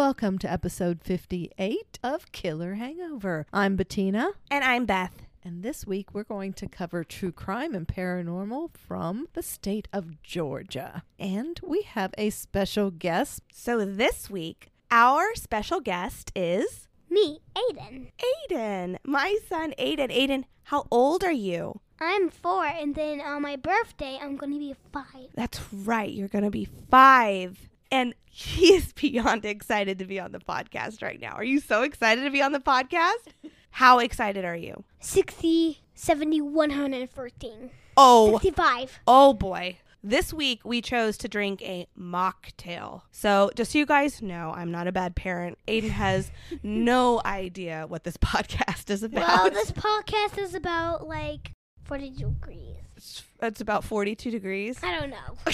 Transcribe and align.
Hello, 0.00 0.08
and 0.08 0.16
welcome 0.16 0.38
to 0.38 0.50
episode 0.50 1.02
58 1.04 1.98
of 2.02 2.32
Killer 2.32 2.76
Hangover. 2.76 3.44
I'm 3.52 3.76
Bettina, 3.76 4.30
And 4.50 4.64
I'm 4.64 4.86
Beth. 4.86 5.12
and 5.44 5.62
this 5.62 5.86
week 5.86 6.14
we're 6.14 6.24
going 6.24 6.54
to 6.54 6.66
cover 6.66 7.04
true 7.04 7.32
crime 7.32 7.74
and 7.74 7.86
paranormal 7.86 8.70
from 8.78 9.26
the 9.34 9.42
state 9.42 9.88
of 9.92 10.22
Georgia. 10.22 11.02
And 11.18 11.60
we 11.62 11.82
have 11.82 12.14
a 12.16 12.30
special 12.30 12.90
guest. 12.90 13.42
So 13.52 13.84
this 13.84 14.30
week, 14.30 14.68
our 14.90 15.34
special 15.34 15.80
guest 15.80 16.32
is 16.34 16.88
Me, 17.10 17.40
Aiden. 17.54 18.12
Aiden, 18.50 18.96
my 19.04 19.36
son 19.50 19.74
Aiden. 19.78 20.10
Aiden, 20.10 20.44
how 20.62 20.86
old 20.90 21.22
are 21.24 21.30
you? 21.30 21.78
I'm 22.00 22.30
four, 22.30 22.64
and 22.64 22.94
then 22.94 23.20
on 23.20 23.42
my 23.42 23.56
birthday, 23.56 24.18
I'm 24.18 24.36
going 24.38 24.54
to 24.54 24.58
be 24.58 24.74
five. 24.94 25.28
That's 25.34 25.60
right, 25.70 26.10
you're 26.10 26.28
going 26.28 26.44
to 26.44 26.50
be 26.50 26.64
five. 26.90 27.68
And 27.90 28.14
he 28.26 28.74
is 28.74 28.92
beyond 28.94 29.44
excited 29.44 29.98
to 29.98 30.04
be 30.04 30.20
on 30.20 30.32
the 30.32 30.38
podcast 30.38 31.02
right 31.02 31.20
now. 31.20 31.32
Are 31.32 31.44
you 31.44 31.60
so 31.60 31.82
excited 31.82 32.22
to 32.22 32.30
be 32.30 32.42
on 32.42 32.52
the 32.52 32.60
podcast? 32.60 33.28
How 33.72 33.98
excited 34.00 34.44
are 34.44 34.56
you? 34.56 34.84
60, 35.00 35.80
70, 35.94 36.40
114. 36.40 37.70
Oh, 37.96 38.32
65. 38.32 39.00
Oh 39.06 39.32
boy. 39.32 39.78
This 40.02 40.32
week 40.32 40.64
we 40.64 40.80
chose 40.80 41.18
to 41.18 41.28
drink 41.28 41.60
a 41.62 41.86
mocktail. 41.98 43.02
So, 43.12 43.50
just 43.54 43.72
so 43.72 43.78
you 43.78 43.86
guys 43.86 44.22
know, 44.22 44.52
I'm 44.56 44.70
not 44.70 44.86
a 44.86 44.92
bad 44.92 45.14
parent. 45.14 45.58
Aiden 45.68 45.90
has 45.90 46.32
no 46.62 47.20
idea 47.24 47.84
what 47.86 48.04
this 48.04 48.16
podcast 48.16 48.88
is 48.90 49.02
about. 49.02 49.44
Well, 49.44 49.50
this 49.50 49.72
podcast 49.72 50.38
is 50.38 50.54
about 50.54 51.06
like 51.06 51.52
40 51.84 52.10
degrees. 52.10 52.76
it's, 52.96 53.22
it's 53.42 53.60
about 53.60 53.84
42 53.84 54.30
degrees. 54.30 54.78
I 54.82 54.98
don't 54.98 55.10
know. 55.10 55.52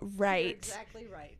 Right. 0.00 0.56
Exactly 0.56 1.06
right. 1.12 1.36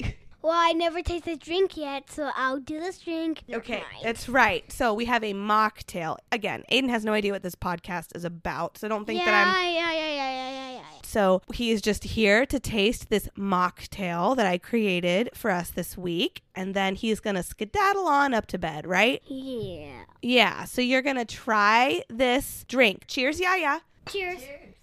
Well, 0.42 0.54
I 0.54 0.72
never 0.72 1.02
tasted 1.02 1.32
a 1.32 1.36
drink 1.36 1.76
yet, 1.76 2.10
so 2.10 2.30
I'll 2.34 2.60
do 2.60 2.80
this 2.80 2.98
drink. 2.98 3.42
Okay, 3.52 3.82
that's 4.02 4.26
right. 4.26 4.64
So, 4.72 4.94
we 4.94 5.04
have 5.04 5.22
a 5.22 5.34
mocktail. 5.34 6.16
Again, 6.32 6.64
Aiden 6.72 6.88
has 6.88 7.04
no 7.04 7.12
idea 7.12 7.32
what 7.32 7.42
this 7.42 7.54
podcast 7.54 8.16
is 8.16 8.24
about. 8.24 8.78
So, 8.78 8.88
don't 8.88 9.04
think 9.04 9.18
yeah, 9.18 9.26
that 9.26 9.48
I'm 9.48 9.74
yeah, 9.74 9.92
yeah, 9.92 9.92
yeah, 9.92 10.14
yeah, 10.14 10.50
yeah, 10.50 10.72
yeah. 10.76 10.82
So 11.10 11.42
he 11.52 11.72
is 11.72 11.82
just 11.82 12.04
here 12.04 12.46
to 12.46 12.60
taste 12.60 13.10
this 13.10 13.28
mocktail 13.36 14.36
that 14.36 14.46
I 14.46 14.58
created 14.58 15.30
for 15.34 15.50
us 15.50 15.68
this 15.68 15.98
week. 15.98 16.42
And 16.54 16.72
then 16.72 16.94
he's 16.94 17.18
going 17.18 17.34
to 17.34 17.42
skedaddle 17.42 18.06
on 18.06 18.32
up 18.32 18.46
to 18.46 18.58
bed, 18.58 18.86
right? 18.86 19.20
Yeah. 19.26 20.04
Yeah. 20.22 20.64
So 20.64 20.80
you're 20.80 21.02
going 21.02 21.16
to 21.16 21.24
try 21.24 22.04
this 22.08 22.64
drink. 22.68 23.06
Cheers, 23.08 23.40
yeah, 23.40 23.56
yeah. 23.56 23.78
Cheers. 24.08 24.38
Cheers. 24.38 24.74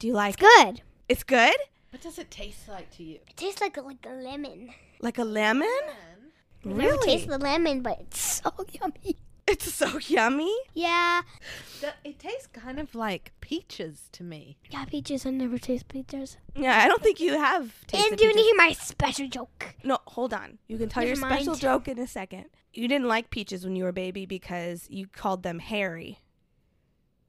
Do 0.00 0.08
you 0.08 0.12
like 0.12 0.42
It's 0.42 0.56
good. 0.56 0.82
It's 1.08 1.22
good? 1.22 1.56
What 1.90 2.02
does 2.02 2.18
it 2.18 2.30
taste 2.30 2.68
like 2.68 2.90
to 2.96 3.02
you? 3.02 3.16
It 3.28 3.36
tastes 3.36 3.60
like 3.60 3.76
a, 3.76 3.82
like 3.82 4.06
a 4.06 4.12
lemon. 4.14 4.70
Like 5.00 5.18
a 5.18 5.24
lemon? 5.24 5.68
I 5.68 6.68
never 6.68 6.80
Really? 6.80 7.06
taste 7.06 7.26
the 7.28 7.38
lemon, 7.38 7.80
but 7.82 7.98
it's 8.00 8.20
so 8.42 8.50
yummy. 8.80 9.16
It's 9.48 9.74
so 9.74 9.98
yummy. 9.98 10.54
Yeah. 10.74 11.22
It 12.04 12.20
tastes 12.20 12.46
kind 12.46 12.78
of 12.78 12.94
like 12.94 13.32
peaches 13.40 14.08
to 14.12 14.22
me. 14.22 14.58
Yeah, 14.70 14.84
peaches. 14.84 15.26
I 15.26 15.30
never 15.30 15.58
taste 15.58 15.88
peaches. 15.88 16.36
Yeah, 16.54 16.78
I 16.78 16.86
don't 16.86 17.02
think 17.02 17.18
you 17.18 17.32
have 17.32 17.74
tasted 17.88 18.10
and 18.10 18.18
do 18.18 18.26
you 18.26 18.30
peaches. 18.32 18.46
hear 18.46 18.54
my 18.56 18.72
special 18.74 19.26
joke? 19.28 19.74
No, 19.82 19.98
hold 20.06 20.32
on. 20.32 20.58
You 20.68 20.78
can 20.78 20.88
tell 20.88 21.00
Never 21.02 21.08
your 21.08 21.16
special 21.16 21.52
mind. 21.54 21.60
joke 21.60 21.88
in 21.88 21.98
a 21.98 22.06
second. 22.06 22.44
You 22.72 22.86
didn't 22.86 23.08
like 23.08 23.30
peaches 23.30 23.64
when 23.64 23.74
you 23.74 23.82
were 23.82 23.88
a 23.90 23.92
baby 23.92 24.24
because 24.26 24.86
you 24.88 25.08
called 25.08 25.42
them 25.42 25.58
hairy. 25.58 26.20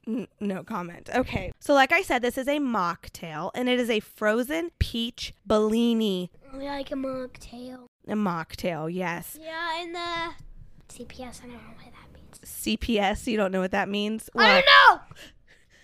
N- 0.07 0.27
no 0.39 0.63
comment. 0.63 1.09
Okay. 1.13 1.51
So, 1.59 1.73
like 1.73 1.91
I 1.91 2.01
said, 2.01 2.21
this 2.21 2.37
is 2.37 2.47
a 2.47 2.57
mocktail, 2.59 3.51
and 3.53 3.69
it 3.69 3.79
is 3.79 3.89
a 3.89 3.99
frozen 3.99 4.71
peach 4.79 5.33
Bellini. 5.45 6.31
I 6.53 6.57
like 6.57 6.91
a 6.91 6.95
mocktail. 6.95 7.85
A 8.07 8.13
mocktail, 8.13 8.91
yes. 8.93 9.37
Yeah, 9.39 9.81
in 9.83 9.93
the 9.93 10.33
CPS. 10.89 11.41
I 11.43 11.47
don't 11.47 11.53
know 11.53 11.59
what 11.75 11.93
that 11.93 12.13
means. 12.13 12.39
CPS, 12.43 13.27
you 13.27 13.37
don't 13.37 13.51
know 13.51 13.61
what 13.61 13.71
that 13.71 13.87
means? 13.89 14.29
I 14.35 14.61
don't 14.61 14.65
know. 14.65 15.01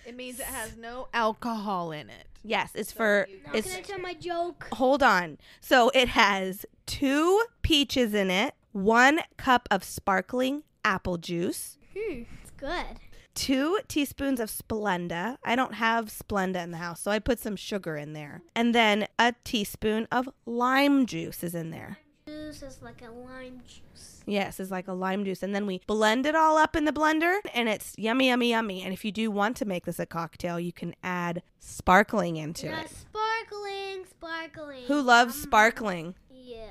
It 0.06 0.16
means 0.16 0.40
it 0.40 0.46
has 0.48 0.76
no 0.78 1.10
alcohol 1.14 1.92
in 1.92 2.10
it. 2.10 2.28
Yes, 2.44 2.72
it's 2.76 2.92
for. 2.92 3.28
Now 3.46 3.52
It's, 3.54 3.68
can 3.70 3.78
I 3.80 3.82
tell 3.82 4.00
my 4.00 4.14
joke? 4.14 4.68
hold 4.74 5.04
on. 5.04 5.38
So, 5.62 5.90
it 5.94 6.08
has 6.10 6.66
two 6.86 7.44
peaches 7.62 8.14
in 8.14 8.32
it, 8.32 8.56
one 8.72 9.20
cup 9.38 9.68
of 9.70 9.84
sparkling 9.84 10.64
apple 10.84 11.18
juice. 11.18 11.78
Hmm, 11.96 12.24
it's 12.42 12.52
good. 12.58 13.00
Two 13.38 13.80
teaspoons 13.88 14.40
of 14.40 14.50
Splenda. 14.50 15.38
I 15.44 15.56
don't 15.56 15.76
have 15.76 16.06
Splenda 16.08 16.62
in 16.64 16.72
the 16.72 16.78
house, 16.78 17.00
so 17.02 17.12
I 17.12 17.20
put 17.20 17.40
some 17.40 17.56
sugar 17.56 17.96
in 17.96 18.14
there. 18.14 18.42
And 18.56 18.74
then 18.74 19.08
a 19.20 19.36
teaspoon 19.44 20.08
of 20.12 20.28
lime 20.46 21.06
juice 21.06 21.44
is 21.44 21.54
in 21.56 21.70
there. 21.70 22.00
Juice 22.28 22.62
is 22.64 22.82
like 22.82 23.02
a 23.02 23.12
lime 23.12 23.62
juice. 23.66 24.24
Yes, 24.26 24.60
it's 24.60 24.72
like 24.72 24.88
a 24.90 24.94
lime 24.94 25.24
juice. 25.24 25.42
And 25.44 25.56
then 25.56 25.66
we 25.66 25.82
blend 25.88 26.26
it 26.26 26.36
all 26.36 26.58
up 26.58 26.76
in 26.76 26.84
the 26.86 26.92
blender, 26.92 27.38
and 27.54 27.70
it's 27.70 27.94
yummy, 27.98 28.28
yummy, 28.28 28.50
yummy. 28.50 28.82
And 28.84 28.92
if 28.92 29.06
you 29.06 29.12
do 29.12 29.32
want 29.32 29.56
to 29.58 29.66
make 29.66 29.86
this 29.86 30.00
a 30.00 30.06
cocktail, 30.06 30.60
you 30.60 30.74
can 30.74 30.94
add 31.04 31.44
sparkling 31.60 32.36
into 32.36 32.66
Yeah, 32.68 32.82
it. 32.82 32.90
sparkling, 32.90 34.06
sparkling. 34.10 34.84
Who 34.88 35.02
loves 35.02 35.36
um, 35.36 35.42
sparkling? 35.44 36.16
Yeah, 36.30 36.66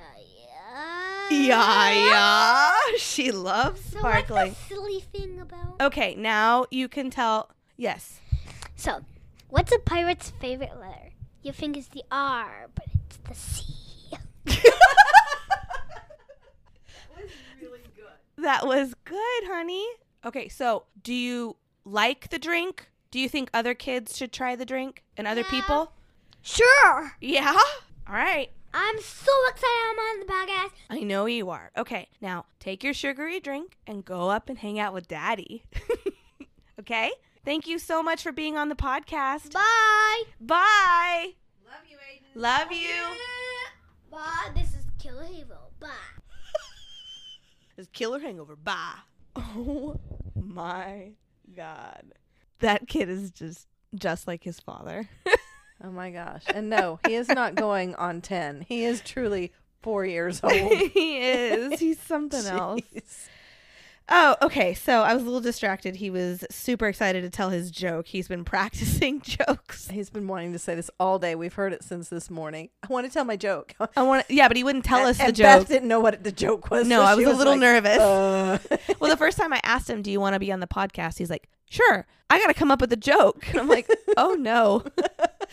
yeah. 1.30 1.90
Yeah, 1.90 2.10
yeah. 2.10 2.96
She 2.98 3.32
loves 3.32 3.82
So 3.84 3.98
sparkling. 3.98 4.48
what's 4.48 4.68
the 4.68 4.74
silly 4.74 5.00
thing 5.00 5.40
about? 5.40 5.80
Okay, 5.80 6.14
now 6.14 6.66
you 6.70 6.88
can 6.88 7.10
tell. 7.10 7.50
Yes. 7.76 8.20
So, 8.76 9.00
what's 9.48 9.72
a 9.72 9.78
pirate's 9.78 10.30
favorite 10.40 10.78
letter? 10.80 11.10
You 11.42 11.52
think 11.52 11.76
it's 11.76 11.88
the 11.88 12.04
R, 12.10 12.68
but 12.74 12.84
it's 13.06 13.16
the 13.18 13.34
C. 13.34 13.62
That 14.44 14.72
was 17.22 17.30
really 17.60 17.80
good, 17.96 18.44
That 18.44 18.66
was 18.66 18.94
good, 19.04 19.44
honey. 19.46 19.86
Okay, 20.24 20.48
so 20.48 20.84
do 21.02 21.14
you 21.14 21.56
like 21.84 22.30
the 22.30 22.38
drink? 22.38 22.88
Do 23.10 23.20
you 23.20 23.28
think 23.28 23.50
other 23.54 23.74
kids 23.74 24.16
should 24.16 24.32
try 24.32 24.56
the 24.56 24.66
drink 24.66 25.02
and 25.16 25.26
other 25.26 25.42
Yeah. 25.42 25.50
people? 25.50 25.92
Sure. 26.42 27.12
Yeah. 27.20 27.52
All 28.08 28.14
right. 28.14 28.50
I'm 28.74 29.00
so 29.00 29.32
excited 29.48 29.90
I'm 29.90 29.98
on 29.98 30.20
the 30.20 30.26
podcast. 30.26 30.70
I 30.90 31.00
know 31.00 31.26
you 31.26 31.50
are. 31.50 31.70
Okay, 31.76 32.08
now 32.20 32.44
take 32.60 32.84
your 32.84 32.92
sugary 32.94 33.40
drink 33.40 33.76
and 33.86 34.04
go 34.04 34.28
up 34.30 34.48
and 34.48 34.58
hang 34.58 34.78
out 34.78 34.92
with 34.92 35.08
daddy. 35.08 35.64
okay? 36.80 37.10
Thank 37.44 37.66
you 37.66 37.78
so 37.78 38.02
much 38.02 38.22
for 38.22 38.32
being 38.32 38.56
on 38.56 38.68
the 38.68 38.74
podcast. 38.74 39.52
Bye. 39.52 40.22
Bye. 40.40 41.34
Love 41.64 41.84
you, 41.88 41.96
Aiden. 41.96 42.40
Love 42.40 42.72
you. 42.72 43.04
Bye. 44.10 44.50
This 44.54 44.70
is 44.74 44.84
Killer 44.98 45.24
Hero. 45.24 45.58
Bye. 45.80 45.88
It's 47.78 47.88
killer 47.92 48.18
hangover. 48.18 48.56
Bye. 48.56 48.94
Oh 49.36 50.00
my 50.34 51.10
god. 51.54 52.14
That 52.60 52.88
kid 52.88 53.10
is 53.10 53.30
just 53.30 53.66
just 53.94 54.26
like 54.26 54.42
his 54.44 54.58
father. 54.60 55.08
Oh 55.84 55.90
my 55.90 56.10
gosh. 56.10 56.42
And 56.54 56.70
no, 56.70 56.98
he 57.06 57.14
is 57.14 57.28
not 57.28 57.54
going 57.54 57.94
on 57.96 58.20
10. 58.20 58.66
He 58.68 58.84
is 58.84 59.00
truly 59.00 59.52
four 59.82 60.04
years 60.04 60.40
old. 60.44 60.52
he 60.52 61.18
is. 61.18 61.78
He's 61.80 61.98
something 62.06 62.44
else. 62.46 63.28
Oh, 64.08 64.36
okay. 64.40 64.72
So 64.72 65.02
I 65.02 65.14
was 65.14 65.22
a 65.22 65.26
little 65.26 65.40
distracted. 65.40 65.96
He 65.96 66.10
was 66.10 66.44
super 66.48 66.86
excited 66.86 67.22
to 67.22 67.30
tell 67.30 67.50
his 67.50 67.72
joke. 67.72 68.06
He's 68.06 68.28
been 68.28 68.44
practicing 68.44 69.20
jokes. 69.20 69.88
He's 69.88 70.10
been 70.10 70.28
wanting 70.28 70.52
to 70.52 70.60
say 70.60 70.76
this 70.76 70.90
all 71.00 71.18
day. 71.18 71.34
We've 71.34 71.52
heard 71.52 71.72
it 71.72 71.82
since 71.82 72.08
this 72.08 72.30
morning. 72.30 72.68
I 72.82 72.86
want 72.92 73.06
to 73.06 73.12
tell 73.12 73.24
my 73.24 73.36
joke. 73.36 73.74
I 73.96 74.02
want 74.02 74.26
To, 74.28 74.34
yeah, 74.34 74.46
but 74.46 74.56
he 74.56 74.62
wouldn't 74.62 74.84
tell 74.84 75.04
us 75.06 75.18
and 75.18 75.34
the 75.34 75.42
Beth 75.42 75.60
joke. 75.62 75.68
didn't 75.68 75.88
know 75.88 75.98
what 76.00 76.22
the 76.22 76.30
joke 76.32 76.70
was. 76.70 76.86
No, 76.86 77.00
so 77.00 77.04
I 77.04 77.16
she 77.18 77.26
was 77.26 77.34
a 77.34 77.38
little 77.38 77.54
like, 77.54 77.60
nervous. 77.60 77.98
Uh. 77.98 78.58
well, 79.00 79.10
the 79.10 79.16
first 79.16 79.38
time 79.38 79.52
I 79.52 79.60
asked 79.64 79.90
him, 79.90 80.02
"Do 80.02 80.10
you 80.12 80.20
want 80.20 80.34
to 80.34 80.40
be 80.40 80.52
on 80.52 80.60
the 80.60 80.68
podcast?" 80.68 81.18
He's 81.18 81.30
like, 81.30 81.48
"Sure." 81.68 82.06
I 82.30 82.38
got 82.40 82.46
to 82.46 82.54
come 82.54 82.70
up 82.72 82.80
with 82.80 82.92
a 82.92 82.96
joke. 82.96 83.48
And 83.50 83.58
I'm 83.58 83.68
like, 83.68 83.88
"Oh 84.16 84.34
no." 84.34 84.84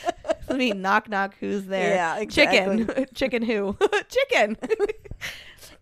Let 0.48 0.58
me 0.58 0.72
knock 0.72 1.10
knock. 1.10 1.36
Who's 1.40 1.66
there? 1.66 1.96
Yeah, 1.96 2.18
exactly. 2.18 2.86
Chicken. 2.86 3.06
Chicken 3.14 3.42
who? 3.44 3.78
Chicken. 4.10 4.58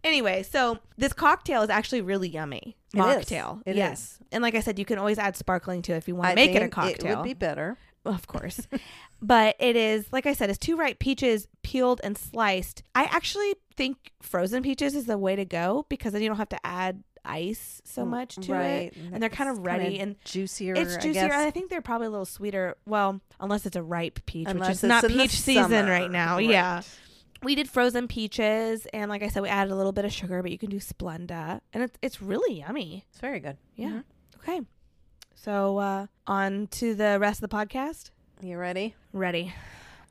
anyway, 0.03 0.43
so 0.43 0.79
this 0.97 1.13
cocktail 1.13 1.61
is 1.61 1.69
actually 1.69 2.01
really 2.01 2.29
yummy. 2.29 2.77
It. 2.93 2.97
Mocktail. 2.97 3.61
It 3.65 3.75
yes. 3.75 4.01
is. 4.01 4.19
And 4.31 4.41
like 4.41 4.55
I 4.55 4.59
said, 4.59 4.79
you 4.79 4.85
can 4.85 4.97
always 4.97 5.17
add 5.17 5.35
sparkling 5.35 5.81
to 5.83 5.93
it 5.93 5.97
if 5.97 6.07
you 6.07 6.15
want 6.15 6.27
I 6.27 6.31
to 6.31 6.35
make 6.35 6.55
it 6.55 6.61
a 6.61 6.69
cocktail. 6.69 7.11
It 7.11 7.15
would 7.15 7.23
be 7.23 7.33
better. 7.33 7.77
Of 8.05 8.27
course. 8.27 8.67
but 9.21 9.55
it 9.59 9.75
is, 9.75 10.07
like 10.11 10.25
I 10.25 10.33
said, 10.33 10.49
it's 10.49 10.57
two 10.57 10.75
ripe 10.75 10.99
peaches 10.99 11.47
peeled 11.63 12.01
and 12.03 12.17
sliced. 12.17 12.83
I 12.95 13.03
actually 13.03 13.55
think 13.75 14.11
frozen 14.21 14.63
peaches 14.63 14.95
is 14.95 15.05
the 15.05 15.17
way 15.17 15.35
to 15.35 15.45
go 15.45 15.85
because 15.89 16.13
then 16.13 16.21
you 16.21 16.27
don't 16.27 16.37
have 16.37 16.49
to 16.49 16.65
add 16.65 17.03
ice 17.25 17.81
so 17.85 18.06
much 18.06 18.35
to 18.35 18.53
it. 18.59 18.95
And 18.95 19.21
they're 19.21 19.29
kind 19.29 19.50
of 19.50 19.59
ready 19.59 20.00
and 20.00 20.15
juicier. 20.25 20.73
it's 20.75 20.95
I 20.97 21.00
juicier. 21.00 21.27
guess. 21.27 21.47
I, 21.47 21.51
think 21.51 21.69
they're 21.69 21.81
probably 21.81 22.07
a 22.07 22.09
little 22.09 22.25
sweeter. 22.25 22.75
Well, 22.85 23.21
unless 23.39 23.65
it's 23.65 23.75
a 23.75 23.83
ripe 23.83 24.25
peach, 24.25 24.47
Unless 24.50 24.68
which 24.68 24.75
is 24.75 24.83
not 24.83 25.06
peach 25.07 25.31
season 25.31 25.88
right 25.88 26.09
now. 26.12 26.38
Right. 26.38 26.50
Yeah. 26.50 26.81
We 27.44 27.56
did 27.56 27.68
frozen 27.69 28.07
peaches, 28.07 28.85
and 28.94 29.09
like 29.09 29.23
I 29.23 29.27
said, 29.29 29.41
we 29.41 29.50
added 29.50 29.71
a 29.71 29.75
little 29.75 29.91
bit 29.91 30.06
of 30.06 30.13
sugar, 30.13 30.44
but 30.44 30.51
you 30.51 30.59
can 30.59 30.69
do 30.69 30.77
Splenda, 30.77 31.62
and 31.73 31.81
it's 31.83 31.97
it's 32.03 32.21
really 32.21 32.59
yummy. 32.59 33.06
It's 33.09 33.19
very 33.19 33.39
good. 33.39 33.57
Yeah. 33.75 33.89
Mhm. 33.89 34.03
Okay. 34.38 34.62
So 35.33 35.79
uh, 35.79 36.06
on 36.27 36.67
to 36.67 36.94
the 36.94 37.17
rest 37.19 37.41
of 37.41 37.50
the 37.50 37.56
podcast. 37.56 38.12
You 38.41 38.57
ready? 38.59 38.94
Ready. 39.12 39.53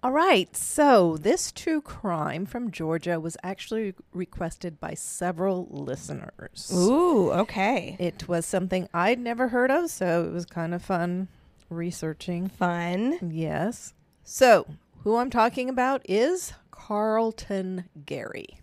All 0.02 0.12
right, 0.12 0.56
so 0.56 1.18
this 1.18 1.52
true 1.52 1.82
crime 1.82 2.46
from 2.46 2.70
Georgia 2.70 3.20
was 3.20 3.36
actually 3.42 3.94
requested 4.14 4.80
by 4.80 4.94
several 4.94 5.68
listeners. 5.70 6.72
Ooh, 6.74 7.30
okay. 7.32 7.96
It 7.98 8.26
was 8.26 8.46
something 8.46 8.88
I'd 8.94 9.18
never 9.18 9.48
heard 9.48 9.70
of, 9.70 9.90
so 9.90 10.24
it 10.24 10.32
was 10.32 10.46
kind 10.46 10.72
of 10.72 10.80
fun 10.82 11.28
researching. 11.68 12.48
Fun. 12.48 13.18
Yes. 13.30 13.92
So, 14.24 14.66
who 15.04 15.16
I'm 15.16 15.28
talking 15.28 15.68
about 15.68 16.00
is 16.08 16.54
Carlton 16.70 17.84
Gary. 18.06 18.58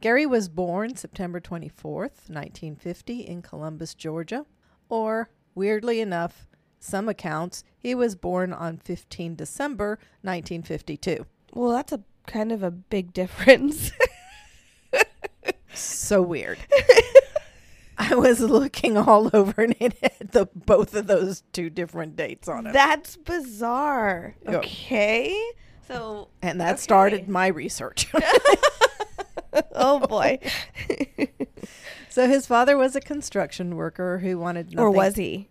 Gary 0.00 0.24
was 0.24 0.48
born 0.48 0.96
September 0.96 1.38
24th, 1.38 2.30
1950, 2.30 3.20
in 3.20 3.42
Columbus, 3.42 3.92
Georgia. 3.94 4.46
Or, 4.88 5.28
weirdly 5.54 6.00
enough, 6.00 6.47
some 6.78 7.08
accounts, 7.08 7.64
he 7.76 7.94
was 7.94 8.14
born 8.14 8.52
on 8.52 8.78
15 8.78 9.34
December 9.34 9.98
1952. 10.22 11.26
Well, 11.52 11.72
that's 11.72 11.92
a 11.92 12.00
kind 12.26 12.52
of 12.52 12.62
a 12.62 12.70
big 12.70 13.12
difference. 13.14 13.92
So 15.74 16.22
weird. 16.22 16.58
I 17.98 18.14
was 18.14 18.40
looking 18.40 18.96
all 18.96 19.30
over 19.32 19.62
and 19.62 19.74
it 19.80 19.96
had 20.00 20.32
the 20.32 20.46
both 20.54 20.94
of 20.94 21.06
those 21.06 21.42
two 21.52 21.70
different 21.70 22.16
dates 22.16 22.48
on 22.48 22.66
it. 22.66 22.72
That's 22.72 23.16
bizarre. 23.16 24.34
Okay. 24.46 25.40
So, 25.86 26.28
and 26.42 26.60
that 26.60 26.74
okay. 26.74 26.80
started 26.80 27.28
my 27.28 27.48
research. 27.48 28.12
oh 29.72 30.00
boy. 30.00 30.38
so 32.08 32.28
his 32.28 32.46
father 32.46 32.76
was 32.76 32.94
a 32.94 33.00
construction 33.00 33.76
worker 33.76 34.18
who 34.18 34.38
wanted 34.38 34.66
nothing. 34.72 34.78
or 34.78 34.90
was 34.90 35.16
he? 35.16 35.48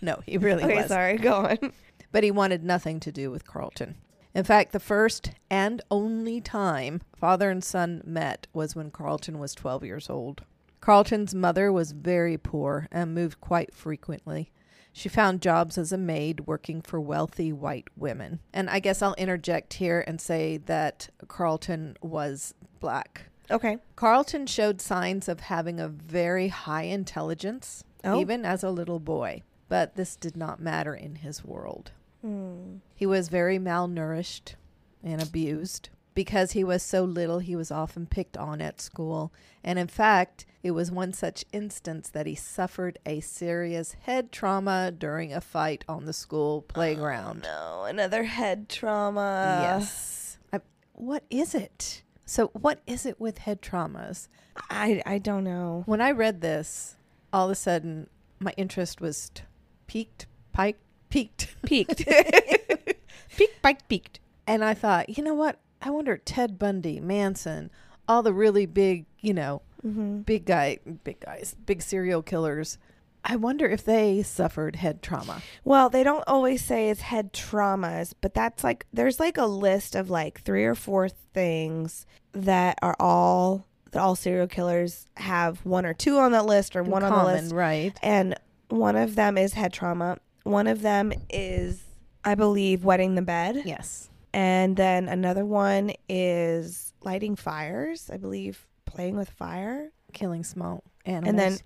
No, 0.00 0.20
he 0.26 0.38
really 0.38 0.64
Okay, 0.64 0.76
was. 0.76 0.86
sorry. 0.86 1.16
Go 1.18 1.34
on. 1.34 1.58
But 2.10 2.24
he 2.24 2.30
wanted 2.30 2.64
nothing 2.64 3.00
to 3.00 3.12
do 3.12 3.30
with 3.30 3.46
Carlton. 3.46 3.96
In 4.34 4.42
fact, 4.42 4.72
the 4.72 4.80
first 4.80 5.32
and 5.50 5.82
only 5.90 6.40
time 6.40 7.02
father 7.14 7.50
and 7.50 7.62
son 7.62 8.00
met 8.02 8.46
was 8.54 8.74
when 8.74 8.90
Carlton 8.90 9.38
was 9.38 9.54
12 9.54 9.84
years 9.84 10.08
old. 10.08 10.42
Carlton's 10.80 11.34
mother 11.34 11.70
was 11.70 11.92
very 11.92 12.38
poor 12.38 12.88
and 12.90 13.14
moved 13.14 13.42
quite 13.42 13.74
frequently. 13.74 14.50
She 14.90 15.10
found 15.10 15.42
jobs 15.42 15.76
as 15.76 15.92
a 15.92 15.98
maid 15.98 16.46
working 16.46 16.80
for 16.80 16.98
wealthy 16.98 17.52
white 17.52 17.88
women. 17.94 18.40
And 18.54 18.70
I 18.70 18.78
guess 18.80 19.02
I'll 19.02 19.14
interject 19.14 19.74
here 19.74 20.02
and 20.06 20.18
say 20.18 20.56
that 20.64 21.10
Carlton 21.28 21.98
was 22.00 22.54
black. 22.80 23.24
Okay. 23.50 23.76
Carlton 23.96 24.46
showed 24.46 24.80
signs 24.80 25.28
of 25.28 25.40
having 25.40 25.78
a 25.78 25.88
very 25.88 26.48
high 26.48 26.84
intelligence, 26.84 27.84
Oh. 28.02 28.18
even 28.20 28.46
as 28.46 28.62
a 28.62 28.70
little 28.70 29.00
boy. 29.00 29.42
But 29.68 29.96
this 29.96 30.16
did 30.16 30.36
not 30.36 30.60
matter 30.60 30.94
in 30.94 31.16
his 31.16 31.44
world. 31.44 31.92
Hmm. 32.22 32.76
He 32.94 33.06
was 33.06 33.28
very 33.28 33.58
malnourished 33.58 34.54
and 35.02 35.22
abused. 35.22 35.90
Because 36.14 36.50
he 36.50 36.64
was 36.64 36.82
so 36.82 37.04
little, 37.04 37.38
he 37.38 37.54
was 37.54 37.70
often 37.70 38.06
picked 38.06 38.36
on 38.36 38.60
at 38.60 38.80
school. 38.80 39.32
And 39.62 39.78
in 39.78 39.86
fact, 39.86 40.46
it 40.64 40.72
was 40.72 40.90
one 40.90 41.12
such 41.12 41.44
instance 41.52 42.08
that 42.10 42.26
he 42.26 42.34
suffered 42.34 42.98
a 43.06 43.20
serious 43.20 43.92
head 43.92 44.32
trauma 44.32 44.90
during 44.90 45.32
a 45.32 45.40
fight 45.40 45.84
on 45.88 46.06
the 46.06 46.12
school 46.12 46.62
playground. 46.62 47.42
No, 47.42 47.84
another 47.84 48.24
head 48.24 48.68
trauma. 48.68 49.60
yes. 49.62 50.38
I, 50.52 50.60
what 50.94 51.22
is 51.30 51.54
it? 51.54 52.02
So, 52.26 52.48
what 52.48 52.80
is 52.84 53.06
it 53.06 53.20
with 53.20 53.38
head 53.38 53.62
traumas? 53.62 54.26
I 54.70 55.00
I 55.06 55.18
don't 55.18 55.44
know. 55.44 55.84
When 55.86 56.00
I 56.00 56.10
read 56.10 56.40
this, 56.40 56.96
all 57.32 57.46
of 57.46 57.52
a 57.52 57.54
sudden, 57.54 58.08
my 58.40 58.52
interest 58.56 59.00
was 59.00 59.30
t- 59.30 59.44
peaked, 59.88 60.26
piked, 60.52 60.80
peaked. 61.10 61.48
Peaked. 61.66 62.04
peaked, 63.36 63.62
bike 63.62 63.88
peaked. 63.88 64.20
And 64.46 64.64
I 64.64 64.74
thought, 64.74 65.16
you 65.18 65.24
know 65.24 65.34
what? 65.34 65.58
I 65.82 65.90
wonder 65.90 66.16
Ted 66.16 66.58
Bundy, 66.58 67.00
Manson, 67.00 67.70
all 68.06 68.22
the 68.22 68.32
really 68.32 68.66
big, 68.66 69.06
you 69.20 69.34
know, 69.34 69.62
Mm-hmm. 69.86 70.22
big 70.22 70.44
guy, 70.44 70.78
big 71.04 71.20
guys, 71.20 71.54
big 71.64 71.82
serial 71.82 72.20
killers. 72.20 72.78
I 73.24 73.36
wonder 73.36 73.64
if 73.64 73.84
they 73.84 74.24
suffered 74.24 74.74
head 74.74 75.02
trauma. 75.02 75.40
Well, 75.62 75.88
they 75.88 76.02
don't 76.02 76.24
always 76.26 76.64
say 76.64 76.90
it's 76.90 77.00
head 77.02 77.32
traumas, 77.32 78.12
but 78.20 78.34
that's 78.34 78.64
like 78.64 78.86
there's 78.92 79.20
like 79.20 79.38
a 79.38 79.46
list 79.46 79.94
of 79.94 80.10
like 80.10 80.40
three 80.40 80.64
or 80.64 80.74
four 80.74 81.08
things 81.08 82.06
that 82.32 82.76
are 82.82 82.96
all 82.98 83.66
that 83.92 84.00
all 84.00 84.16
serial 84.16 84.48
killers 84.48 85.06
have 85.16 85.64
one 85.64 85.86
or 85.86 85.94
two 85.94 86.18
on 86.18 86.32
that 86.32 86.44
list 86.46 86.74
or 86.74 86.80
in 86.80 86.90
one 86.90 87.04
on 87.04 87.12
the 87.12 87.32
list. 87.32 87.54
right? 87.54 87.96
And 88.02 88.34
one 88.68 88.96
of 88.96 89.14
them 89.14 89.38
is 89.38 89.54
head 89.54 89.72
trauma. 89.72 90.18
One 90.44 90.66
of 90.66 90.82
them 90.82 91.12
is 91.30 91.82
I 92.24 92.34
believe 92.34 92.84
wetting 92.84 93.14
the 93.14 93.22
bed. 93.22 93.62
Yes. 93.64 94.10
And 94.32 94.76
then 94.76 95.08
another 95.08 95.44
one 95.44 95.92
is 96.08 96.92
lighting 97.02 97.36
fires, 97.36 98.10
I 98.12 98.16
believe 98.18 98.66
playing 98.84 99.16
with 99.16 99.30
fire. 99.30 99.90
Killing 100.12 100.44
small 100.44 100.84
animals. 101.04 101.28
And 101.28 101.38
then 101.38 101.58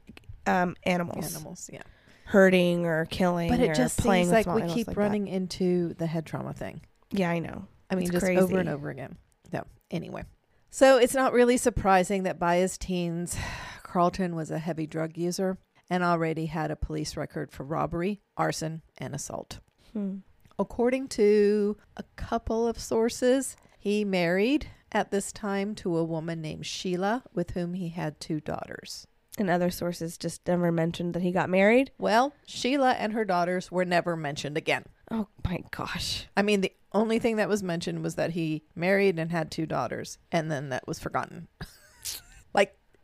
um 0.47 0.77
animals. 0.85 1.35
animals, 1.35 1.71
yeah. 1.73 1.83
Hurting 2.25 2.87
or 2.87 3.07
killing 3.07 3.51
But 3.51 3.61
it 3.61 3.75
just 3.75 4.01
seems 4.01 4.31
like 4.31 4.47
we 4.47 4.63
keep 4.63 4.87
like 4.87 4.97
that. 4.97 4.97
running 4.97 5.29
into 5.29 5.95
the 5.95 6.07
head 6.07 6.25
trauma 6.25 6.53
thing. 6.53 6.81
Yeah, 7.11 7.31
I 7.31 7.41
know. 7.41 7.67
I 7.91 7.95
mean, 7.95 8.05
It's 8.05 8.13
just 8.13 8.27
over 8.27 8.59
and 8.59 8.69
over 8.69 8.89
again. 8.89 9.17
No, 9.53 9.65
anyway. 9.91 10.25
So 10.71 10.97
it's 10.97 11.13
not 11.15 11.35
really 11.35 11.59
surprising 11.59 12.23
that 12.23 12.39
by 12.39 12.57
his 12.57 12.79
teens, 12.79 13.37
Carlton 13.83 14.35
was 14.35 14.51
a 14.51 14.59
heavy 14.59 14.87
drug 14.87 15.19
user 15.19 15.59
and 15.91 16.03
already 16.03 16.47
had 16.47 16.71
a 16.71 16.77
police 16.77 17.17
record 17.17 17.53
for 17.53 17.65
robbery, 17.65 18.21
arson, 18.37 18.83
and 18.99 19.15
assault. 19.15 19.61
Hmm. 19.93 20.19
According 20.59 21.09
to 21.09 21.77
a 21.97 22.05
couple 22.17 22.67
of 22.67 22.79
sources, 22.79 23.57
he 23.79 24.05
married 24.05 24.69
at 24.93 25.11
this 25.11 25.33
time 25.33 25.75
to 25.77 25.97
a 25.97 26.05
woman 26.05 26.41
named 26.41 26.67
Sheila, 26.67 27.25
with 27.35 27.53
whom 27.53 27.75
he 27.75 27.89
had 27.89 28.21
two 28.21 28.41
daughters. 28.41 29.07
And 29.39 29.49
other 29.49 29.71
sources 29.71 30.19
just 30.19 30.47
never 30.47 30.71
mentioned 30.71 31.15
that 31.15 31.23
he 31.23 31.33
got 31.33 31.49
married. 31.49 31.91
Well, 31.99 32.35
Sheila 32.47 32.93
and 32.93 33.15
her 33.15 33.25
daughters 33.25 33.73
were 33.73 33.87
never 33.87 34.15
mentioned 34.15 34.59
again. 34.59 34.85
Oh 35.11 35.29
my 35.45 35.61
gosh. 35.71 36.27
I 36.37 36.43
mean, 36.43 36.61
the 36.61 36.73
only 36.93 37.19
thing 37.19 37.37
that 37.37 37.49
was 37.49 37.63
mentioned 37.63 38.03
was 38.03 38.17
that 38.17 38.33
he 38.33 38.63
married 38.75 39.19
and 39.19 39.31
had 39.31 39.51
two 39.51 39.65
daughters, 39.65 40.19
and 40.31 40.51
then 40.51 40.69
that 40.69 40.87
was 40.87 40.99
forgotten. 40.99 41.49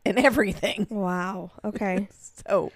in 0.05 0.17
everything. 0.17 0.87
Wow. 0.99 1.51
Okay. 1.63 2.07
So, 2.45 2.71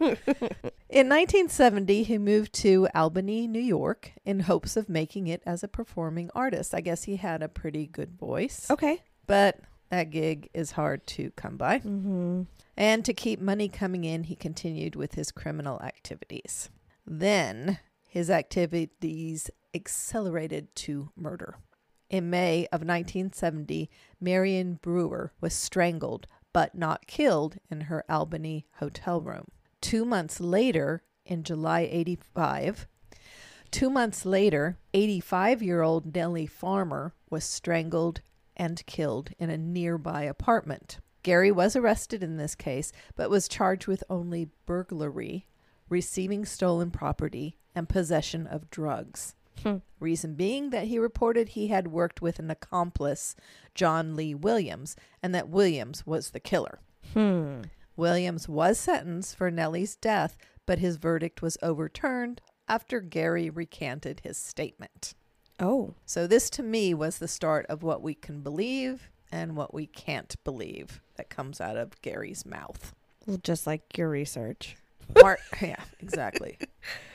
in 0.00 1.08
1970, 1.08 2.02
he 2.02 2.18
moved 2.18 2.52
to 2.54 2.88
Albany, 2.94 3.46
New 3.46 3.60
York, 3.60 4.12
in 4.24 4.40
hopes 4.40 4.76
of 4.76 4.88
making 4.88 5.26
it 5.26 5.42
as 5.46 5.62
a 5.62 5.68
performing 5.68 6.30
artist. 6.34 6.74
I 6.74 6.80
guess 6.80 7.04
he 7.04 7.16
had 7.16 7.42
a 7.42 7.48
pretty 7.48 7.86
good 7.86 8.18
voice, 8.18 8.70
okay. 8.70 9.02
but 9.26 9.60
that 9.90 10.10
gig 10.10 10.48
is 10.54 10.72
hard 10.72 11.06
to 11.08 11.30
come 11.32 11.56
by. 11.56 11.78
Mm-hmm. 11.78 12.42
And 12.76 13.04
to 13.04 13.12
keep 13.12 13.40
money 13.40 13.68
coming 13.68 14.04
in, 14.04 14.24
he 14.24 14.34
continued 14.34 14.96
with 14.96 15.14
his 15.14 15.30
criminal 15.30 15.80
activities. 15.82 16.70
Then 17.06 17.78
his 18.08 18.30
activities 18.30 19.50
accelerated 19.74 20.74
to 20.76 21.10
murder. 21.16 21.56
In 22.08 22.28
May 22.28 22.66
of 22.66 22.80
1970, 22.80 23.90
Marion 24.20 24.78
Brewer 24.82 25.32
was 25.40 25.54
strangled 25.54 26.26
but 26.52 26.74
not 26.74 27.06
killed 27.06 27.56
in 27.70 27.82
her 27.82 28.04
Albany 28.08 28.66
hotel 28.76 29.20
room. 29.20 29.46
Two 29.80 30.04
months 30.04 30.40
later, 30.40 31.02
in 31.24 31.42
July 31.42 31.88
85, 31.90 32.86
two 33.70 33.90
months 33.90 34.24
later, 34.26 34.78
85 34.94 35.62
year 35.62 35.82
old 35.82 36.14
Nellie 36.14 36.46
Farmer 36.46 37.14
was 37.30 37.44
strangled 37.44 38.20
and 38.56 38.84
killed 38.86 39.30
in 39.38 39.50
a 39.50 39.56
nearby 39.56 40.22
apartment. 40.22 40.98
Gary 41.22 41.52
was 41.52 41.76
arrested 41.76 42.22
in 42.22 42.36
this 42.36 42.54
case, 42.54 42.92
but 43.14 43.30
was 43.30 43.48
charged 43.48 43.86
with 43.86 44.04
only 44.10 44.50
burglary, 44.66 45.46
receiving 45.88 46.44
stolen 46.44 46.90
property, 46.90 47.56
and 47.74 47.88
possession 47.88 48.46
of 48.46 48.70
drugs. 48.70 49.34
Hmm. 49.62 49.76
Reason 50.00 50.34
being 50.34 50.70
that 50.70 50.88
he 50.88 50.98
reported 50.98 51.50
he 51.50 51.68
had 51.68 51.88
worked 51.88 52.20
with 52.20 52.38
an 52.38 52.50
accomplice, 52.50 53.36
John 53.74 54.16
Lee 54.16 54.34
Williams, 54.34 54.96
and 55.22 55.34
that 55.34 55.48
Williams 55.48 56.06
was 56.06 56.30
the 56.30 56.40
killer. 56.40 56.80
Hmm. 57.12 57.62
Williams 57.96 58.48
was 58.48 58.78
sentenced 58.78 59.36
for 59.36 59.50
Nellie's 59.50 59.96
death, 59.96 60.36
but 60.66 60.78
his 60.78 60.96
verdict 60.96 61.42
was 61.42 61.58
overturned 61.62 62.40
after 62.68 63.00
Gary 63.00 63.50
recanted 63.50 64.20
his 64.20 64.38
statement. 64.38 65.14
Oh. 65.60 65.94
So, 66.06 66.26
this 66.26 66.48
to 66.50 66.62
me 66.62 66.94
was 66.94 67.18
the 67.18 67.28
start 67.28 67.66
of 67.66 67.82
what 67.82 68.02
we 68.02 68.14
can 68.14 68.40
believe 68.40 69.10
and 69.30 69.56
what 69.56 69.74
we 69.74 69.86
can't 69.86 70.34
believe 70.44 71.00
that 71.16 71.30
comes 71.30 71.60
out 71.60 71.76
of 71.76 72.00
Gary's 72.02 72.44
mouth. 72.44 72.94
Well, 73.26 73.38
just 73.42 73.66
like 73.66 73.96
your 73.96 74.08
research. 74.08 74.76
Mar- 75.20 75.38
yeah, 75.60 75.82
exactly. 76.00 76.58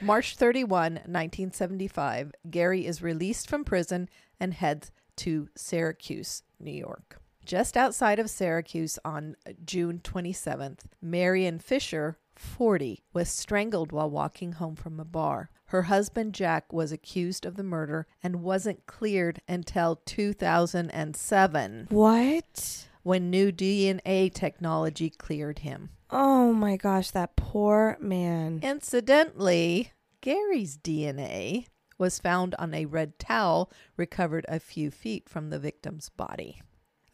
March 0.02 0.36
31, 0.36 0.94
1975, 0.94 2.32
Gary 2.50 2.86
is 2.86 3.02
released 3.02 3.50
from 3.50 3.64
prison 3.64 4.10
and 4.40 4.54
heads 4.54 4.92
to 5.18 5.50
Syracuse, 5.56 6.44
New 6.60 6.72
York. 6.72 7.20
Just 7.46 7.78
outside 7.78 8.20
of 8.20 8.30
Syracuse 8.30 9.00
on 9.06 9.36
uh, 9.48 9.52
June 9.66 10.02
27th, 10.04 10.80
Marion 11.02 11.60
Fisher, 11.60 12.18
40, 12.36 13.04
was 13.14 13.30
strangled 13.30 13.92
while 13.92 14.10
walking 14.10 14.54
home 14.54 14.76
from 14.76 15.00
a 15.00 15.06
bar. 15.06 15.50
Her 15.68 15.84
husband 15.84 16.34
Jack 16.34 16.72
was 16.72 16.92
accused 16.92 17.46
of 17.46 17.56
the 17.56 17.64
murder 17.64 18.06
and 18.22 18.42
wasn't 18.44 18.86
cleared 18.86 19.42
until 19.48 20.02
2007 20.06 21.88
What? 21.90 22.87
When 23.08 23.30
new 23.30 23.54
DNA 23.54 24.34
technology 24.34 25.10
cleared 25.10 25.60
him. 25.60 25.90
Oh 26.10 26.52
my 26.52 26.76
gosh, 26.76 27.12
that 27.12 27.38
poor 27.38 27.96
man. 28.02 28.60
Incidentally, 28.62 29.94
Gary's 30.20 30.78
DNA 30.78 31.68
was 31.98 32.20
found 32.20 32.54
on 32.60 32.74
a 32.74 32.84
red 32.84 33.18
towel 33.18 33.72
recovered 33.96 34.46
a 34.50 34.60
few 34.60 34.92
feet 34.92 35.30
from 35.30 35.50
the 35.50 35.58
victim's 35.58 36.10
body. 36.10 36.62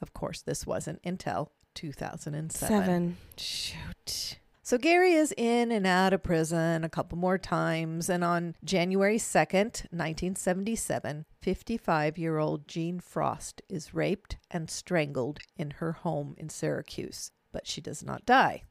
Of 0.02 0.14
course, 0.14 0.42
this 0.42 0.66
wasn't 0.66 1.00
until 1.06 1.52
2007. 1.76 2.50
Seven. 2.50 3.18
Shoot. 3.38 4.40
So 4.65 4.77
Gary 4.77 5.12
is 5.12 5.34
in 5.36 5.74
and 5.74 5.86
out 5.86 6.13
of 6.13 6.24
prison 6.24 6.86
a 6.86 6.89
couple 6.89 7.17
more 7.17 7.38
times, 7.38 8.10
and 8.10 8.24
on 8.24 8.55
January 8.63 9.17
2nd, 9.17 9.91
1977, 9.91 11.25
55 11.41 12.17
year 12.17 12.38
old 12.38 12.65
Jean 12.65 13.01
Frost 13.01 13.62
is 13.67 13.93
raped 13.93 14.38
and 14.50 14.72
strangled 14.72 15.39
in 15.58 15.72
her 15.72 15.91
home 15.91 16.34
in 16.38 16.48
Syracuse, 16.48 17.32
but 17.51 17.67
she 17.67 17.82
does 17.82 18.03
not 18.03 18.25
die. 18.25 18.63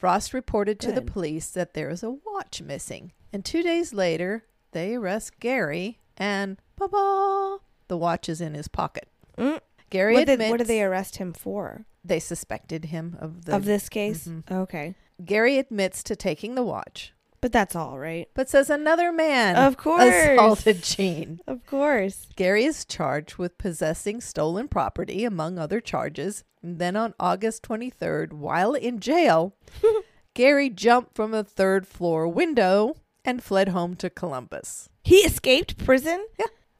Frost 0.00 0.34
reported 0.34 0.80
to 0.80 0.90
the 0.90 1.00
police 1.00 1.48
that 1.50 1.74
there 1.74 1.90
is 1.90 2.02
a 2.02 2.10
watch 2.10 2.60
missing, 2.60 3.12
and 3.32 3.44
two 3.44 3.62
days 3.62 3.94
later, 3.94 4.46
they 4.72 4.96
arrest 4.96 5.38
Gary, 5.38 6.00
and 6.16 6.60
ba 6.74 6.88
ba, 6.88 7.58
the 7.86 7.96
watch 7.96 8.28
is 8.28 8.40
in 8.40 8.54
his 8.54 8.66
pocket. 8.66 9.08
Mm. 9.38 9.60
Gary 9.90 10.14
What 10.14 10.22
admits 10.22 10.40
did, 10.40 10.50
what 10.50 10.58
did 10.58 10.66
they 10.66 10.82
arrest 10.82 11.16
him 11.16 11.32
for? 11.32 11.86
they 12.04 12.20
suspected 12.20 12.86
him 12.86 13.16
of 13.20 13.44
the. 13.44 13.54
of 13.56 13.64
this 13.64 13.88
case? 13.88 14.26
Mhm. 14.28 14.50
Okay. 14.50 14.94
Gary 15.24 15.58
admits 15.58 16.02
to 16.04 16.16
taking 16.16 16.54
the 16.54 16.62
watch, 16.62 17.12
But 17.40 17.52
that's 17.52 17.74
all 17.76 17.98
right. 17.98 18.28
but 18.34 18.48
says 18.48 18.68
another 18.70 19.12
man 19.12 19.56
Of 19.56 19.76
course. 19.76 20.14
assaulted 20.14 20.82
Jean. 20.82 21.40
Of 21.46 21.64
course. 21.66 22.26
Gary 22.36 22.64
is 22.64 22.84
charged 22.84 23.36
with 23.36 23.58
possessing 23.58 24.20
stolen 24.20 24.68
property, 24.68 25.24
among 25.24 25.58
other 25.58 25.80
charges. 25.80 26.44
And 26.62 26.78
then 26.78 26.96
on 26.96 27.14
August 27.20 27.62
23rd, 27.62 28.32
while 28.32 28.74
in 28.74 28.98
jail, 29.00 29.54
Gary 30.34 30.68
jumped 30.68 31.14
from 31.14 31.32
a 31.32 31.44
third 31.44 31.86
floor 31.86 32.28
window 32.28 32.94
and 33.24 33.42
fled 33.42 33.68
home 33.68 33.94
to 33.96 34.10
Columbus. 34.10 34.88
He 35.02 35.16
escaped 35.16 35.78
prison? 35.84 36.26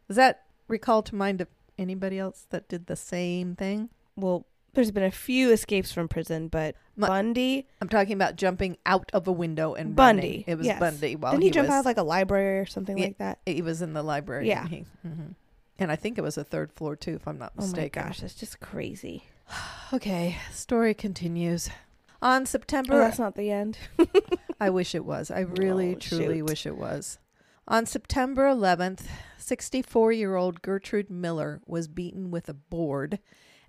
Does 0.09 0.16
that 0.16 0.43
recall 0.69 1.02
to 1.05 1.14
mind 1.14 1.40
of 1.40 1.49
anybody 1.78 2.19
else 2.19 2.47
that 2.50 2.69
did 2.69 2.87
the 2.87 2.97
same 2.97 3.55
thing? 3.57 3.88
Well, 4.16 4.47
there's 4.76 4.92
been 4.92 5.02
a 5.02 5.11
few 5.11 5.50
escapes 5.50 5.90
from 5.90 6.06
prison, 6.06 6.47
but 6.49 6.76
My- 6.97 7.09
Bundy 7.09 7.66
I'm 7.83 7.88
talking 7.88 8.12
about 8.12 8.37
jumping 8.37 8.76
out 8.87 9.11
of 9.12 9.26
a 9.26 9.33
window 9.33 9.75
and 9.75 9.97
Bundy, 9.97 10.21
running. 10.28 10.45
It 10.47 10.54
was 10.59 10.66
yes. 10.66 10.78
Bundy 10.78 11.16
while 11.16 11.33
didn't 11.33 11.42
he, 11.45 11.50
jump 11.50 11.66
was, 11.68 11.75
out 11.75 11.80
of 11.80 11.87
like 11.87 11.97
a 11.97 12.02
library 12.04 12.61
or 12.61 12.66
something 12.66 12.97
Yeah. 12.97 13.04
like 13.06 13.18
that? 13.18 13.38
he 13.45 13.61
was 13.62 13.83
in 13.83 13.92
the 13.92 14.02
library. 14.02 14.47
Yeah. 14.49 14.61
And, 14.61 14.68
he, 14.71 14.85
mhm. 15.06 15.35
and 15.78 15.90
I 15.90 15.97
think 15.97 16.16
it 16.18 16.23
was 16.23 16.38
a 16.38 16.45
third 16.45 16.73
floor 16.73 16.95
too, 16.95 17.14
if 17.14 17.26
I'm 17.26 17.38
not 17.38 17.56
mistaken. 17.56 18.00
Oh 18.00 18.04
my 18.04 18.09
gosh, 18.09 18.21
that's 18.21 18.35
just 18.35 18.61
crazy. 18.61 19.25
Okay, 19.92 20.37
story 20.52 20.95
continues. 20.95 21.71
On 22.21 22.42
Oh, 22.42 22.45
September, 22.45 22.99
that's 22.99 23.18
not 23.21 23.37
the 23.37 23.50
end. 23.52 23.78
I 24.61 24.71
wish 24.71 24.95
it 24.97 25.04
was. 25.04 25.30
I 25.30 25.40
really, 25.40 25.95
Oh, 25.95 25.99
truly 25.99 26.38
shoot. 26.38 26.45
wish 26.47 26.66
it 26.66 26.76
was. 26.76 27.18
On 27.68 27.87
September 27.87 28.45
11th, 28.52 29.02
64 29.38 30.12
year 30.12 30.35
old 30.35 30.62
Gertrude 30.62 31.11
Miller 31.11 31.61
was 31.66 31.87
beaten 31.88 32.30
with 32.33 32.49
a 32.49 32.54
board 32.54 33.18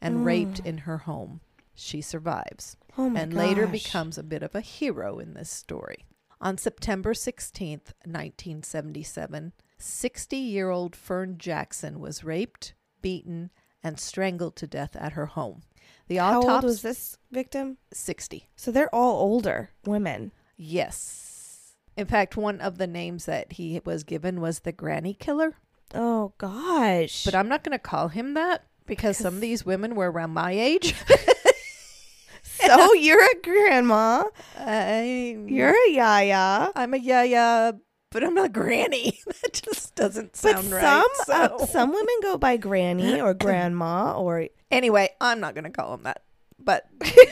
and 0.02 0.26
raped 0.26 0.62
Mm. 0.64 0.66
in 0.66 0.78
her 0.80 1.00
home. 1.00 1.42
She 1.74 2.02
survives 2.02 2.76
Oh 2.98 3.10
my 3.10 3.20
and 3.22 3.34
later 3.34 3.68
becomes 3.68 4.18
a 4.18 4.24
bit 4.24 4.42
of 4.44 4.56
a 4.56 4.62
hero 4.62 5.20
in 5.20 5.34
this 5.36 5.50
story. 5.50 6.06
On 6.42 6.58
September 6.58 7.14
16th, 7.14 7.94
1977, 8.06 9.54
60 9.78 10.38
year 10.38 10.70
old 10.70 10.96
Ferne 10.96 11.38
Jackson 11.38 12.00
was 12.00 12.24
raped, 12.24 12.74
beaten, 13.02 13.52
and 13.84 14.00
strangled 14.00 14.56
to 14.58 14.68
death 14.68 14.96
at 14.96 15.14
her 15.14 15.28
home. 15.28 15.62
The 16.08 16.18
How 16.18 16.42
old 16.42 16.64
was 16.64 16.82
this 16.82 17.18
victim? 17.32 17.78
60. 17.94 18.50
So 18.56 18.72
they're 18.72 18.94
all 18.94 19.20
older 19.22 19.72
women. 19.86 20.32
Yes. 20.56 21.76
In 21.96 22.06
fact, 22.08 22.38
one 22.38 22.60
of 22.62 22.78
the 22.78 22.88
names 22.88 23.26
that 23.26 23.54
he 23.54 23.80
was 23.86 24.04
given 24.04 24.42
was 24.42 24.60
the 24.60 24.72
Granny 24.72 25.14
Killer. 25.14 25.56
Oh 25.94 26.34
gosh. 26.38 27.24
But 27.24 27.36
I'm 27.36 27.48
not 27.48 27.64
going 27.64 27.72
to 27.74 27.80
call 27.80 28.10
him 28.10 28.34
that 28.34 28.67
because 28.88 29.18
some 29.18 29.36
of 29.36 29.42
these 29.42 29.66
women 29.66 29.96
were 29.96 30.10
around 30.12 30.32
my 30.32 30.52
age. 30.52 30.96
so 32.44 32.94
you're 32.94 33.24
a 33.24 33.42
grandma. 33.44 34.24
I, 34.58 35.38
You're 35.48 35.76
a 35.88 35.92
yaya. 35.92 36.72
I'm 36.76 36.94
a 36.94 36.98
yaya, 36.98 37.80
but 38.12 38.24
I'm 38.24 38.34
not 38.34 38.54
granny. 38.54 39.20
that 39.42 39.54
just 39.54 39.96
doesn't 39.96 40.32
But 40.42 40.66
sound 40.66 41.08
some 41.26 41.42
right. 41.42 41.52
uh, 41.52 41.66
some 41.66 41.92
women 41.92 42.16
go 42.22 42.38
by 42.38 42.58
granny 42.58 43.22
or 43.22 43.34
grandma 43.34 44.18
or 44.18 44.48
Anyway, 44.72 45.10
I'm 45.22 45.40
not 45.40 45.54
going 45.54 45.64
to 45.64 45.70
call 45.70 45.94
him 45.94 46.04
that, 46.04 46.24
but 46.60 46.88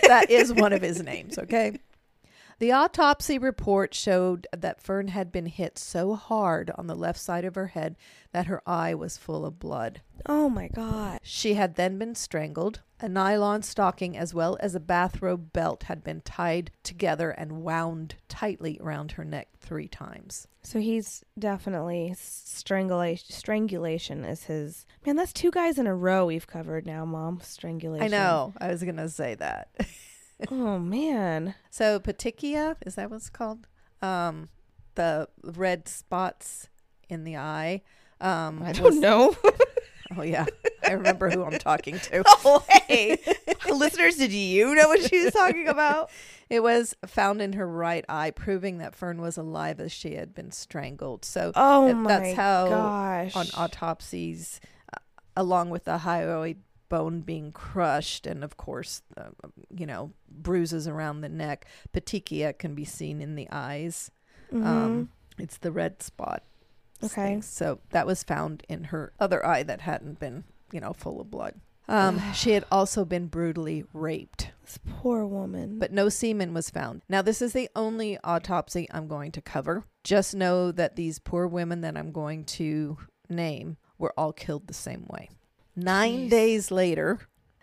that 0.07 0.27
is 0.29 0.53
one 0.53 0.71
of 0.71 0.81
his 0.81 1.01
names, 1.03 1.37
okay? 1.37 1.79
The 2.59 2.71
autopsy 2.71 3.37
report 3.37 3.93
showed 3.93 4.47
that 4.55 4.81
Ferne 4.81 5.09
had 5.09 5.31
been 5.31 5.47
hit 5.47 5.77
so 5.77 6.15
hard 6.15 6.71
on 6.77 6.87
the 6.87 6.95
left 6.95 7.19
side 7.19 7.43
of 7.43 7.55
her 7.55 7.67
head 7.67 7.97
that 8.31 8.45
her 8.47 8.61
eye 8.65 8.93
was 8.93 9.17
full 9.17 9.45
of 9.45 9.59
blood. 9.59 10.01
oh 10.25 10.49
my 10.49 10.67
god. 10.69 11.19
She 11.21 11.55
had 11.55 11.75
then 11.75 11.97
been 11.97 12.15
strangled. 12.15 12.81
A 13.01 13.09
nylon 13.09 13.61
stocking 13.61 14.15
as 14.17 14.33
well 14.33 14.57
as 14.61 14.73
a 14.73 14.79
bathrobe 14.79 15.51
belt 15.51 15.83
had 15.83 16.01
been 16.01 16.21
tied 16.21 16.71
together 16.81 17.29
and 17.31 17.61
wound 17.61 18.15
tightly 18.29 18.77
around 18.81 19.11
her 19.13 19.25
neck 19.25 19.49
three 19.59 19.89
times. 19.89 20.47
So 20.63 20.79
he's 20.79 21.23
definitely 21.37 22.15
strangulation. 22.17 23.35
Strangulation 23.35 24.23
is 24.23 24.45
his 24.45 24.85
man. 25.05 25.17
That's 25.17 25.33
two 25.33 25.51
guys 25.51 25.77
in 25.77 25.87
a 25.87 25.95
row 25.95 26.25
we've 26.25 26.47
covered 26.47 26.85
now, 26.85 27.03
Mom. 27.03 27.41
Strangulation. 27.43 28.05
I 28.05 28.07
know. 28.07 28.53
I 28.59 28.69
was 28.69 28.81
going 28.83 28.95
to 28.97 29.09
say 29.09 29.35
that. 29.35 29.67
Oh 30.51 30.77
man. 30.79 31.55
so 31.69 31.99
petechia, 31.99 32.75
is 32.85 32.95
that 32.95 33.09
what's 33.09 33.29
called? 33.29 33.67
Um, 34.01 34.49
the 34.95 35.27
red 35.43 35.87
spots 35.87 36.67
in 37.09 37.23
the 37.23 37.37
eye. 37.37 37.81
Um, 38.21 38.61
I 38.63 38.71
don't 38.71 38.99
know. 38.99 39.35
Oh 40.15 40.21
yeah, 40.21 40.45
I 40.87 40.91
remember 40.91 41.31
who 41.31 41.43
I'm 41.43 41.57
talking 41.57 41.97
to. 41.99 42.21
oh 42.45 42.63
hey, 42.87 43.17
listeners, 43.73 44.15
did 44.17 44.31
you 44.31 44.75
know 44.75 44.87
what 44.87 45.01
she 45.01 45.23
was 45.25 45.33
talking 45.33 45.67
about? 45.67 46.11
It 46.47 46.61
was 46.61 46.93
found 47.07 47.41
in 47.41 47.53
her 47.53 47.67
right 47.67 48.05
eye, 48.07 48.29
proving 48.29 48.77
that 48.77 48.93
Ferne 48.95 49.19
was 49.19 49.35
alive 49.35 49.79
as 49.79 49.91
she 49.91 50.13
had 50.13 50.35
been 50.35 50.51
strangled. 50.51 51.25
So 51.25 51.51
Oh 51.55 51.91
my 51.91 52.19
that's 52.19 52.37
how 52.37 52.69
gosh. 52.69 53.35
on 53.35 53.47
autopsies, 53.57 54.61
uh, 54.93 54.99
along 55.35 55.71
with 55.71 55.85
the 55.85 55.97
hyoid 55.97 56.57
bone 56.89 57.21
being 57.21 57.51
crushed, 57.51 58.27
and 58.27 58.43
of 58.43 58.57
course, 58.57 59.01
uh, 59.17 59.29
you 59.75 59.85
know, 59.85 60.11
bruises 60.29 60.87
around 60.87 61.21
the 61.21 61.29
neck. 61.29 61.65
Petechia 61.93 62.57
can 62.57 62.75
be 62.75 62.85
seen 62.85 63.21
in 63.21 63.35
the 63.35 63.47
eyes. 63.51 64.11
Um, 64.53 65.09
it's 65.37 65.57
the 65.57 65.71
red 65.71 66.01
spot. 66.01 66.43
Mm-hmm. 66.97 67.05
Okay. 67.05 67.31
things. 67.33 67.45
So 67.45 67.79
that 67.91 68.07
was 68.07 68.23
found 68.23 68.63
in 68.69 68.85
her 68.85 69.13
other 69.19 69.45
eye 69.45 69.63
that 69.63 69.81
hadn't 69.81 70.19
been, 70.19 70.43
you 70.71 70.79
know, 70.79 70.93
full 70.93 71.19
of 71.19 71.29
blood. 71.29 71.59
Um, 71.87 72.21
she 72.33 72.51
had 72.51 72.65
also 72.71 73.05
been 73.05 73.27
brutally 73.27 73.83
raped, 73.93 74.51
this 74.63 74.79
poor 74.89 75.25
woman. 75.25 75.77
but 75.79 75.91
no 75.91 76.09
semen 76.09 76.53
was 76.53 76.69
found. 76.69 77.01
Now, 77.09 77.21
this 77.21 77.41
is 77.41 77.53
the 77.53 77.69
only 77.75 78.17
autopsy 78.23 78.87
I'm 78.91 79.07
going 79.07 79.31
to 79.33 79.41
cover. 79.41 79.83
Just 80.03 80.35
know 80.35 80.71
that 80.71 80.95
these 80.95 81.19
poor 81.19 81.47
women 81.47 81.81
that 81.81 81.97
I'm 81.97 82.11
going 82.11 82.45
to 82.45 82.97
name 83.29 83.77
were 83.97 84.13
all 84.17 84.33
killed 84.33 84.67
the 84.67 84.73
same 84.73 85.05
way. 85.09 85.29
Nine 85.75 86.27
Jeez. 86.27 86.29
days 86.29 86.71
later, 86.71 87.19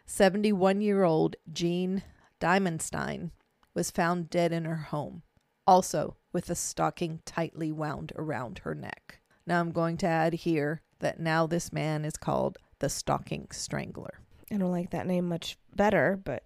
71 0.07 0.81
year 0.83 1.03
old 1.05 1.37
Jean 1.51 2.03
Dimenstein 2.41 3.31
was 3.75 3.91
found 3.91 4.29
dead 4.29 4.53
in 4.53 4.65
her 4.67 4.77
home, 4.77 5.23
also 5.67 6.17
with 6.33 6.51
a 6.51 6.55
stocking 6.55 7.21
tightly 7.25 7.73
wound 7.73 8.13
around 8.17 8.61
her 8.61 8.75
neck. 8.75 9.21
Now, 9.47 9.61
I'm 9.61 9.73
going 9.73 9.97
to 9.99 10.07
add 10.07 10.35
here 10.35 10.83
that 11.01 11.21
now 11.21 11.47
this 11.47 11.73
man 11.73 12.05
is 12.05 12.17
called 12.17 12.59
the 12.79 12.89
Stocking 12.89 13.49
Strangler. 13.51 14.21
I 14.51 14.57
don't 14.57 14.71
like 14.71 14.91
that 14.91 15.07
name 15.07 15.29
much 15.29 15.57
better, 15.75 16.21
but 16.23 16.45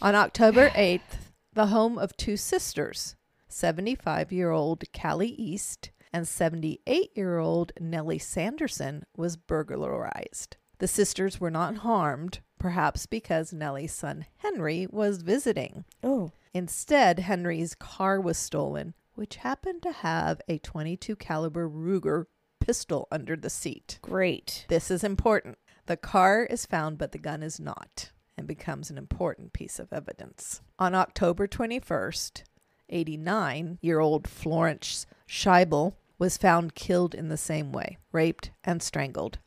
On 0.00 0.14
October 0.14 0.70
8th, 0.70 1.30
the 1.52 1.66
home 1.66 1.98
of 1.98 2.16
two 2.16 2.36
sisters, 2.36 3.16
75 3.48 4.32
year 4.32 4.50
old 4.50 4.84
Callie 4.92 5.28
East 5.28 5.90
and 6.12 6.26
78 6.28 7.10
year 7.16 7.38
old 7.38 7.72
Nellie 7.80 8.18
Sanderson, 8.18 9.04
was 9.16 9.36
burglarized. 9.36 10.56
The 10.78 10.88
sisters 10.88 11.40
were 11.40 11.50
not 11.50 11.78
harmed, 11.78 12.40
perhaps 12.58 13.06
because 13.06 13.52
Nellie's 13.52 13.94
son 13.94 14.26
Henry 14.38 14.86
was 14.90 15.22
visiting. 15.22 15.84
oh, 16.02 16.32
Instead, 16.54 17.20
Henry's 17.20 17.74
car 17.74 18.20
was 18.20 18.36
stolen, 18.36 18.92
which 19.14 19.36
happened 19.36 19.82
to 19.82 19.92
have 19.92 20.40
a 20.48 20.58
22 20.58 21.16
caliber 21.16 21.66
Ruger 21.68 22.26
pistol 22.60 23.08
under 23.10 23.36
the 23.36 23.48
seat. 23.50 23.98
great. 24.02 24.66
This 24.68 24.90
is 24.90 25.02
important. 25.02 25.56
The 25.86 25.96
car 25.96 26.44
is 26.44 26.66
found, 26.66 26.98
but 26.98 27.12
the 27.12 27.18
gun 27.18 27.42
is 27.42 27.58
not, 27.58 28.12
and 28.36 28.46
becomes 28.46 28.90
an 28.90 28.98
important 28.98 29.52
piece 29.52 29.78
of 29.78 29.92
evidence. 29.92 30.60
On 30.78 30.94
October 30.94 31.46
21st, 31.48 32.42
89 32.88 33.78
year 33.80 34.00
old 34.00 34.28
Florence 34.28 35.06
Scheible 35.26 35.94
was 36.22 36.36
found 36.36 36.76
killed 36.76 37.16
in 37.16 37.30
the 37.30 37.36
same 37.36 37.72
way 37.72 37.98
raped 38.12 38.52
and 38.62 38.80
strangled. 38.80 39.40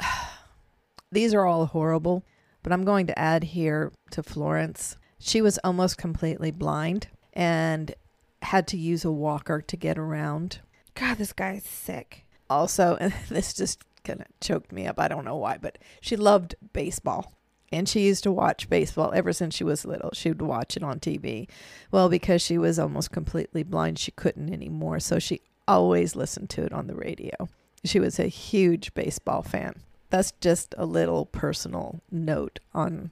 These 1.12 1.32
are 1.32 1.46
all 1.46 1.66
horrible, 1.66 2.24
but 2.64 2.72
I'm 2.72 2.84
going 2.84 3.06
to 3.06 3.16
add 3.16 3.44
here 3.44 3.92
to 4.10 4.24
Florence. 4.24 4.96
She 5.20 5.40
was 5.40 5.60
almost 5.62 5.98
completely 5.98 6.50
blind 6.50 7.06
and 7.32 7.94
had 8.42 8.66
to 8.66 8.76
use 8.76 9.04
a 9.04 9.12
walker 9.12 9.60
to 9.60 9.76
get 9.76 9.98
around. 9.98 10.58
God, 10.96 11.18
this 11.18 11.32
guy's 11.32 11.62
sick. 11.62 12.24
Also, 12.50 12.96
and 13.00 13.14
this 13.28 13.54
just 13.54 13.84
kind 14.02 14.20
of 14.20 14.26
choked 14.40 14.72
me 14.72 14.84
up. 14.84 14.98
I 14.98 15.06
don't 15.06 15.24
know 15.24 15.36
why, 15.36 15.58
but 15.58 15.78
she 16.00 16.16
loved 16.16 16.56
baseball. 16.72 17.34
And 17.70 17.88
she 17.88 18.00
used 18.00 18.24
to 18.24 18.32
watch 18.32 18.68
baseball 18.68 19.12
ever 19.14 19.32
since 19.32 19.54
she 19.54 19.62
was 19.62 19.84
little. 19.84 20.10
She 20.12 20.30
would 20.30 20.42
watch 20.42 20.76
it 20.76 20.82
on 20.82 20.98
TV. 20.98 21.48
Well, 21.92 22.08
because 22.08 22.42
she 22.42 22.58
was 22.58 22.80
almost 22.80 23.12
completely 23.12 23.62
blind, 23.62 24.00
she 24.00 24.10
couldn't 24.10 24.52
anymore. 24.52 24.98
So 24.98 25.20
she 25.20 25.40
always 25.68 26.16
listened 26.16 26.50
to 26.50 26.64
it 26.64 26.72
on 26.72 26.86
the 26.86 26.94
radio. 26.94 27.48
She 27.84 28.00
was 28.00 28.18
a 28.18 28.26
huge 28.26 28.94
baseball 28.94 29.42
fan. 29.42 29.82
That's 30.10 30.32
just 30.40 30.74
a 30.78 30.86
little 30.86 31.26
personal 31.26 32.00
note 32.10 32.60
on 32.74 33.10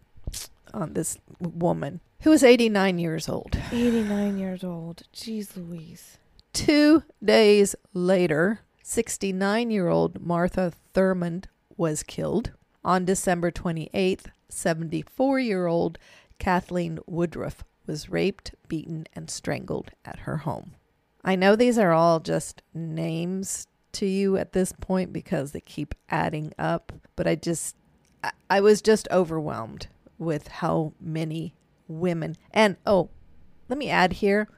on 0.73 0.95
this 0.95 1.19
woman 1.39 2.01
who 2.23 2.31
was 2.31 2.43
89 2.43 2.99
years 2.99 3.29
old. 3.29 3.57
89 3.71 4.39
years 4.39 4.65
old. 4.65 5.03
Jeez 5.15 5.57
Louise. 5.57 6.19
Two 6.53 7.03
days 7.23 7.77
later, 7.93 8.61
69 8.83 9.71
year 9.71 9.89
old 9.89 10.21
Martha 10.25 10.73
Thurmond 10.95 11.45
was 11.77 12.03
killed. 12.03 12.53
On 12.85 13.05
December 13.05 13.51
28th, 13.51 14.27
74 14.49 15.41
year 15.41 15.67
old 15.67 15.99
Kathleen 16.39 16.99
Woodruff 17.07 17.65
was 17.87 18.09
raped, 18.09 18.55
beaten, 18.69 19.07
and 19.15 19.31
strangled 19.31 19.91
at 20.05 20.21
her 20.21 20.39
home. 20.39 20.73
I 21.25 21.37
know 21.37 21.57
these 21.57 21.79
are 21.79 21.93
all 21.93 22.21
just 22.21 22.63
names 22.75 23.67
to 23.93 24.07
you 24.07 24.37
at 24.37 24.53
this 24.53 24.73
point 24.73 25.13
because 25.13 25.53
they 25.53 25.61
keep 25.61 25.95
adding 26.11 26.53
up, 26.59 26.93
but 27.17 27.27
I 27.27 27.35
just, 27.37 27.77
I, 28.23 28.33
I 28.51 28.61
was 28.61 28.83
just 28.83 29.09
overwhelmed 29.11 29.87
with 30.19 30.49
how 30.49 30.93
many 31.01 31.55
women. 31.89 32.37
And 32.53 32.77
oh, 32.87 33.09
let 33.69 33.79
me 33.79 33.89
add 33.89 34.15
here 34.15 34.49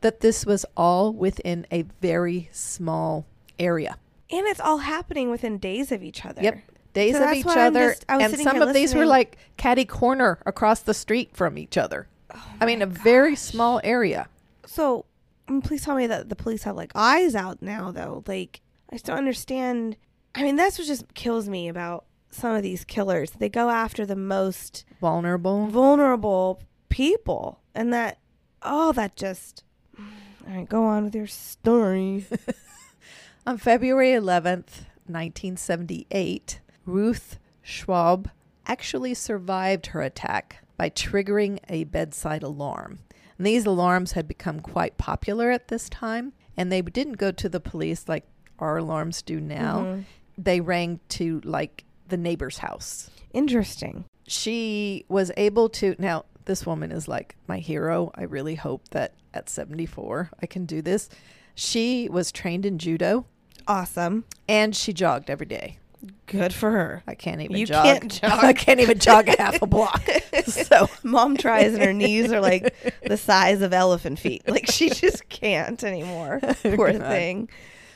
that 0.00 0.20
this 0.20 0.44
was 0.44 0.66
all 0.76 1.12
within 1.12 1.66
a 1.70 1.82
very 2.00 2.48
small 2.52 3.26
area. 3.58 3.96
And 4.30 4.46
it's 4.46 4.60
all 4.60 4.78
happening 4.78 5.30
within 5.30 5.58
days 5.58 5.92
of 5.92 6.02
each 6.02 6.24
other. 6.24 6.42
Yep. 6.42 6.58
Days 6.92 7.16
So 7.16 7.24
of 7.28 7.34
each 7.34 7.46
other. 7.46 7.90
just- 7.90 8.04
and 8.08 8.36
some 8.38 8.62
of 8.62 8.72
these 8.74 8.94
were 8.94 9.06
like 9.06 9.36
catty 9.56 9.84
corner 9.84 10.38
across 10.46 10.80
the 10.80 10.94
street 10.94 11.30
from 11.34 11.58
each 11.58 11.76
other. 11.76 12.08
Oh 12.34 12.42
I 12.60 12.66
mean, 12.66 12.82
a 12.82 12.86
very 12.86 13.36
small 13.36 13.80
area. 13.84 14.28
So, 14.66 15.04
mm, 15.48 15.62
please 15.64 15.82
tell 15.82 15.96
me 15.96 16.06
that 16.06 16.28
the 16.28 16.36
police 16.36 16.62
have 16.64 16.76
like 16.76 16.92
eyes 16.94 17.34
out 17.34 17.62
now, 17.62 17.90
though. 17.90 18.22
Like, 18.26 18.60
I 18.90 18.96
just 18.96 19.06
don't 19.06 19.18
understand. 19.18 19.96
I 20.34 20.42
mean, 20.42 20.56
that's 20.56 20.78
what 20.78 20.86
just 20.86 21.14
kills 21.14 21.48
me 21.48 21.68
about 21.68 22.04
some 22.30 22.54
of 22.54 22.62
these 22.62 22.84
killers. 22.84 23.30
They 23.32 23.48
go 23.48 23.70
after 23.70 24.04
the 24.04 24.16
most 24.16 24.84
Vulnerable. 25.00 25.66
vulnerable 25.68 26.62
people, 26.88 27.60
and 27.74 27.92
that, 27.92 28.18
oh, 28.62 28.92
that 28.92 29.16
just. 29.16 29.64
All 29.98 30.54
right, 30.54 30.68
go 30.68 30.84
on 30.84 31.04
with 31.04 31.14
your 31.14 31.26
story. 31.26 32.26
On 33.46 33.58
February 33.58 34.10
11th, 34.10 34.86
1978, 35.06 36.60
Ruth 36.84 37.38
Schwob 37.64 38.26
actually 38.66 39.14
survived 39.14 39.86
her 39.86 40.02
attack 40.02 40.64
by 40.76 40.90
triggering 40.90 41.58
a 41.68 41.84
bedside 41.84 42.42
alarm. 42.42 42.98
And 43.38 43.46
these 43.46 43.66
alarms 43.66 44.12
had 44.12 44.26
become 44.28 44.60
quite 44.60 44.96
popular 44.98 45.50
at 45.50 45.68
this 45.68 45.88
time, 45.88 46.32
and 46.56 46.70
they 46.72 46.80
didn't 46.82 47.14
go 47.18 47.30
to 47.32 47.48
the 47.48 47.60
police 47.60 48.08
like 48.08 48.24
our 48.58 48.78
alarms 48.78 49.20
do 49.22 49.40
now. 49.40 49.80
Mhm. 49.82 50.04
They 50.38 50.60
rang 50.60 51.00
to 51.10 51.40
like 51.44 51.84
the 52.08 52.16
neighbor's 52.16 52.58
house. 52.58 53.10
Interesting. 53.32 54.04
She 54.26 55.04
was 55.08 55.30
able 55.36 55.68
to. 55.70 55.94
Now, 55.98 56.24
this 56.46 56.64
woman 56.64 56.90
is 56.92 57.08
like 57.08 57.36
my 57.46 57.58
hero. 57.58 58.10
I 58.14 58.22
really 58.22 58.54
hope 58.54 58.88
that 58.90 59.14
at 59.34 59.48
74 59.50 60.30
I 60.42 60.46
can 60.46 60.64
do 60.64 60.80
this. 60.80 61.08
She 61.54 62.08
was 62.10 62.32
trained 62.32 62.64
in 62.64 62.78
judo 62.78 63.26
Awesome. 63.66 64.24
and 64.48 64.74
she 64.74 64.92
jogged 64.92 65.28
every 65.30 65.46
day. 65.46 65.78
Good 66.26 66.52
for 66.52 66.70
her. 66.70 67.02
I 67.06 67.14
can't 67.14 67.40
even 67.40 67.56
You 67.56 67.66
jog. 67.66 67.84
can't 67.84 68.10
jog. 68.12 68.30
I 68.44 68.52
can't 68.52 68.80
even 68.80 68.98
jog 68.98 69.28
a 69.28 69.36
half 69.40 69.60
a 69.62 69.66
block. 69.66 70.02
So 70.46 70.88
Mom 71.02 71.36
tries 71.36 71.74
and 71.74 71.82
her 71.82 71.92
knees 71.92 72.30
are 72.30 72.40
like 72.40 72.74
the 73.04 73.16
size 73.16 73.62
of 73.62 73.72
elephant 73.72 74.18
feet. 74.18 74.46
Like 74.48 74.70
she 74.70 74.90
just 74.90 75.28
can't 75.28 75.82
anymore. 75.82 76.40
Oh, 76.42 76.54
Poor 76.76 76.92
God. 76.92 77.02
thing. 77.02 77.48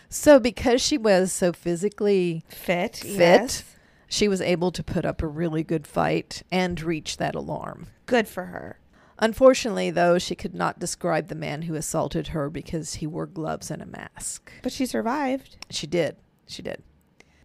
so 0.09 0.41
because 0.41 0.81
she 0.81 0.97
was 0.99 1.33
so 1.33 1.53
physically 1.53 2.43
Fit. 2.49 2.97
Fit. 2.97 3.09
Yes. 3.19 3.65
she 4.09 4.27
was 4.27 4.41
able 4.41 4.73
to 4.73 4.83
put 4.83 5.05
up 5.05 5.23
a 5.23 5.27
really 5.29 5.63
good 5.63 5.87
fight 5.87 6.43
and 6.51 6.81
reach 6.81 7.19
that 7.19 7.35
alarm. 7.35 7.87
Good 8.07 8.27
for 8.27 8.47
her. 8.47 8.79
Unfortunately, 9.19 9.91
though, 9.91 10.19
she 10.19 10.35
could 10.35 10.55
not 10.55 10.79
describe 10.79 11.29
the 11.29 11.35
man 11.35 11.63
who 11.63 11.75
assaulted 11.75 12.29
her 12.29 12.49
because 12.49 12.95
he 12.95 13.07
wore 13.07 13.27
gloves 13.27 13.71
and 13.71 13.83
a 13.83 13.87
mask. 13.87 14.51
But 14.63 14.73
she 14.73 14.87
survived. 14.87 15.57
She 15.69 15.87
did. 15.87 16.17
She 16.49 16.63
did. 16.63 16.83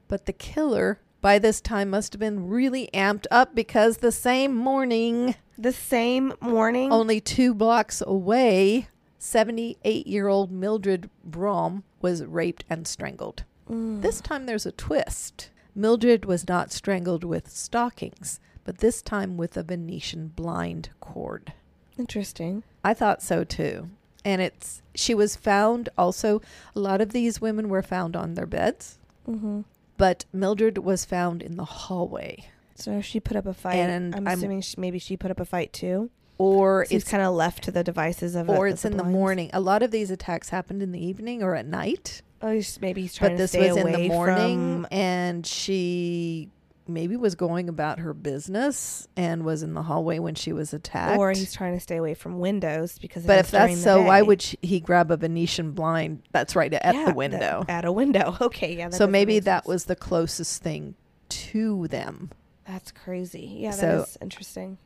But 0.07 0.25
the 0.25 0.33
killer 0.33 0.99
by 1.21 1.39
this 1.39 1.59
time 1.61 1.89
must 1.89 2.13
have 2.13 2.19
been 2.19 2.47
really 2.47 2.89
amped 2.93 3.25
up 3.31 3.55
because 3.55 3.97
the 3.97 4.11
same 4.11 4.55
morning, 4.55 5.35
The 5.57 5.71
same 5.71 6.33
morning. 6.39 6.91
only 6.91 7.19
two 7.19 7.53
blocks 7.53 8.03
away, 8.05 8.87
78 9.17 10.05
year 10.05 10.27
old 10.27 10.51
Mildred 10.51 11.09
Brom 11.23 11.83
was 12.01 12.23
raped 12.23 12.63
and 12.69 12.87
strangled. 12.87 13.43
Mm. 13.69 14.01
This 14.01 14.21
time 14.21 14.45
there's 14.45 14.67
a 14.67 14.71
twist. 14.71 15.49
Mildred 15.73 16.25
was 16.25 16.47
not 16.47 16.71
strangled 16.71 17.23
with 17.23 17.49
stockings, 17.49 18.39
but 18.63 18.77
this 18.77 19.01
time 19.01 19.35
with 19.37 19.57
a 19.57 19.63
Venetian 19.63 20.27
blind 20.27 20.89
cord. 20.99 21.53
Interesting. 21.97 22.63
I 22.83 22.93
thought 22.93 23.23
so 23.23 23.43
too. 23.43 23.89
And 24.23 24.41
it's 24.41 24.81
she 24.93 25.13
was 25.15 25.35
found 25.35 25.89
also 25.97 26.41
a 26.75 26.79
lot 26.79 27.01
of 27.01 27.11
these 27.11 27.41
women 27.41 27.67
were 27.69 27.81
found 27.81 28.15
on 28.15 28.35
their 28.35 28.45
beds, 28.45 28.99
Mm-hmm. 29.27 29.61
But 29.97 30.25
Mildred 30.33 30.79
was 30.79 31.05
found 31.05 31.41
in 31.41 31.55
the 31.57 31.65
hallway. 31.65 32.45
So 32.75 33.01
she 33.01 33.19
put 33.19 33.37
up 33.37 33.45
a 33.45 33.53
fight. 33.53 33.75
And 33.75 34.15
I'm, 34.15 34.27
I'm- 34.27 34.37
assuming 34.37 34.61
she, 34.61 34.75
maybe 34.79 34.99
she 34.99 35.15
put 35.17 35.31
up 35.31 35.39
a 35.39 35.45
fight 35.45 35.71
too. 35.73 36.09
Or 36.37 36.85
So 36.85 36.95
it's 36.97 37.09
kind 37.09 37.23
of 37.23 37.33
left 37.33 37.63
to 37.63 37.71
the 37.71 37.81
devices 37.83 38.35
of. 38.35 38.49
or 38.49 38.67
of 38.67 38.73
it's 38.73 38.83
in 38.83 38.97
the 38.97 39.05
morning. 39.05 39.49
A 39.53 39.61
lot 39.61 39.81
of 39.81 39.91
these 39.91 40.11
attacks 40.11 40.49
happened 40.49 40.81
in 40.83 40.91
the 40.91 40.99
evening 41.03 41.41
or 41.41 41.55
at 41.55 41.65
night. 41.65 42.21
Oh, 42.41 42.51
he's, 42.51 42.79
maybe 42.81 43.01
he's 43.03 43.15
trying 43.15 43.31
But 43.31 43.35
to 43.35 43.43
this 43.43 43.51
stay 43.51 43.69
was 43.69 43.77
in 43.77 43.85
the 43.87 43.95
away 43.95 44.07
morning 44.09 44.83
from- 44.83 44.87
and 44.91 45.47
she 45.47 46.49
maybe 46.87 47.15
was 47.17 47.35
going 47.35 47.67
about 47.69 47.99
her 47.99 48.13
business 48.13 49.07
and 49.17 49.43
was 49.43 49.63
in 49.63 49.73
the 49.73 49.83
hallway 49.83 50.19
when 50.19 50.35
she 50.35 50.53
was 50.53 50.73
attacked. 50.73 51.17
or 51.19 51.31
he's 51.31 51.53
trying 51.53 51.73
to 51.73 51.79
stay 51.79 51.97
away 51.97 52.13
from 52.13 52.39
windows 52.39 52.97
because. 52.99 53.25
but 53.25 53.39
if 53.39 53.51
that's 53.51 53.75
the 53.75 53.81
so, 53.81 54.01
why 54.03 54.21
would 54.21 54.41
she, 54.41 54.57
he 54.61 54.79
grab 54.79 55.09
a 55.11 55.17
Venetian 55.17 55.71
blind 55.71 56.21
that's 56.31 56.55
right 56.55 56.73
at 56.73 56.93
Yeah, 56.95 57.05
the 57.05 57.13
window? 57.13 57.65
at 57.67 57.85
a 57.85 57.91
window. 57.91 58.35
Okay, 58.41 58.77
yeah. 58.77 58.89
so 58.89 59.07
maybe 59.07 59.39
that 59.39 59.65
was 59.65 59.85
the 59.85 59.95
closest 59.95 60.61
thing 60.61 60.95
to 61.29 61.87
them. 61.87 62.29
That's 62.67 62.91
crazy. 62.91 63.57
Yeah, 63.59 63.71
that 63.71 63.79
So- 63.79 64.01
is 64.03 64.17
interesting. 64.21 64.77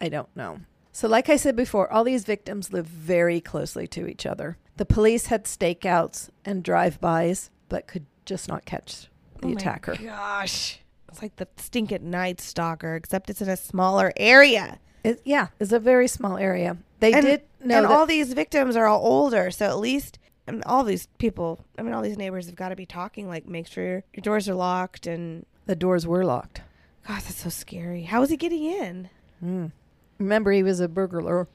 I 0.00 0.08
don't 0.08 0.34
know. 0.36 0.60
So, 0.92 1.06
like 1.08 1.28
I 1.28 1.36
said 1.36 1.54
before, 1.56 1.92
all 1.92 2.02
these 2.04 2.24
victims 2.24 2.72
live 2.72 2.86
very 2.86 3.40
closely 3.40 3.86
to 3.88 4.06
each 4.08 4.26
other. 4.26 4.56
The 4.76 4.84
police 4.84 5.26
had 5.26 5.44
stakeouts 5.44 6.28
and 6.44 6.62
drive-bys, 6.62 7.50
but 7.68 7.86
could 7.86 8.06
just 8.24 8.48
not 8.48 8.64
catch 8.64 9.08
the 9.40 9.48
Oh 9.48 9.52
attacker. 9.52 9.94
Gosh, 9.96 10.80
it's 11.08 11.22
like 11.22 11.36
the 11.36 11.48
Stink 11.56 11.92
at 11.92 12.02
night 12.02 12.40
stalker, 12.40 12.94
except 12.96 13.30
it's 13.30 13.40
in 13.42 13.48
a 13.48 13.56
smaller 13.56 14.12
area. 14.16 14.78
It, 15.04 15.20
yeah, 15.24 15.48
it's 15.60 15.72
a 15.72 15.78
very 15.80 16.08
small 16.08 16.36
area. 16.36 16.76
They 17.00 17.12
And- 17.12 17.24
did 17.24 17.42
know 17.64 17.76
and 17.78 17.84
that 17.86 17.90
all 17.92 18.06
these 18.06 18.32
victims 18.32 18.76
are 18.76 18.86
all 18.86 19.04
older, 19.04 19.50
so 19.50 19.66
at 19.66 19.78
least 19.78 20.18
I 20.46 20.50
mean, 20.50 20.62
all 20.64 20.82
these 20.82 21.06
people. 21.18 21.60
I 21.78 21.82
mean, 21.82 21.92
all 21.92 22.00
these 22.00 22.16
neighbors 22.16 22.46
have 22.46 22.56
got 22.56 22.70
to 22.70 22.76
be 22.76 22.86
talking. 22.86 23.28
Like, 23.28 23.46
make 23.46 23.66
sure 23.66 24.02
your, 24.14 24.22
doors 24.22 24.48
are 24.48 24.54
locked. 24.54 25.06
And 25.06 25.44
the 25.66 25.76
doors 25.76 26.06
were 26.06 26.24
locked. 26.24 26.62
God, 27.06 27.16
that's 27.20 27.36
so 27.42 27.50
scary. 27.50 28.04
How 28.04 28.22
is 28.22 28.30
he 28.30 28.38
getting 28.38 28.64
in? 28.64 29.10
Mm. 29.44 29.72
Remember, 30.18 30.50
he 30.50 30.62
was 30.62 30.80
a 30.80 30.88
burglar. 30.88 31.46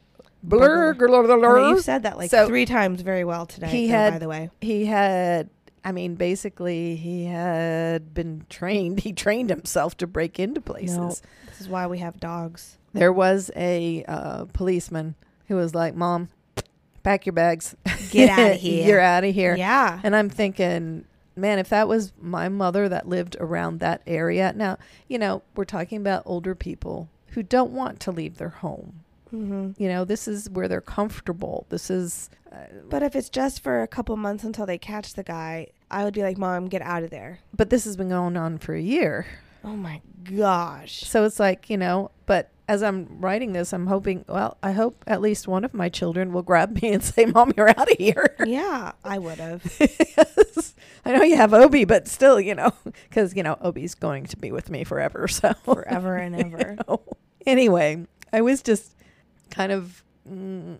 Burglar. 0.43 0.93
Burglar. 0.93 1.55
I 1.57 1.61
mean, 1.63 1.69
you've 1.75 1.83
said 1.83 2.03
that 2.03 2.17
like 2.17 2.29
So, 2.29 2.45
three 2.45 2.65
times 2.67 3.01
very 3.01 3.23
well 3.23 3.47
today. 3.47 3.67
he 3.67 3.87
though, 3.87 4.11
by 4.11 4.19
the 4.19 4.27
way. 4.27 4.49
he 4.61 4.85
had 4.85 5.49
i 5.85 5.91
mean 5.91 6.15
basically 6.15 6.95
he 6.95 7.25
had 7.25 8.13
been 8.13 8.45
trained 8.49 8.99
he 9.01 9.13
trained 9.13 9.49
himself 9.49 9.95
to 9.97 10.07
break 10.07 10.39
into 10.39 10.61
places 10.61 10.97
No, 10.97 11.07
this 11.47 11.61
is 11.61 11.67
why 11.69 11.87
we 11.87 11.99
have 11.99 12.19
dogs. 12.19 12.77
there 12.93 13.11
was 13.13 13.51
a 13.55 14.03
uh, 14.07 14.45
policeman 14.53 15.15
who 15.47 15.55
was 15.55 15.73
like 15.75 15.95
mom 15.95 16.29
pack 17.03 17.25
your 17.25 17.33
bags 17.33 17.75
Get 18.11 18.29
out 18.29 18.51
of 18.53 18.57
here." 18.61 18.87
you're 18.87 18.99
out 18.99 19.23
of 19.23 19.33
here 19.35 19.55
Yeah. 19.55 19.99
and 20.03 20.15
i'm 20.15 20.29
thinking 20.29 21.05
man 21.35 21.59
if 21.59 21.69
that 21.69 21.87
was 21.87 22.13
my 22.21 22.47
mother 22.47 22.87
that 22.87 23.07
lived 23.09 23.35
around 23.39 23.79
that 23.79 24.01
area 24.07 24.53
now 24.55 24.77
you 25.07 25.17
know 25.19 25.41
we're 25.55 25.65
talking 25.65 25.97
about 25.97 26.23
older 26.25 26.55
people 26.55 27.09
who 27.29 27.43
don't 27.43 27.71
want 27.71 27.99
to 28.01 28.11
leave 28.11 28.37
their 28.37 28.49
home 28.49 28.99
hmm 29.33 29.71
You 29.77 29.87
know, 29.89 30.05
this 30.05 30.27
is 30.27 30.49
where 30.49 30.67
they're 30.67 30.79
comfortable. 30.81 31.65
This 31.69 31.89
is 31.89 32.29
uh, 32.51 32.57
But 32.89 33.01
if 33.03 33.15
it's 33.15 33.29
just 33.29 33.61
for 33.63 33.81
a 33.81 33.87
couple 33.87 34.15
months 34.15 34.43
until 34.43 34.65
they 34.65 34.77
catch 34.77 35.13
the 35.15 35.23
guy, 35.23 35.67
I 35.89 36.03
would 36.03 36.13
be 36.13 36.21
like, 36.21 36.37
Mom, 36.37 36.67
get 36.67 36.81
out 36.83 37.03
of 37.03 37.09
there. 37.09 37.39
but 37.55 37.69
this 37.69 37.83
has 37.85 37.97
been 37.97 38.09
going 38.09 38.37
on 38.37 38.57
for 38.59 38.73
a 38.75 38.81
year. 38.81 39.25
Oh 39.63 39.75
my 39.75 40.01
gosh. 40.23 41.01
So 41.01 41.23
it's 41.25 41.39
like, 41.39 41.69
you 41.69 41.77
know, 41.77 42.11
but 42.25 42.49
as 42.67 42.83
I'm 42.83 43.07
writing 43.19 43.53
this, 43.53 43.73
I'm 43.73 43.87
hoping, 43.87 44.23
well, 44.27 44.57
I 44.61 44.71
hope 44.73 45.03
at 45.07 45.19
least 45.21 45.47
one 45.47 45.63
of 45.65 45.73
my 45.73 45.89
children 45.89 46.31
will 46.33 46.41
grab 46.43 46.81
me 46.81 46.91
and 46.93 47.03
say, 47.03 47.25
Mom, 47.25 47.53
you're 47.57 47.69
out 47.69 47.91
of 47.91 47.97
here. 47.97 48.35
Yeah, 48.45 48.91
I 49.03 49.17
would 49.19 49.37
have. 49.39 49.63
I 51.05 51.11
know 51.17 51.23
you 51.23 51.35
have 51.37 51.53
Obi, 51.53 51.85
but 51.85 52.07
still, 52.07 52.39
you 52.39 52.55
know, 52.55 52.71
because, 53.09 53.35
you 53.35 53.43
know, 53.43 53.57
Obi's 53.61 53.95
going 53.95 54.25
to 54.27 54.37
be 54.37 54.51
with 54.51 54.69
me 54.69 54.83
forever. 54.83 55.27
So 55.27 55.53
Forever 55.63 56.15
and 56.17 56.35
ever. 56.39 56.77
know. 56.87 57.01
Anyway, 57.45 58.05
I 58.31 58.41
was 58.41 58.61
just 58.61 58.95
kind 59.53 59.71
of 59.71 60.03
mm, 60.29 60.77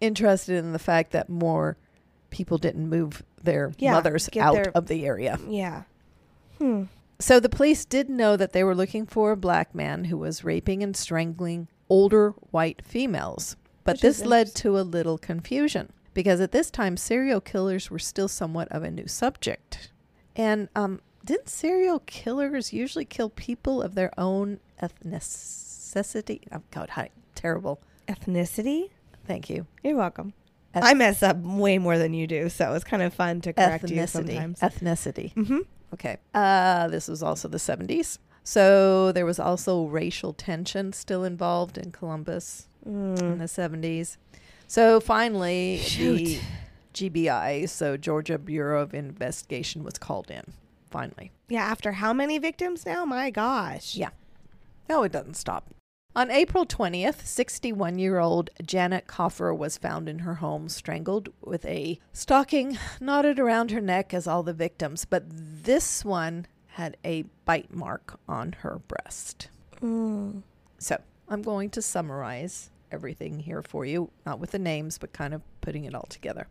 interested 0.00 0.56
in 0.56 0.72
the 0.72 0.78
fact 0.78 1.12
that 1.12 1.28
more 1.28 1.76
people 2.30 2.58
didn't 2.58 2.88
move 2.88 3.22
their 3.42 3.72
Yeah, 3.78 3.92
mothers 3.92 4.28
out 4.38 4.54
their- 4.54 4.72
of 4.74 4.86
the 4.86 5.06
area. 5.06 5.38
Yeah. 5.48 5.84
Hmm. 6.58 6.84
So 7.20 7.40
the 7.40 7.48
police 7.48 7.84
did 7.84 8.08
know 8.10 8.36
that 8.36 8.52
they 8.52 8.62
were 8.62 8.74
looking 8.74 9.06
for 9.06 9.32
a 9.32 9.36
black 9.36 9.74
man 9.74 10.04
who 10.04 10.16
was 10.18 10.44
raping 10.44 10.82
and 10.82 10.96
strangling 10.96 11.68
older 11.88 12.30
white 12.50 12.82
females. 12.84 13.56
But 13.84 13.94
Which 13.94 14.02
this 14.02 14.24
led 14.24 14.54
to 14.56 14.78
a 14.78 14.82
little 14.82 15.16
confusion 15.18 15.92
because 16.14 16.40
at 16.40 16.52
this 16.52 16.70
time 16.70 16.96
serial 16.96 17.40
killers 17.40 17.90
were 17.90 17.98
still 17.98 18.28
somewhat 18.28 18.68
of 18.70 18.82
a 18.82 18.90
new 18.90 19.06
subject. 19.06 19.90
And 20.36 20.68
um, 20.76 21.00
didn't 21.24 21.48
serial 21.48 22.00
killers 22.00 22.72
usually 22.72 23.04
kill 23.04 23.30
people 23.30 23.80
of 23.82 23.94
their 23.94 24.12
own 24.18 24.60
ethnicity? 24.82 26.42
Oh 26.52 26.62
God, 26.70 26.90
hi, 26.90 27.10
terrible. 27.34 27.80
Ethnicity? 28.08 28.90
Thank 29.26 29.50
you. 29.50 29.66
You're 29.84 29.96
welcome. 29.96 30.32
Eth- 30.74 30.84
I 30.84 30.94
mess 30.94 31.22
up 31.22 31.36
way 31.38 31.78
more 31.78 31.98
than 31.98 32.14
you 32.14 32.26
do, 32.26 32.48
so 32.48 32.72
it's 32.74 32.84
kind 32.84 33.02
of 33.02 33.12
fun 33.14 33.40
to 33.42 33.52
correct 33.52 33.88
you 33.90 33.96
Ethnicity. 33.98 34.08
sometimes. 34.08 34.60
Ethnicity. 34.60 35.34
mm-hmm. 35.34 35.58
Okay. 35.94 36.18
Uh, 36.34 36.88
this 36.88 37.08
was 37.08 37.22
also 37.22 37.48
the 37.48 37.58
70s. 37.58 38.18
So 38.44 39.12
there 39.12 39.26
was 39.26 39.38
also 39.38 39.84
racial 39.86 40.32
tension 40.32 40.92
still 40.92 41.24
involved 41.24 41.76
in 41.78 41.92
Columbus 41.92 42.68
in 42.84 43.14
Mm. 43.16 43.38
the 43.38 43.44
70s. 43.44 44.16
So 44.66 45.00
finally, 45.00 45.78
Shoot. 45.78 46.16
the 46.16 46.40
GBI, 46.94 47.68
so 47.68 47.96
Georgia 47.96 48.38
Bureau 48.38 48.82
of 48.82 48.92
Investigation, 48.94 49.82
was 49.82 49.98
called 49.98 50.30
in. 50.30 50.52
Finally. 50.90 51.30
Yeah, 51.48 51.64
after 51.64 51.92
how 51.92 52.12
many 52.14 52.38
victims 52.38 52.84
now? 52.86 53.04
My 53.04 53.30
gosh. 53.30 53.94
Yeah. 53.94 54.10
No, 54.88 55.02
it 55.02 55.12
doesn't 55.12 55.34
stop. 55.34 55.70
On 56.18 56.32
April 56.32 56.66
20th, 56.66 57.24
61 57.24 58.00
year 58.00 58.18
old 58.18 58.50
Janet 58.60 59.06
Cofer 59.06 59.56
was 59.56 59.78
found 59.78 60.08
in 60.08 60.18
her 60.18 60.34
home, 60.34 60.68
strangled 60.68 61.28
with 61.40 61.64
a 61.64 62.00
stocking 62.12 62.76
knotted 63.00 63.38
around 63.38 63.70
her 63.70 63.80
neck 63.80 64.12
as 64.12 64.26
all 64.26 64.42
the 64.42 64.52
victims, 64.52 65.04
but 65.04 65.22
this 65.28 66.04
one 66.04 66.48
had 66.70 66.96
a 67.04 67.22
bite 67.44 67.72
mark 67.72 68.18
on 68.28 68.50
her 68.62 68.80
breast. 68.88 69.48
Mm. 69.80 70.42
So 70.78 71.00
I'm 71.28 71.42
going 71.42 71.70
to 71.70 71.80
summarize 71.80 72.70
everything 72.90 73.38
here 73.38 73.62
for 73.62 73.84
you, 73.84 74.10
not 74.26 74.40
with 74.40 74.50
the 74.50 74.58
names, 74.58 74.98
but 74.98 75.12
kind 75.12 75.32
of 75.32 75.42
putting 75.60 75.84
it 75.84 75.94
all 75.94 76.08
together. 76.08 76.48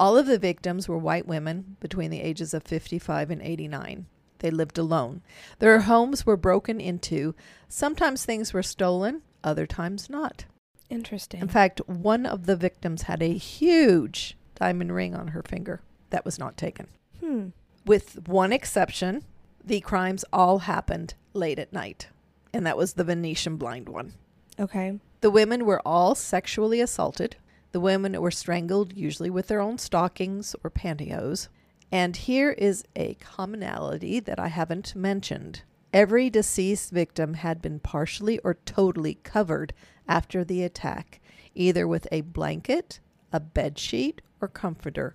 All 0.00 0.18
of 0.18 0.26
the 0.26 0.40
victims 0.40 0.88
were 0.88 0.98
white 0.98 1.28
women 1.28 1.76
between 1.78 2.10
the 2.10 2.20
ages 2.20 2.52
of 2.52 2.64
55 2.64 3.30
and 3.30 3.40
89. 3.40 4.06
They 4.44 4.50
lived 4.50 4.76
alone. 4.76 5.22
Their 5.58 5.80
homes 5.80 6.26
were 6.26 6.36
broken 6.36 6.78
into. 6.78 7.34
Sometimes 7.66 8.26
things 8.26 8.52
were 8.52 8.62
stolen, 8.62 9.22
other 9.42 9.66
times 9.66 10.10
not. 10.10 10.44
Interesting. 10.90 11.40
In 11.40 11.48
fact, 11.48 11.80
one 11.88 12.26
of 12.26 12.44
the 12.44 12.54
victims 12.54 13.04
had 13.04 13.22
a 13.22 13.38
huge 13.38 14.36
diamond 14.54 14.94
ring 14.94 15.14
on 15.14 15.28
her 15.28 15.42
finger 15.42 15.80
that 16.10 16.26
was 16.26 16.38
not 16.38 16.58
taken. 16.58 16.88
hmm. 17.20 17.48
With 17.86 18.28
one 18.28 18.52
exception, 18.52 19.24
the 19.64 19.80
crimes 19.80 20.26
all 20.30 20.58
happened 20.58 21.14
late 21.32 21.58
at 21.58 21.72
night, 21.72 22.08
and 22.52 22.66
that 22.66 22.76
was 22.76 22.92
the 22.92 23.04
Venetian 23.04 23.56
blind 23.56 23.88
one. 23.88 24.12
Okay. 24.60 25.00
The 25.22 25.30
women 25.30 25.64
were 25.64 25.80
all 25.86 26.14
sexually 26.14 26.82
assaulted. 26.82 27.36
The 27.72 27.80
women 27.80 28.20
were 28.20 28.30
strangled, 28.30 28.94
usually 28.94 29.30
with 29.30 29.46
their 29.46 29.62
own 29.62 29.78
stockings 29.78 30.54
or 30.62 30.68
pantyhose. 30.68 31.48
And 31.94 32.16
here 32.16 32.50
is 32.50 32.82
a 32.96 33.14
commonality 33.20 34.18
that 34.18 34.40
I 34.40 34.48
haven't 34.48 34.96
mentioned. 34.96 35.62
Every 35.92 36.28
deceased 36.28 36.90
victim 36.90 37.34
had 37.34 37.62
been 37.62 37.78
partially 37.78 38.40
or 38.40 38.54
totally 38.54 39.14
covered 39.22 39.72
after 40.08 40.42
the 40.42 40.64
attack, 40.64 41.20
either 41.54 41.86
with 41.86 42.08
a 42.10 42.22
blanket, 42.22 42.98
a 43.32 43.38
bed 43.38 43.78
sheet, 43.78 44.22
or 44.40 44.48
comforter, 44.48 45.14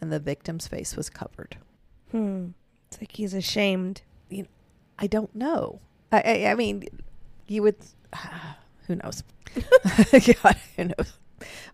and 0.00 0.12
the 0.12 0.20
victim's 0.20 0.68
face 0.68 0.94
was 0.94 1.10
covered. 1.10 1.56
Hmm. 2.12 2.50
It's 2.86 3.00
like 3.00 3.16
he's 3.16 3.34
ashamed. 3.34 4.02
You 4.28 4.44
know, 4.44 4.48
I 5.00 5.08
don't 5.08 5.34
know. 5.34 5.80
I, 6.12 6.20
I, 6.20 6.50
I 6.52 6.54
mean, 6.54 6.84
you 7.48 7.64
would. 7.64 7.74
who 8.86 8.94
knows? 8.94 9.24
God, 10.12 10.56
who 10.76 10.84
knows? 10.84 11.12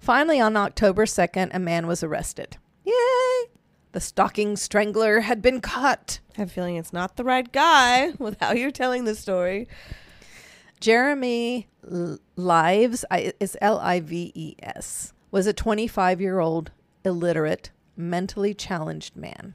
Finally, 0.00 0.40
on 0.40 0.56
October 0.56 1.04
2nd, 1.04 1.50
a 1.52 1.58
man 1.58 1.86
was 1.86 2.02
arrested. 2.02 2.56
The 3.96 4.00
stalking 4.00 4.58
strangler 4.58 5.20
had 5.20 5.40
been 5.40 5.62
caught. 5.62 6.20
I 6.36 6.42
have 6.42 6.50
a 6.50 6.52
feeling 6.52 6.76
it's 6.76 6.92
not 6.92 7.16
the 7.16 7.24
right 7.24 7.50
guy 7.50 8.10
with 8.18 8.38
how 8.40 8.52
you're 8.52 8.70
telling 8.70 9.06
the 9.06 9.14
story. 9.14 9.68
Jeremy 10.80 11.66
Lives, 12.36 13.06
I, 13.10 13.32
is 13.40 13.56
L 13.62 13.78
I 13.78 14.00
V 14.00 14.32
E 14.34 14.54
S, 14.62 15.14
was 15.30 15.46
a 15.46 15.54
25 15.54 16.20
year 16.20 16.40
old 16.40 16.72
illiterate, 17.06 17.70
mentally 17.96 18.52
challenged 18.52 19.16
man. 19.16 19.54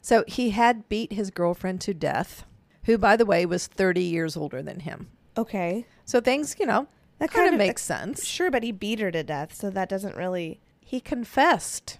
So 0.00 0.24
he 0.26 0.52
had 0.52 0.88
beat 0.88 1.12
his 1.12 1.30
girlfriend 1.30 1.82
to 1.82 1.92
death, 1.92 2.46
who, 2.84 2.96
by 2.96 3.14
the 3.14 3.26
way, 3.26 3.44
was 3.44 3.66
30 3.66 4.00
years 4.00 4.38
older 4.38 4.62
than 4.62 4.80
him. 4.80 5.10
Okay. 5.36 5.84
So 6.06 6.22
things, 6.22 6.56
you 6.58 6.64
know, 6.64 6.88
That 7.18 7.30
kind 7.30 7.48
of 7.48 7.52
of 7.52 7.58
makes 7.58 7.82
sense. 7.82 8.24
Sure, 8.24 8.50
but 8.50 8.62
he 8.62 8.72
beat 8.72 9.00
her 9.00 9.10
to 9.10 9.22
death, 9.22 9.54
so 9.54 9.68
that 9.68 9.90
doesn't 9.90 10.16
really. 10.16 10.60
He 10.80 10.98
confessed 10.98 11.98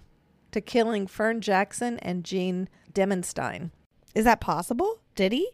to 0.51 0.61
killing 0.61 1.07
Ferne 1.07 1.41
Jackson 1.41 1.97
and 1.99 2.23
Jean 2.23 2.69
Dimenstein. 2.93 3.71
Is 4.15 4.25
that 4.25 4.39
possible? 4.41 4.99
Did 5.15 5.31
he? 5.31 5.49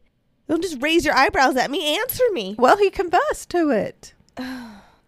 Don't 0.48 0.62
just 0.62 0.82
raise 0.82 1.06
your 1.06 1.16
eyebrows 1.16 1.56
at 1.56 1.72
me. 1.72 1.98
Answer 1.98 2.24
me. 2.34 2.56
Well, 2.60 2.78
he 2.78 2.90
confessed 2.90 3.50
to 3.52 3.70
it. 3.70 4.14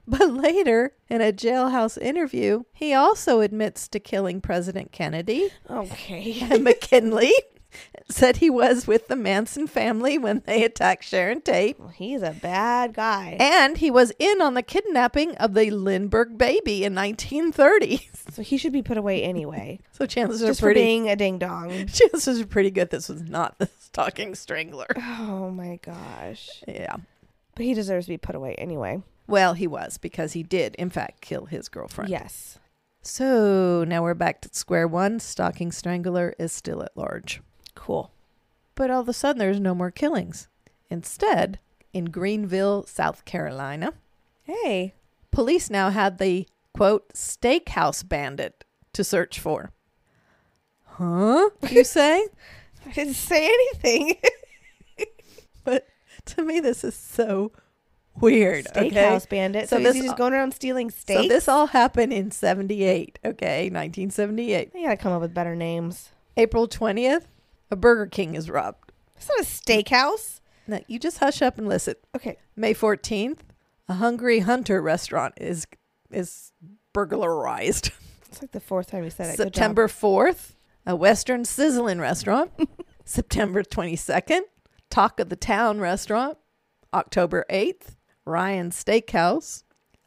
But 0.08 0.30
later, 0.36 0.93
in 1.10 1.19
a 1.21 1.34
jailhouse 1.34 1.98
interview, 2.00 2.62
he 2.74 2.93
also 2.93 3.39
admits 3.41 3.88
to 3.88 4.00
killing 4.00 4.39
President 4.39 4.91
Kennedy 4.91 5.50
Okay. 5.67 6.41
and 6.41 6.63
McKinley. 6.63 7.34
Said 8.10 8.38
he 8.38 8.50
was 8.50 8.86
with 8.88 9.08
the 9.08 9.16
Manson 9.16 9.68
family 9.68 10.18
when 10.18 10.44
they 10.46 10.64
attacked 10.64 11.04
Sharon 11.04 11.42
Tate. 11.42 11.80
Well, 11.80 11.90
he's 11.90 12.22
a 12.22 12.32
bad 12.32 12.94
guy. 12.94 13.38
And 13.40 13.78
he 13.78 13.90
was 13.90 14.12
in 14.20 14.42
on 14.42 14.54
the 14.54 14.62
kidnapping 14.62 15.36
of 15.38 15.54
the 15.54 15.72
Lindbergh 15.72 16.38
baby 16.38 16.84
in 16.84 16.94
1930. 16.96 18.10
So 18.32 18.42
he 18.42 18.58
should 18.58 18.74
be 18.74 18.82
put 18.82 18.98
away 18.98 19.22
anyway. 19.22 19.80
So 19.92 20.08
chances 20.08 20.42
Just 20.42 20.60
are 20.60 20.62
for 20.62 20.66
pretty 20.66 20.82
being 20.82 21.10
a 21.10 21.16
ding 21.16 21.38
dong. 21.38 21.86
chances 21.94 22.42
are 22.42 22.48
pretty 22.48 22.72
good 22.72 22.90
this 22.90 23.08
was 23.08 23.22
not 23.22 23.60
the 23.60 23.70
stalking 23.80 24.34
strangler. 24.34 24.88
Oh 24.98 25.52
my 25.52 25.80
gosh. 25.84 26.64
Yeah. 26.68 26.96
But 27.56 27.66
he 27.66 27.76
deserves 27.76 28.08
to 28.08 28.14
be 28.14 28.18
put 28.18 28.36
away 28.36 28.56
anyway. 28.56 29.04
Well, 29.28 29.54
he 29.54 29.68
was 29.68 30.00
because 30.00 30.34
he 30.34 30.42
did, 30.44 30.76
in 30.76 30.90
fact, 30.90 31.22
kill 31.22 31.46
his 31.46 31.70
girlfriend. 31.70 32.10
Yes. 32.10 32.60
So 33.02 33.84
now 33.88 34.02
we're 34.02 34.16
back 34.16 34.42
to 34.42 34.50
square 34.52 34.88
one. 34.88 35.20
Stalking 35.20 35.72
strangler 35.72 36.34
is 36.40 36.52
still 36.52 36.82
at 36.82 36.98
large. 36.98 37.42
Cool. 37.76 38.12
But 38.74 38.90
all 38.92 39.02
of 39.02 39.10
a 39.10 39.14
sudden, 39.14 39.40
there's 39.40 39.60
no 39.60 39.76
more 39.76 39.92
killings. 39.92 40.48
Instead, 40.90 41.60
in 41.94 42.06
Greenville, 42.06 42.86
South 42.88 43.24
Carolina, 43.26 43.94
Hey. 44.44 44.94
police 45.32 45.70
now 45.70 45.90
had 45.90 46.18
the 46.18 46.48
quote 46.74 47.14
steakhouse 47.14 48.08
bandit 48.08 48.64
to 48.94 49.04
search 49.04 49.40
for. 49.40 49.72
Huh? 50.84 51.50
You 51.70 51.84
say? 51.86 52.28
I 52.86 52.92
didn't 52.92 53.16
say 53.16 53.46
anything. 53.48 54.16
but 55.64 55.88
to 56.26 56.44
me, 56.44 56.60
this 56.60 56.84
is 56.84 56.96
so 56.96 57.52
weird. 58.20 58.68
okay? 58.68 58.90
Steakhouse 58.92 59.28
bandit. 59.28 59.70
So 59.70 59.78
So, 59.78 59.84
this- 59.84 59.96
is 59.98 60.04
just 60.04 60.18
going 60.18 60.34
around 60.34 60.54
stealing 60.54 60.90
steaks? 60.92 61.22
So 61.24 61.28
this 61.28 61.48
all 61.48 61.68
happened 61.68 62.14
in 62.14 62.32
78, 62.32 63.20
okay? 63.26 63.64
1978. 63.70 64.74
They 64.74 64.84
gotta 64.84 64.98
come 64.98 65.12
up 65.14 65.22
with 65.22 65.34
better 65.34 65.56
names. 65.56 66.10
April 66.38 66.68
20th, 66.68 67.24
a 67.71 67.75
Burger 67.75 68.08
King 68.08 68.36
is 68.36 68.49
robbed. 68.49 68.91
It's 69.15 69.30
not 69.30 69.39
a 69.39 69.43
steakhouse. 69.43 70.39
No, 70.67 70.80
you 70.88 70.99
just 70.99 71.19
hush 71.19 71.41
up 71.41 71.58
and 71.58 71.67
listen. 71.67 71.95
Okay. 72.15 72.38
May 72.56 72.73
14th, 72.73 73.39
a 73.88 73.95
Hungry 73.95 74.39
Hunter 74.39 74.82
restaurant 74.82 75.36
is 75.38 75.67
is 76.12 76.51
burglarized. 76.93 77.91
It's 78.28 78.41
like 78.41 78.51
the 78.51 78.60
fourth 78.60 78.88
time 78.91 79.06
you 79.06 79.10
said 79.10 79.34
it. 79.34 79.38
September 79.38 79.88
4th, 79.88 80.56
a 80.86 80.93
Western 80.93 81.43
Sizzlin 81.43 82.01
restaurant. 82.01 82.51
September 83.06 83.63
22nd, 83.63 84.41
Talk 84.89 85.21
of 85.21 85.30
the 85.30 85.38
Town 85.38 85.80
restaurant. 85.80 86.38
October 86.93 87.45
8th, 87.49 87.95
Ryan 88.25 88.71
Steakhouse. 88.71 89.63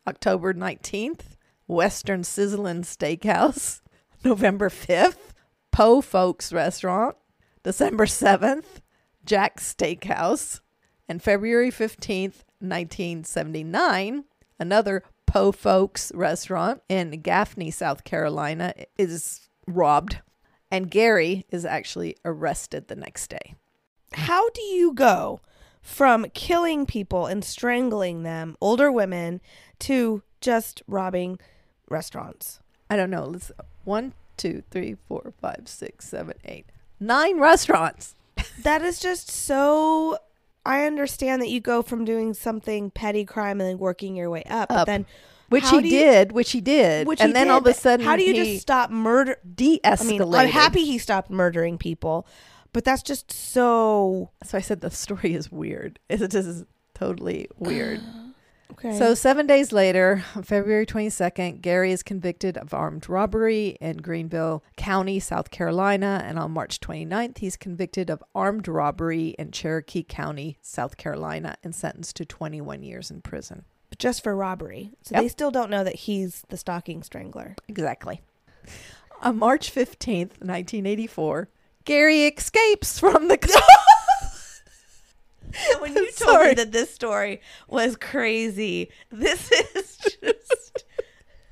October 0.06 0.52
19th, 0.52 1.36
Western 1.66 2.20
Sizzlin 2.20 2.80
Steakhouse. 2.80 3.80
November 4.24 4.68
5th, 4.68 5.32
Po 5.70 6.02
Folks 6.02 6.52
Restaurant. 6.52 7.16
December 7.62 8.06
7th, 8.06 8.80
Jack's 9.24 9.74
Steakhouse. 9.74 10.60
And 11.08 11.22
February 11.22 11.70
15th, 11.70 12.44
1979, 12.60 14.24
another 14.58 15.02
Po 15.24 15.52
Folks 15.52 16.12
restaurant 16.14 16.82
in 16.88 17.22
Gaffney, 17.22 17.70
South 17.70 18.04
Carolina 18.04 18.74
is 18.98 19.48
robbed. 19.66 20.18
And 20.70 20.90
Gary 20.90 21.46
is 21.50 21.64
actually 21.64 22.16
arrested 22.26 22.88
the 22.88 22.96
next 22.96 23.28
day. 23.28 23.54
How 24.12 24.50
do 24.50 24.60
you 24.60 24.92
go 24.92 25.40
from 25.80 26.26
killing 26.34 26.84
people 26.84 27.24
and 27.24 27.42
strangling 27.42 28.22
them, 28.22 28.56
older 28.60 28.92
women, 28.92 29.40
to 29.80 30.22
just 30.42 30.82
robbing 30.86 31.38
restaurants? 31.88 32.60
I 32.90 32.96
don't 32.96 33.10
know. 33.10 33.24
Let's 33.24 33.50
one, 33.84 34.12
two, 34.36 34.62
three, 34.70 34.96
four, 35.08 35.32
five, 35.40 35.62
six, 35.66 36.08
seven, 36.08 36.34
eight, 36.44 36.66
nine 37.00 37.38
restaurants. 37.38 38.14
That 38.62 38.82
is 38.82 38.98
just 39.00 39.30
so. 39.30 40.18
I 40.66 40.84
understand 40.84 41.40
that 41.42 41.48
you 41.48 41.60
go 41.60 41.80
from 41.82 42.04
doing 42.04 42.34
something 42.34 42.90
petty 42.90 43.24
crime 43.24 43.60
and 43.60 43.70
then 43.70 43.78
working 43.78 44.14
your 44.14 44.28
way 44.28 44.42
up, 44.50 44.68
but 44.68 44.78
Up. 44.78 44.86
then 44.86 45.06
Which 45.48 45.68
he 45.70 45.80
do 45.80 45.88
you- 45.88 45.98
did, 46.00 46.32
which 46.32 46.50
he 46.52 46.60
did, 46.60 47.06
which 47.06 47.20
and 47.20 47.28
he 47.30 47.32
then 47.32 47.46
did, 47.46 47.52
all 47.52 47.58
of 47.60 47.66
a 47.66 47.72
sudden, 47.72 48.04
how 48.04 48.16
do 48.16 48.22
you 48.22 48.34
just 48.34 48.60
stop 48.62 48.90
murder? 48.90 49.38
de-escalated? 49.54 50.00
I 50.02 50.04
mean, 50.04 50.34
I'm 50.34 50.48
happy 50.48 50.84
he 50.84 50.98
stopped 50.98 51.30
murdering 51.30 51.78
people, 51.78 52.26
but 52.74 52.84
that's 52.84 53.02
just 53.02 53.32
so 53.32 54.30
So 54.44 54.58
I 54.58 54.60
said 54.60 54.82
the 54.82 54.90
story 54.90 55.32
is 55.34 55.50
weird. 55.50 55.98
It 56.10 56.20
is 56.20 56.28
just 56.28 56.64
totally 56.94 57.48
weird. 57.56 58.00
okay. 58.72 58.96
So 58.98 59.14
seven 59.14 59.46
days 59.46 59.72
later, 59.72 60.24
on 60.34 60.42
February 60.42 60.86
22nd, 60.86 61.60
Gary 61.62 61.92
is 61.92 62.02
convicted 62.02 62.56
of 62.56 62.72
armed 62.74 63.08
robbery 63.08 63.76
in 63.80 63.98
Greenville 63.98 64.62
County, 64.76 65.18
South 65.20 65.50
Carolina. 65.50 66.22
And 66.24 66.38
on 66.38 66.52
March 66.52 66.80
29th, 66.80 67.38
he's 67.38 67.56
convicted 67.56 68.10
of 68.10 68.22
armed 68.34 68.68
robbery 68.68 69.28
in 69.38 69.50
Cherokee 69.50 70.02
County, 70.02 70.58
South 70.62 70.96
Carolina, 70.96 71.56
and 71.62 71.74
sentenced 71.74 72.16
to 72.16 72.24
21 72.24 72.82
years 72.82 73.10
in 73.10 73.20
prison. 73.22 73.64
But 73.90 73.98
just 73.98 74.22
for 74.22 74.36
robbery, 74.36 74.92
so 75.02 75.14
Yep. 75.14 75.22
they 75.22 75.28
still 75.28 75.50
don't 75.50 75.70
know 75.70 75.82
that 75.84 75.94
he's 75.96 76.44
the 76.50 76.56
stocking 76.58 77.02
strangler. 77.02 77.56
Exactly. 77.68 78.20
On 79.22 79.38
March 79.38 79.72
15th, 79.74 80.40
1984, 80.42 81.48
Gary 81.84 82.26
escapes 82.26 82.98
from 82.98 83.28
the. 83.28 83.38
when 85.80 85.94
you 85.94 86.04
told 86.16 86.30
Sorry. 86.34 86.48
me 86.48 86.54
that 86.54 86.72
this 86.72 86.92
story 86.94 87.40
was 87.68 87.96
crazy, 87.96 88.90
this 89.10 89.50
is 89.74 89.96
just. 89.96 90.84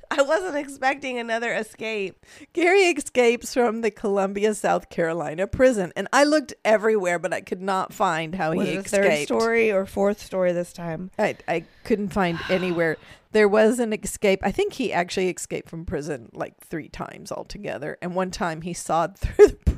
I 0.09 0.21
wasn't 0.21 0.55
expecting 0.55 1.19
another 1.19 1.53
escape. 1.53 2.25
Gary 2.53 2.83
escapes 2.83 3.53
from 3.53 3.81
the 3.81 3.91
Columbia, 3.91 4.53
South 4.55 4.89
Carolina 4.89 5.47
prison. 5.47 5.91
And 5.97 6.07
I 6.13 6.23
looked 6.23 6.53
everywhere, 6.63 7.19
but 7.19 7.33
I 7.33 7.41
could 7.41 7.61
not 7.61 7.93
find 7.93 8.33
how 8.33 8.53
Was 8.53 8.67
he 8.67 8.73
it 8.75 8.85
escaped. 8.85 9.05
third 9.05 9.23
story 9.25 9.69
or 9.71 9.85
fourth 9.85 10.23
story 10.25 10.53
this 10.53 10.71
time? 10.71 11.11
I, 11.19 11.35
I 11.47 11.65
couldn't 11.83 12.09
find 12.13 12.39
anywhere. 12.49 12.95
There 13.33 13.49
was 13.49 13.79
an 13.79 13.91
escape. 13.91 14.39
I 14.43 14.51
think 14.51 14.73
he 14.73 14.93
actually 14.93 15.29
escaped 15.29 15.69
from 15.69 15.85
prison 15.85 16.29
like 16.33 16.53
three 16.61 16.87
times 16.87 17.29
altogether. 17.31 17.97
And 18.01 18.15
one 18.15 18.31
time 18.31 18.61
he 18.61 18.73
sawed 18.73 19.17
through 19.19 19.47
the. 19.47 19.77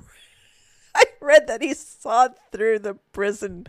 I 0.96 1.04
read 1.22 1.48
that 1.48 1.62
he 1.62 1.74
sawed 1.74 2.34
through 2.52 2.80
the 2.80 2.94
prison 3.14 3.66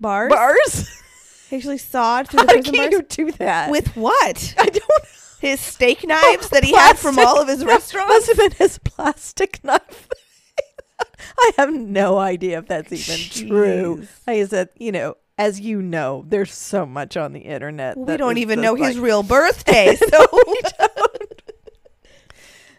Bars? 0.00 0.30
bars. 0.32 1.02
He 1.50 1.56
actually 1.56 1.78
sawed 1.78 2.28
through 2.28 2.40
the 2.46 2.46
How 2.46 2.52
prison 2.54 2.74
can 2.74 2.90
bars 2.90 2.92
you 2.92 3.02
do 3.26 3.32
that? 3.32 3.70
with 3.70 3.96
what? 3.96 4.54
I 4.58 4.66
don't 4.66 5.04
His 5.40 5.60
steak 5.60 6.04
knives 6.06 6.48
that 6.50 6.64
he 6.64 6.72
had 6.74 6.98
from 6.98 7.14
Plastic- 7.16 7.28
all 7.28 7.40
of 7.42 7.48
his 7.48 7.64
restaurants. 7.66 8.08
Must 8.08 8.26
have 8.28 8.36
been 8.36 8.52
his 8.52 8.78
plastic 8.78 9.62
knife. 9.64 10.08
I 11.38 11.52
have 11.56 11.72
no 11.72 12.18
idea 12.18 12.58
if 12.58 12.66
that's 12.66 12.92
even 12.92 13.48
true. 13.48 13.96
Jeez. 14.02 14.08
I 14.26 14.44
said, 14.46 14.68
you 14.78 14.92
know, 14.92 15.16
as 15.38 15.58
you 15.60 15.80
know, 15.80 16.24
there's 16.28 16.52
so 16.52 16.84
much 16.84 17.16
on 17.16 17.32
the 17.32 17.40
internet. 17.40 17.96
We 17.96 18.04
that 18.06 18.18
don't 18.18 18.36
is 18.36 18.42
even 18.42 18.58
just 18.58 18.62
know 18.64 18.72
like- 18.74 18.88
his 18.92 18.98
real 18.98 19.22
birthday, 19.22 19.96
so 19.96 20.26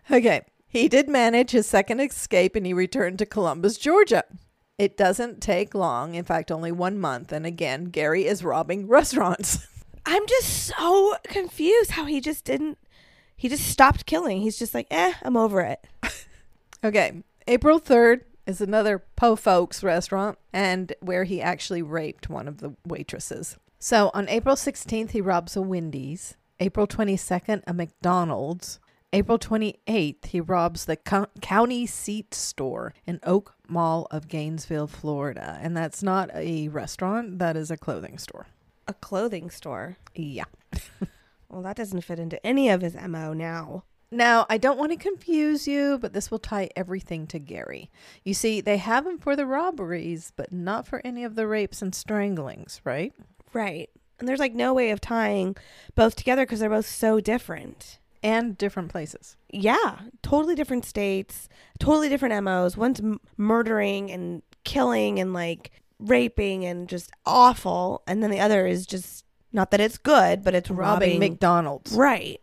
Okay. 0.09 0.41
He 0.67 0.87
did 0.87 1.09
manage 1.09 1.51
his 1.51 1.67
second 1.67 1.99
escape 1.99 2.55
and 2.55 2.65
he 2.65 2.73
returned 2.73 3.19
to 3.19 3.25
Columbus, 3.25 3.77
Georgia. 3.77 4.23
It 4.81 4.97
doesn't 4.97 5.41
take 5.41 5.75
long, 5.75 6.15
in 6.15 6.25
fact, 6.25 6.51
only 6.51 6.71
one 6.71 6.97
month. 6.97 7.31
And 7.31 7.45
again, 7.45 7.85
Gary 7.85 8.25
is 8.25 8.43
robbing 8.43 8.87
restaurants. 8.87 9.59
I'm 10.07 10.25
just 10.25 10.49
so 10.49 11.17
confused 11.25 11.91
how 11.91 12.05
he 12.05 12.19
just 12.19 12.45
didn't. 12.45 12.79
He 13.37 13.47
just 13.47 13.67
stopped 13.67 14.07
killing. 14.07 14.41
He's 14.41 14.57
just 14.57 14.73
like, 14.73 14.87
eh, 14.89 15.13
I'm 15.21 15.37
over 15.37 15.61
it. 15.61 15.85
Okay. 16.83 17.21
April 17.45 17.79
3rd 17.79 18.21
is 18.47 18.59
another 18.59 19.03
Po 19.15 19.35
Folks 19.35 19.83
restaurant 19.83 20.39
and 20.51 20.91
where 20.99 21.25
he 21.25 21.43
actually 21.43 21.83
raped 21.83 22.27
one 22.27 22.47
of 22.47 22.57
the 22.57 22.73
waitresses. 22.83 23.57
So 23.77 24.09
on 24.15 24.27
April 24.29 24.55
16th, 24.55 25.11
he 25.11 25.21
robs 25.21 25.55
a 25.55 25.61
Wendy's. 25.61 26.37
April 26.59 26.87
22nd, 26.87 27.61
a 27.67 27.73
McDonald's. 27.75 28.79
April 29.13 29.37
28th, 29.37 30.25
he 30.25 30.39
robs 30.39 30.85
the 30.85 30.95
co- 30.95 31.27
county 31.41 31.85
seat 31.85 32.33
store 32.33 32.93
in 33.05 33.19
Oak 33.23 33.55
Mall 33.67 34.07
of 34.09 34.27
Gainesville, 34.27 34.87
Florida. 34.87 35.59
And 35.61 35.75
that's 35.75 36.01
not 36.01 36.29
a 36.33 36.69
restaurant, 36.69 37.39
that 37.39 37.57
is 37.57 37.69
a 37.69 37.77
clothing 37.77 38.17
store. 38.17 38.47
A 38.87 38.93
clothing 38.93 39.49
store. 39.49 39.97
Yeah. 40.15 40.45
Well, 41.51 41.63
that 41.63 41.75
doesn't 41.75 42.05
fit 42.05 42.17
into 42.17 42.43
any 42.45 42.69
of 42.69 42.81
his 42.81 42.95
mo 42.95 43.33
now. 43.33 43.83
Now, 44.09 44.45
I 44.49 44.57
don't 44.57 44.79
want 44.79 44.93
to 44.93 44.97
confuse 44.97 45.67
you, 45.67 45.97
but 46.01 46.13
this 46.13 46.31
will 46.31 46.39
tie 46.39 46.69
everything 46.77 47.27
to 47.27 47.39
Gary. 47.39 47.89
You 48.23 48.33
see, 48.33 48.61
they 48.61 48.77
have 48.77 49.05
him 49.05 49.17
for 49.17 49.35
the 49.35 49.45
robberies, 49.45 50.31
but 50.37 50.53
not 50.53 50.87
for 50.87 51.01
any 51.03 51.25
of 51.25 51.35
the 51.35 51.47
rapes 51.47 51.81
and 51.81 51.93
stranglings, 51.93 52.79
right? 52.85 53.13
Right. 53.51 53.89
And 54.19 54.29
there's 54.29 54.39
like 54.39 54.53
no 54.53 54.73
way 54.73 54.91
of 54.91 55.01
tying 55.01 55.57
both 55.93 56.15
together 56.15 56.45
because 56.45 56.61
they're 56.61 56.69
both 56.69 56.87
so 56.87 57.19
different. 57.19 57.99
And 58.23 58.57
different 58.57 58.89
places. 58.89 59.35
Yeah, 59.51 59.99
totally 60.21 60.53
different 60.55 60.85
states, 60.85 61.49
totally 61.79 62.07
different 62.09 62.43
MOs. 62.43 62.77
One's 62.77 62.99
m- 62.99 63.19
murdering 63.37 64.11
and 64.11 64.43
killing 64.63 65.19
and 65.19 65.33
like 65.33 65.71
raping 65.99 66.63
and 66.65 66.87
just 66.87 67.11
awful, 67.25 68.03
and 68.07 68.21
then 68.21 68.29
the 68.29 68.39
other 68.39 68.67
is 68.67 68.85
just 68.85 69.25
not 69.51 69.71
that 69.71 69.81
it's 69.81 69.97
good, 69.97 70.43
but 70.43 70.53
it's 70.53 70.69
Robbing, 70.69 71.17
robbing. 71.17 71.19
McDonald's. 71.19 71.93
right. 71.93 72.39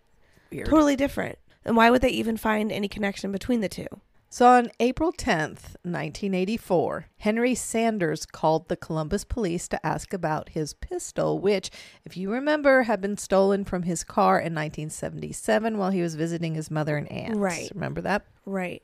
Weird. 0.50 0.66
Totally 0.66 0.96
different. 0.96 1.38
And 1.64 1.76
why 1.76 1.90
would 1.90 2.00
they 2.02 2.08
even 2.10 2.36
find 2.36 2.72
any 2.72 2.88
connection 2.88 3.30
between 3.32 3.60
the 3.60 3.68
two? 3.68 3.86
So 4.30 4.46
on 4.46 4.70
April 4.78 5.10
10th, 5.10 5.74
1984, 5.84 7.06
Henry 7.18 7.54
Sanders 7.54 8.26
called 8.26 8.68
the 8.68 8.76
Columbus 8.76 9.24
police 9.24 9.66
to 9.68 9.84
ask 9.86 10.12
about 10.12 10.50
his 10.50 10.74
pistol, 10.74 11.38
which, 11.38 11.70
if 12.04 12.14
you 12.14 12.30
remember, 12.30 12.82
had 12.82 13.00
been 13.00 13.16
stolen 13.16 13.64
from 13.64 13.84
his 13.84 14.04
car 14.04 14.38
in 14.38 14.54
1977 14.54 15.78
while 15.78 15.90
he 15.90 16.02
was 16.02 16.14
visiting 16.14 16.54
his 16.54 16.70
mother 16.70 16.98
and 16.98 17.10
aunt. 17.10 17.38
Right. 17.38 17.70
Remember 17.74 18.02
that? 18.02 18.26
Right. 18.44 18.82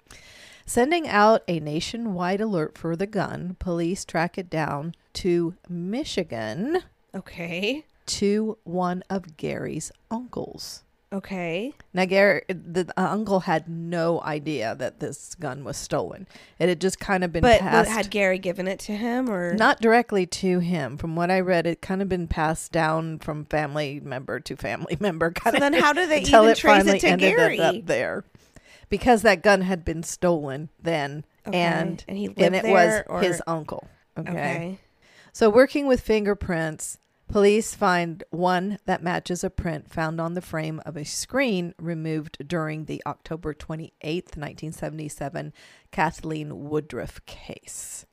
Sending 0.64 1.07
out 1.07 1.42
a 1.46 1.61
nationwide 1.61 2.40
alert 2.40 2.78
for 2.78 2.96
the 2.96 3.07
gun, 3.07 3.57
police 3.59 4.07
track 4.07 4.38
it 4.38 4.48
down 4.48 4.94
to 5.12 5.54
Michigan 5.68 6.78
Okay. 7.14 7.85
to 8.07 8.57
one 8.64 9.02
of 9.11 9.37
Gary's 9.37 9.92
uncles. 10.11 10.84
Okay. 11.14 11.72
Now, 11.92 12.07
Gary, 12.07 12.42
the, 12.48 12.85
the 12.85 12.92
uncle 13.00 13.40
had 13.40 13.68
no 13.68 14.20
idea 14.22 14.74
that 14.74 14.98
this 14.98 15.37
gun 15.37 15.62
was 15.62 15.77
stolen. 15.77 16.27
It 16.59 16.68
had 16.68 16.81
just 16.81 16.98
kind 16.98 17.22
of 17.22 17.33
been 17.33 17.42
But 17.42 17.61
passed, 17.61 17.88
had 17.90 18.11
Gary 18.11 18.38
given 18.38 18.66
it 18.66 18.81
to 18.81 18.92
him 18.96 19.31
or 19.31 19.55
not 19.55 19.81
directly 19.81 20.27
to 20.27 20.59
him. 20.59 20.96
From 20.96 21.14
what 21.14 21.31
I 21.31 21.38
read, 21.38 21.66
it 21.66 21.81
kind 21.81 22.03
of 22.03 22.09
been 22.09 22.27
passed 22.27 22.72
down 22.72 23.20
from 23.20 23.44
family 23.44 24.00
member 24.03 24.40
to 24.40 24.57
family 24.57 24.96
member. 25.00 25.31
Kind 25.31 25.55
So 25.55 25.61
then 25.61 25.72
how 25.74 25.92
do 25.92 26.07
they 26.07 26.22
even 26.22 26.44
it 26.46 26.57
trace 26.57 26.85
it 26.87 27.00
to 27.00 27.16
Gary? 27.16 27.61
up 27.61 27.87
there, 27.87 28.24
because 28.88 29.22
that 29.22 29.42
gun 29.42 29.61
had 29.61 29.85
been 29.85 30.03
stolen 30.03 30.68
then, 30.83 31.24
Okay. 31.46 31.57
and 31.59 32.05
and 32.09 32.16
he 32.18 32.27
lived 32.29 32.40
and 32.40 32.57
it 32.57 32.64
was 32.64 33.22
his 33.22 33.40
uncle. 33.46 33.87
Okay. 34.18 34.31
Okay. 34.31 34.79
So, 35.33 35.50
working 35.50 35.87
with 35.87 36.00
fingerprints, 36.00 36.98
police 37.28 37.74
find 37.74 38.22
one 38.30 38.78
that 38.87 39.02
matches 39.02 39.42
a 39.44 39.50
print 39.50 39.90
found 39.90 40.20
on 40.20 40.34
the 40.34 40.40
frame 40.40 40.80
of 40.87 40.96
a 40.96 41.04
screen 41.04 41.74
removed 41.78 42.46
during 42.46 42.84
the 42.84 43.02
October 43.06 43.54
28th, 43.54 44.37
1977 44.37 45.52
Kathleen 45.90 46.68
Woodruff 46.68 47.24
case. 47.26 48.06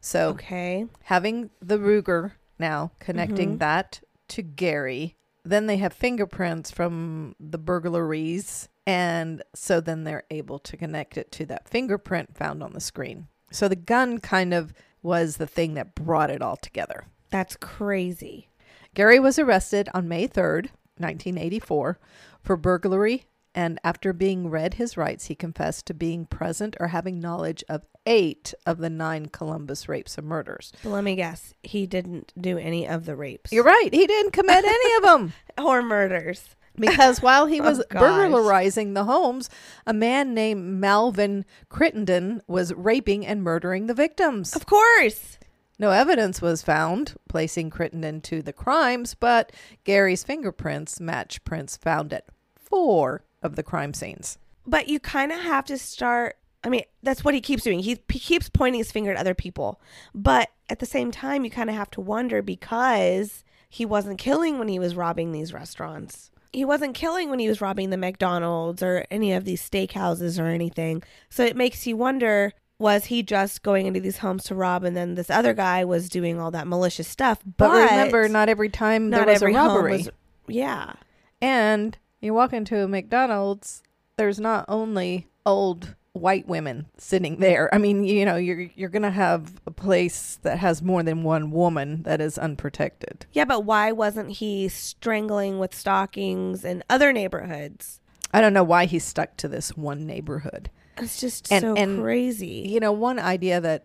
So, 0.00 0.30
Okay. 0.30 0.86
having 1.04 1.50
the 1.60 1.78
Ruger 1.78 2.32
now 2.58 2.92
connecting 3.00 3.56
Mhm. 3.56 3.58
that 3.60 4.00
to 4.28 4.42
Gary, 4.42 5.16
then 5.44 5.66
they 5.66 5.76
have 5.76 5.92
fingerprints 5.92 6.70
from 6.70 7.34
the 7.38 7.58
burglaries. 7.58 8.68
And 8.86 9.42
so 9.54 9.80
then 9.80 10.04
they're 10.04 10.24
able 10.30 10.58
to 10.60 10.76
connect 10.76 11.16
it 11.16 11.32
to 11.32 11.46
that 11.46 11.68
fingerprint 11.68 12.36
found 12.36 12.62
on 12.62 12.72
the 12.72 12.80
screen. 12.80 13.28
So 13.50 13.68
the 13.68 13.76
gun 13.76 14.18
kind 14.18 14.54
of 14.54 14.72
was 15.02 15.36
the 15.36 15.46
thing 15.46 15.74
that 15.74 15.94
brought 15.94 16.30
it 16.30 16.42
all 16.42 16.56
together. 16.56 17.06
That's 17.30 17.56
crazy. 17.56 18.48
Gary 18.96 19.20
was 19.20 19.38
arrested 19.38 19.90
on 19.92 20.08
May 20.08 20.26
3rd 20.26 20.70
1984, 20.96 21.98
for 22.42 22.56
burglary. 22.56 23.26
And 23.54 23.78
after 23.84 24.14
being 24.14 24.48
read 24.48 24.74
his 24.74 24.96
rights, 24.96 25.26
he 25.26 25.34
confessed 25.34 25.84
to 25.86 25.94
being 25.94 26.24
present 26.24 26.76
or 26.80 26.88
having 26.88 27.20
knowledge 27.20 27.62
of 27.68 27.84
eight 28.06 28.54
of 28.64 28.78
the 28.78 28.88
nine 28.88 29.26
Columbus 29.26 29.86
rapes 29.86 30.16
and 30.16 30.26
murders. 30.26 30.72
But 30.82 30.90
let 30.90 31.04
me 31.04 31.14
guess, 31.14 31.52
he 31.62 31.86
didn't 31.86 32.32
do 32.40 32.56
any 32.56 32.88
of 32.88 33.04
the 33.04 33.16
rapes 33.16 33.52
You're 33.52 33.64
right. 33.64 33.92
He 33.92 34.06
didn't 34.06 34.32
commit 34.32 34.64
any 34.64 34.94
of 34.96 35.02
them. 35.02 35.32
or 35.62 35.82
murders. 35.82 36.56
because 36.74 37.20
while 37.20 37.44
he 37.44 37.60
oh, 37.62 37.64
was 37.64 37.80
Oh, 37.80 37.98
burglarizing 37.98 38.94
the 38.94 39.04
homes, 39.04 39.50
a 39.86 39.92
man 39.92 40.32
named 40.32 40.80
Malvin 40.80 41.44
Crittenden 41.68 42.40
was 42.46 42.72
raping 42.72 43.26
and 43.26 43.42
murdering 43.42 43.88
the 43.88 43.94
victims. 43.94 44.56
Of 44.56 44.64
course. 44.64 45.38
No 45.78 45.90
evidence 45.90 46.40
was 46.40 46.62
found 46.62 47.14
placing 47.28 47.70
Crittenden 47.70 48.20
to 48.22 48.42
the 48.42 48.52
crimes, 48.52 49.14
but 49.14 49.52
Gary's 49.84 50.24
fingerprints 50.24 51.00
match 51.00 51.44
prints 51.44 51.76
found 51.76 52.12
at 52.12 52.26
four 52.56 53.24
of 53.42 53.56
the 53.56 53.62
crime 53.62 53.92
scenes. 53.92 54.38
But 54.66 54.88
you 54.88 54.98
kind 54.98 55.32
of 55.32 55.40
have 55.40 55.66
to 55.66 55.78
start. 55.78 56.36
I 56.64 56.68
mean, 56.68 56.82
that's 57.02 57.22
what 57.22 57.34
he 57.34 57.40
keeps 57.40 57.62
doing. 57.62 57.80
He, 57.80 57.98
he 58.08 58.18
keeps 58.18 58.48
pointing 58.48 58.80
his 58.80 58.90
finger 58.90 59.12
at 59.12 59.18
other 59.18 59.34
people. 59.34 59.80
But 60.14 60.50
at 60.68 60.80
the 60.80 60.86
same 60.86 61.12
time, 61.12 61.44
you 61.44 61.50
kind 61.50 61.70
of 61.70 61.76
have 61.76 61.90
to 61.92 62.00
wonder 62.00 62.42
because 62.42 63.44
he 63.68 63.84
wasn't 63.84 64.18
killing 64.18 64.58
when 64.58 64.68
he 64.68 64.78
was 64.78 64.96
robbing 64.96 65.30
these 65.30 65.52
restaurants. 65.52 66.30
He 66.52 66.64
wasn't 66.64 66.94
killing 66.94 67.28
when 67.28 67.38
he 67.38 67.48
was 67.48 67.60
robbing 67.60 67.90
the 67.90 67.96
McDonald's 67.96 68.82
or 68.82 69.04
any 69.10 69.34
of 69.34 69.44
these 69.44 69.68
steakhouses 69.68 70.42
or 70.42 70.46
anything. 70.46 71.02
So 71.28 71.44
it 71.44 71.56
makes 71.56 71.86
you 71.86 71.96
wonder 71.96 72.52
was 72.78 73.06
he 73.06 73.22
just 73.22 73.62
going 73.62 73.86
into 73.86 74.00
these 74.00 74.18
homes 74.18 74.44
to 74.44 74.54
rob 74.54 74.84
and 74.84 74.96
then 74.96 75.14
this 75.14 75.30
other 75.30 75.54
guy 75.54 75.84
was 75.84 76.08
doing 76.08 76.38
all 76.38 76.50
that 76.50 76.66
malicious 76.66 77.08
stuff? 77.08 77.40
But, 77.44 77.68
But, 77.70 77.90
remember, 77.90 78.28
not 78.28 78.48
every 78.48 78.68
time 78.68 79.10
not 79.10 79.18
there 79.26 79.26
was 79.34 79.42
every 79.42 79.54
a 79.54 79.56
robbery. 79.56 79.92
was- 79.98 80.10
yeah. 80.48 80.92
And 81.40 81.96
you 82.20 82.34
walk 82.34 82.52
into 82.52 82.78
a 82.82 82.88
McDonald's, 82.88 83.82
there's 84.16 84.40
not 84.40 84.64
only 84.68 85.26
old 85.44 85.94
white 86.12 86.48
women 86.48 86.86
sitting 86.96 87.36
there. 87.40 87.72
I 87.74 87.78
mean, 87.78 88.02
you 88.04 88.24
know, 88.24 88.36
you're 88.36 88.70
you're 88.74 88.88
gonna 88.88 89.10
have 89.10 89.60
a 89.66 89.70
place 89.70 90.38
that 90.42 90.58
has 90.58 90.80
more 90.82 91.02
than 91.02 91.22
one 91.22 91.50
woman 91.50 92.02
that 92.04 92.22
is 92.22 92.38
unprotected. 92.38 93.26
Yeah, 93.32 93.44
but 93.44 93.64
why 93.64 93.92
wasn't 93.92 94.30
he 94.30 94.68
strangling 94.68 95.58
with 95.58 95.74
stockings 95.74 96.64
in 96.64 96.82
other 96.88 97.12
neighborhoods? 97.12 98.00
I 98.32 98.40
don't 98.40 98.54
know 98.54 98.64
why 98.64 98.86
he 98.86 98.98
stuck 98.98 99.36
to 99.38 99.48
this 99.48 99.76
one 99.76 100.06
neighborhood. 100.06 100.70
It's 100.98 101.20
just 101.20 101.52
And- 101.52 101.62
so 101.62 101.74
and- 101.74 102.00
crazy. 102.00 102.66
You 102.68 102.80
know, 102.80 102.92
one 102.92 103.18
idea 103.18 103.60
that 103.60 103.84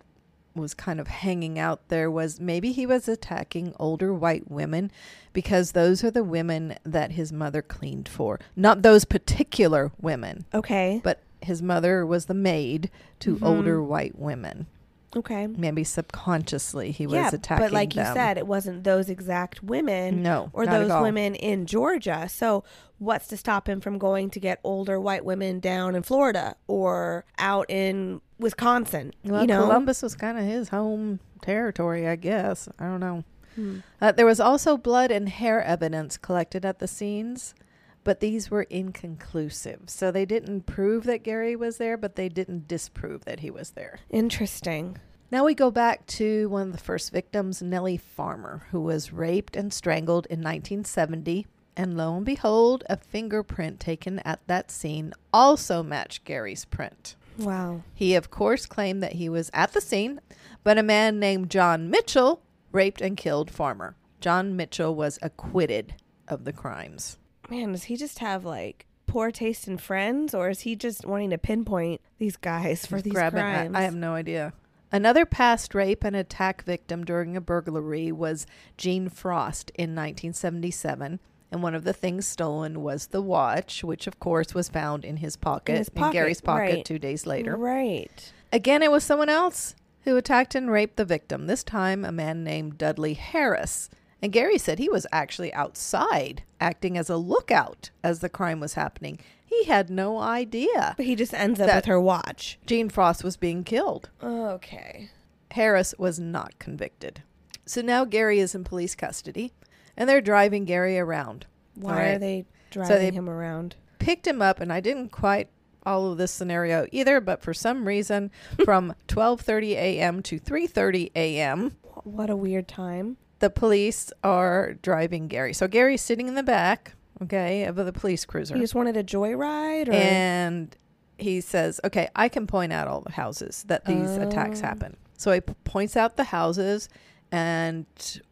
was 0.56 0.74
kind 0.74 1.00
of 1.00 1.08
hanging 1.08 1.58
out 1.58 1.88
there 1.88 2.12
was 2.12 2.40
maybe 2.42 2.72
he 2.74 2.86
was 2.86 3.08
attacking 3.08 3.74
older 3.80 4.14
white 4.14 4.52
women 4.52 4.92
because 5.32 5.72
those 5.72 6.04
are 6.04 6.12
the 6.12 6.24
women 6.26 6.76
that 6.84 7.12
his 7.14 7.32
mother 7.32 7.62
cleaned 7.62 8.10
for. 8.10 8.38
Not 8.56 8.82
those 8.82 9.06
particular 9.06 9.92
women, 10.02 10.44
Okay. 10.54 11.00
but 11.06 11.22
his 11.42 11.62
mother 11.62 12.06
was 12.06 12.26
the 12.26 12.34
maid 12.34 12.92
to 13.22 13.38
Mhm. 13.38 13.46
older 13.48 13.82
white 13.82 14.20
women. 14.20 14.68
Okay. 15.16 15.48
Maybe 15.48 15.84
subconsciously 15.84 16.92
he 16.92 17.06
was 17.06 17.16
yeah, 17.16 17.30
attacking 17.34 17.66
but 17.66 17.72
like 17.74 17.96
you 17.96 18.04
said, 18.04 18.38
it 18.38 18.48
wasn't 18.48 18.84
those 18.84 19.10
exact 19.10 19.62
women 19.62 20.24
no, 20.24 20.50
or 20.54 20.66
those 20.66 20.90
women 21.02 21.36
in 21.36 21.66
Georgia. 21.66 22.30
So 22.30 22.64
what's 22.98 23.28
to 23.28 23.38
stop 23.38 23.68
him 23.68 23.82
from 23.82 23.98
going 23.98 24.30
to 24.30 24.40
get 24.40 24.60
older 24.64 25.00
white 25.00 25.26
women 25.26 25.60
down 25.60 25.96
in 25.96 26.04
Florida 26.04 26.56
or 26.68 27.26
out 27.38 27.66
in 27.70 28.22
Wisconsin? 28.40 29.12
Well, 29.24 29.42
you 29.42 29.48
know, 29.48 29.64
Columbus 29.64 30.02
was 30.02 30.16
kind 30.16 30.38
of 30.38 30.46
his 30.46 30.70
home 30.70 31.20
territory, 31.42 32.08
I 32.08 32.16
guess. 32.16 32.70
I 32.80 32.86
don't 32.86 33.00
know. 33.00 33.24
Hmm. 33.56 33.80
Uh, 34.00 34.14
there 34.14 34.26
was 34.26 34.40
also 34.40 34.78
blood 34.78 35.12
and 35.12 35.28
hair 35.28 35.62
evidence 35.62 36.18
collected 36.18 36.66
at 36.66 36.80
the 36.80 36.88
scenes, 36.88 37.54
but 38.04 38.20
these 38.20 38.50
were 38.50 38.64
inconclusive. 38.64 39.82
So 39.88 40.12
they 40.12 40.26
didn't 40.26 40.66
prove 40.66 41.04
that 41.06 41.24
Gary 41.24 41.56
was 41.56 41.78
there, 41.78 41.98
but 41.98 42.16
they 42.16 42.30
didn't 42.30 42.68
disprove 42.68 43.26
that 43.26 43.42
he 43.42 43.52
was 43.52 43.72
there. 43.72 44.00
Interesting. 44.10 44.98
Now 45.32 45.46
we 45.46 45.54
go 45.54 45.72
back 45.72 46.06
to 46.08 46.50
one 46.50 46.68
of 46.68 46.72
the 46.74 46.78
first 46.78 47.12
victims, 47.12 47.62
Nellie 47.62 47.98
Farmer, 47.98 48.68
who 48.72 48.82
was 48.82 49.14
raped 49.14 49.56
and 49.56 49.72
strangled 49.72 50.26
in 50.26 50.40
1970. 50.40 51.48
And 51.78 51.96
lo 51.96 52.18
and 52.18 52.26
behold, 52.26 52.84
a 52.90 52.98
fingerprint 52.98 53.80
taken 53.80 54.20
at 54.20 54.46
that 54.48 54.70
scene 54.70 55.14
also 55.34 55.82
matched 55.82 56.26
Gary's 56.26 56.66
print. 56.66 57.16
Wow. 57.38 57.84
He, 57.94 58.16
of 58.16 58.30
course, 58.30 58.66
claimed 58.66 59.02
that 59.04 59.14
he 59.14 59.30
was 59.30 59.50
at 59.54 59.72
the 59.72 59.80
scene, 59.80 60.20
but 60.66 60.78
a 60.78 60.84
man 60.84 61.18
named 61.18 61.50
John 61.50 61.90
Mitchell 61.90 62.42
raped 62.74 63.00
and 63.00 63.16
killed 63.16 63.50
Farmer. 63.50 63.96
John 64.20 64.58
Mitchell 64.58 64.94
was 64.94 65.18
acquitted 65.22 65.96
of 66.28 66.44
the 66.44 66.54
crimes. 66.54 67.18
Man, 67.52 67.74
does 67.74 67.84
he 67.84 67.98
just 67.98 68.20
have 68.20 68.46
like 68.46 68.86
poor 69.08 69.30
taste 69.30 69.68
in 69.68 69.78
friends, 69.78 70.34
or 70.34 70.50
is 70.50 70.62
he 70.62 70.76
just 70.76 71.06
wanting 71.06 71.30
to 71.32 71.38
pinpoint 71.38 72.00
these 72.18 72.38
guys 72.38 72.86
for 72.86 72.96
He's 72.96 73.04
these 73.04 73.14
grabbing- 73.14 73.42
I- 73.42 73.54
crimes? 73.54 73.76
I, 73.76 73.82
have 73.82 73.96
no 73.96 74.16
idea. 74.16 74.54
Another 74.92 75.26
past 75.26 75.76
rape 75.76 76.04
and 76.04 76.16
attack 76.16 76.64
victim 76.64 77.04
during 77.06 77.36
a 77.38 77.42
burglary 77.42 78.12
was 78.12 78.48
Jean 78.78 79.10
Frost 79.10 79.70
in 79.72 79.94
1977. 79.96 81.20
And 81.52 81.62
one 81.62 81.76
of 81.76 81.84
the 81.84 81.92
things 81.94 82.26
stolen 82.26 82.82
was 82.82 83.08
the 83.08 83.22
watch, 83.22 83.84
which 83.84 84.08
of 84.08 84.20
course 84.20 84.54
was 84.54 84.70
found 84.70 85.04
in 85.04 85.18
his 85.18 85.36
pocket, 85.36 85.74
in, 85.74 85.78
his 85.80 85.90
pocket, 85.90 86.14
Gary's 86.14 86.40
pocket 86.42 86.76
right. 86.76 86.86
two 86.86 87.00
days 87.00 87.26
later. 87.26 87.58
Right. 87.58 88.32
Again, 88.54 88.82
it 88.82 88.92
was 88.92 89.04
someone 89.04 89.28
else 89.28 89.76
who 90.04 90.16
attacked 90.16 90.56
and 90.56 90.72
raped 90.72 90.96
the 90.96 91.04
victim, 91.06 91.48
this 91.48 91.64
time 91.64 92.06
a 92.06 92.12
man 92.14 92.46
named 92.46 92.78
Dudley 92.78 93.14
Harris. 93.16 93.90
And 94.22 94.32
Gary 94.32 94.58
said 94.58 94.78
he 94.78 94.90
was 94.90 95.08
actually 95.12 95.54
outside 95.54 96.44
acting 96.60 96.98
as 96.98 97.10
a 97.10 97.18
lookout 97.18 97.90
as 98.04 98.20
the 98.20 98.30
crime 98.30 98.60
was 98.60 98.76
happening. 98.76 99.20
He 99.46 99.66
had 99.66 99.90
no 99.90 100.20
idea 100.20 100.94
But 100.96 101.06
he 101.06 101.16
just 101.16 101.34
ends 101.34 101.60
up 101.60 101.74
with 101.74 101.86
her 101.86 102.00
watch. 102.00 102.60
Jean 102.66 102.90
Frost 102.90 103.24
was 103.24 103.36
being 103.36 103.64
killed. 103.64 104.10
Okay. 104.24 105.10
Harris 105.52 105.94
was 105.98 106.20
not 106.20 106.58
convicted. 106.60 107.24
So 107.66 107.82
now 107.82 108.06
Gary 108.06 108.40
is 108.40 108.56
in 108.56 108.64
police 108.64 108.96
custody 108.96 109.54
and 109.98 110.08
they're 110.08 110.22
driving 110.22 110.66
Gary 110.66 110.98
around. 111.00 111.48
Why 111.76 111.92
right. 111.96 112.16
are 112.16 112.20
they 112.20 112.46
driving 112.70 112.98
they- 112.98 113.12
him 113.12 113.30
around? 113.30 113.76
Picked 114.00 114.26
him 114.26 114.42
up 114.42 114.60
and 114.60 114.72
I 114.72 114.80
didn't 114.80 115.10
quite 115.10 115.50
follow 115.84 116.16
this 116.16 116.32
scenario 116.32 116.88
either, 116.92 117.20
but 117.20 117.42
for 117.42 117.54
some 117.54 117.88
reason 117.88 118.32
from 118.66 118.96
12:30 119.08 119.72
a.m. 119.72 120.22
to 120.24 120.40
3:30 120.40 121.12
a.m. 121.16 121.76
What 122.04 122.30
a 122.30 122.36
weird 122.36 122.68
time. 122.68 123.18
The 123.42 123.50
police 123.50 124.12
are 124.24 124.74
driving 124.82 125.28
Gary. 125.28 125.54
So 125.54 125.68
Gary's 125.68 126.02
sitting 126.02 126.28
in 126.30 126.36
the 126.36 126.44
back, 126.44 126.94
okay, 127.22 127.66
of 127.66 127.76
the 127.76 127.92
police 127.92 128.24
cruiser. 128.26 128.56
He 128.56 128.62
just 128.62 128.74
wanted 128.76 128.96
a 128.96 129.04
joyride, 129.04 129.90
or 129.90 129.94
and 129.94 130.76
he 131.18 131.42
says, 131.42 131.80
"Okay, 131.84 132.08
I 132.16 132.30
can 132.30 132.48
point 132.48 132.72
out 132.74 132.88
all 132.88 133.02
the 133.02 133.12
houses 133.12 133.64
that 133.68 133.86
these 133.86 134.16
attacks 134.18 134.62
Oh. 134.64 134.66
happen." 134.68 134.98
So 135.18 135.32
he 135.34 135.42
p- 135.42 135.54
points 135.66 135.96
out 135.98 136.16
the 136.18 136.24
houses 136.26 136.90
and 137.32 137.86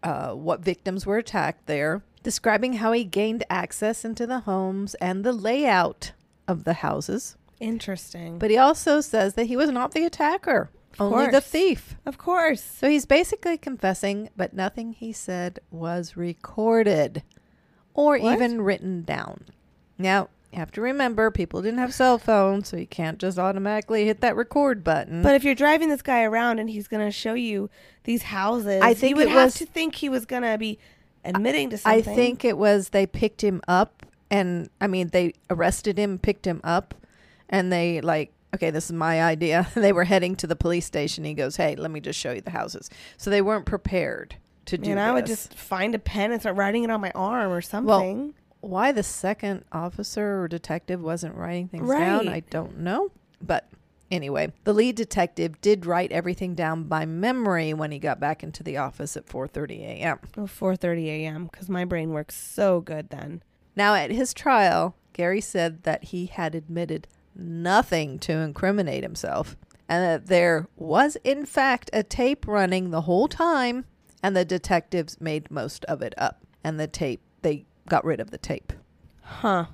uh, 0.04 0.32
what 0.32 0.62
victims 0.62 1.06
were 1.06 1.18
attacked 1.18 1.66
there, 1.68 2.02
describing 2.24 2.74
how 2.74 2.92
he 2.92 3.04
gained 3.04 3.44
access 3.50 4.04
into 4.04 4.26
the 4.28 4.40
homes 4.42 4.96
and 4.96 5.24
the 5.24 5.32
layout 5.34 6.14
of 6.48 6.64
the 6.64 6.74
houses. 6.74 7.36
interesting. 7.62 8.40
But 8.40 8.50
he 8.50 8.58
also 8.58 9.02
says 9.02 9.34
that 9.36 9.48
he 9.48 9.58
was 9.58 9.70
not 9.70 9.92
the 9.92 10.06
attacker, 10.06 10.70
Only 11.00 11.28
the 11.32 11.42
thief. 11.42 11.96
of 12.06 12.18
course, 12.18 12.62
So 12.62 12.90
he's 12.90 13.06
basically 13.06 13.58
confessing, 13.58 14.30
but 14.36 14.54
nothing 14.54 14.94
he 14.94 15.12
said 15.14 15.60
was 15.72 16.18
recorded 16.18 17.24
or 17.94 18.18
What? 18.18 18.34
even 18.36 18.62
written 18.62 19.04
down. 19.04 19.46
Now, 19.98 20.30
you 20.52 20.58
have 20.60 20.72
to 20.72 20.82
remember 20.82 21.30
people 21.30 21.62
didn't 21.62 21.80
have 21.80 21.94
cell 21.94 22.18
phones, 22.18 22.70
so 22.70 22.78
you 22.78 22.88
can't 22.88 23.20
just 23.20 23.38
automatically 23.38 24.06
hit 24.06 24.22
that 24.22 24.36
record 24.36 24.84
button. 24.84 25.22
but 25.22 25.36
if 25.36 25.44
you're 25.44 25.54
driving 25.56 25.90
this 25.90 26.02
guy 26.02 26.24
around 26.24 26.60
and 26.60 26.70
he's 26.70 26.88
gonna 26.88 27.12
show 27.12 27.34
you 27.36 27.70
these 28.06 28.24
houses, 28.24 28.82
I 28.82 28.94
think 28.94 29.12
you 29.12 29.16
would 29.18 29.28
have 29.30 29.46
was- 29.46 29.54
to 29.56 29.66
think 29.66 29.96
he 29.96 30.10
was 30.10 30.26
gonna 30.26 30.58
be 30.58 30.80
admitting 31.24 31.70
to 31.72 31.78
something. 31.78 32.12
I 32.12 32.16
think 32.16 32.44
it 32.44 32.58
was 32.58 32.90
they 32.90 33.06
picked 33.06 33.44
him 33.44 33.62
up 33.68 34.06
and 34.32 34.70
I 34.82 34.88
mean 34.88 35.10
they 35.10 35.34
arrested 35.50 36.00
him, 36.00 36.18
picked 36.18 36.48
him 36.48 36.62
up, 36.64 36.96
and 37.50 37.72
they 37.72 38.00
like 38.02 38.32
okay, 38.54 38.72
this 38.72 38.86
is 38.86 38.92
my 38.92 39.22
idea. 39.22 39.68
they 39.76 39.94
were 39.94 40.06
heading 40.06 40.36
to 40.38 40.48
the 40.48 40.56
police 40.56 40.86
station. 40.86 41.24
He 41.24 41.34
goes, 41.34 41.56
"Hey, 41.56 41.76
let 41.76 41.92
me 41.92 42.00
just 42.00 42.20
show 42.20 42.32
you 42.32 42.42
the 42.42 42.52
houses." 42.52 42.90
So 43.18 43.30
they 43.30 43.42
weren't 43.42 43.66
prepared 43.66 44.36
to 44.66 44.78
do 44.78 44.92
and 44.92 45.00
I 45.00 45.12
would 45.12 45.26
this. 45.26 45.48
just 45.48 45.54
find 45.56 45.96
a 45.96 46.00
pen 46.00 46.32
and 46.32 46.42
start 46.42 46.56
writing 46.56 46.84
it 46.84 46.92
on 46.92 47.02
my 47.02 47.12
arm 47.16 47.52
or 47.52 47.62
something. 47.62 47.88
Well, 47.88 48.34
why 48.62 48.92
the 48.92 49.04
second 49.04 49.64
officer 49.72 50.42
or 50.42 50.48
detective 50.48 51.02
wasn't 51.02 51.36
writing 51.36 51.68
things 51.70 51.90
down, 51.90 52.28
I 52.28 52.42
don't 52.42 52.80
know. 52.80 53.12
But 53.42 53.70
anyway, 54.12 54.52
the 54.66 54.74
lead 54.74 54.96
detective 54.96 55.62
did 55.62 55.86
write 55.86 56.12
everything 56.12 56.56
down 56.56 56.84
by 56.84 57.06
memory 57.06 57.74
when 57.74 57.92
he 57.92 58.00
got 58.00 58.20
back 58.20 58.44
into 58.44 58.64
the 58.64 58.78
office 58.78 59.16
at 59.16 59.26
4:30 59.28 59.80
a.m. 59.80 60.20
Oh, 60.38 60.44
4:30 60.44 61.06
a.m. 61.08 61.48
because 61.52 61.70
my 61.70 61.86
brain 61.86 62.12
works 62.12 62.36
so 62.36 62.82
good 62.82 63.10
then. 63.10 63.42
Now 63.76 63.96
at 63.96 64.12
his 64.12 64.34
trial, 64.34 64.96
Gary 65.14 65.42
said 65.42 65.84
that 65.84 66.06
he 66.06 66.26
had 66.26 66.54
admitted 66.54 67.08
nothing 67.40 68.20
to 68.20 68.34
incriminate 68.34 69.04
himself 69.04 69.56
and 69.88 70.04
that 70.04 70.28
there 70.28 70.68
was 70.78 71.18
in 71.24 71.46
fact 71.46 71.90
a 71.92 72.04
tape 72.04 72.48
running 72.48 72.92
the 72.92 73.02
whole 73.02 73.28
time 73.28 73.86
and 74.22 74.36
the 74.36 74.46
detectives 74.46 75.20
made 75.20 75.50
most 75.50 75.84
of 75.86 76.02
it 76.02 76.14
up. 76.18 76.42
And 76.64 76.80
the 76.80 76.88
tape 76.88 77.22
they 77.42 77.66
got 77.88 78.06
rid 78.06 78.20
of 78.20 78.32
the 78.32 78.38
tape. 78.38 78.74
Huh. 79.22 79.66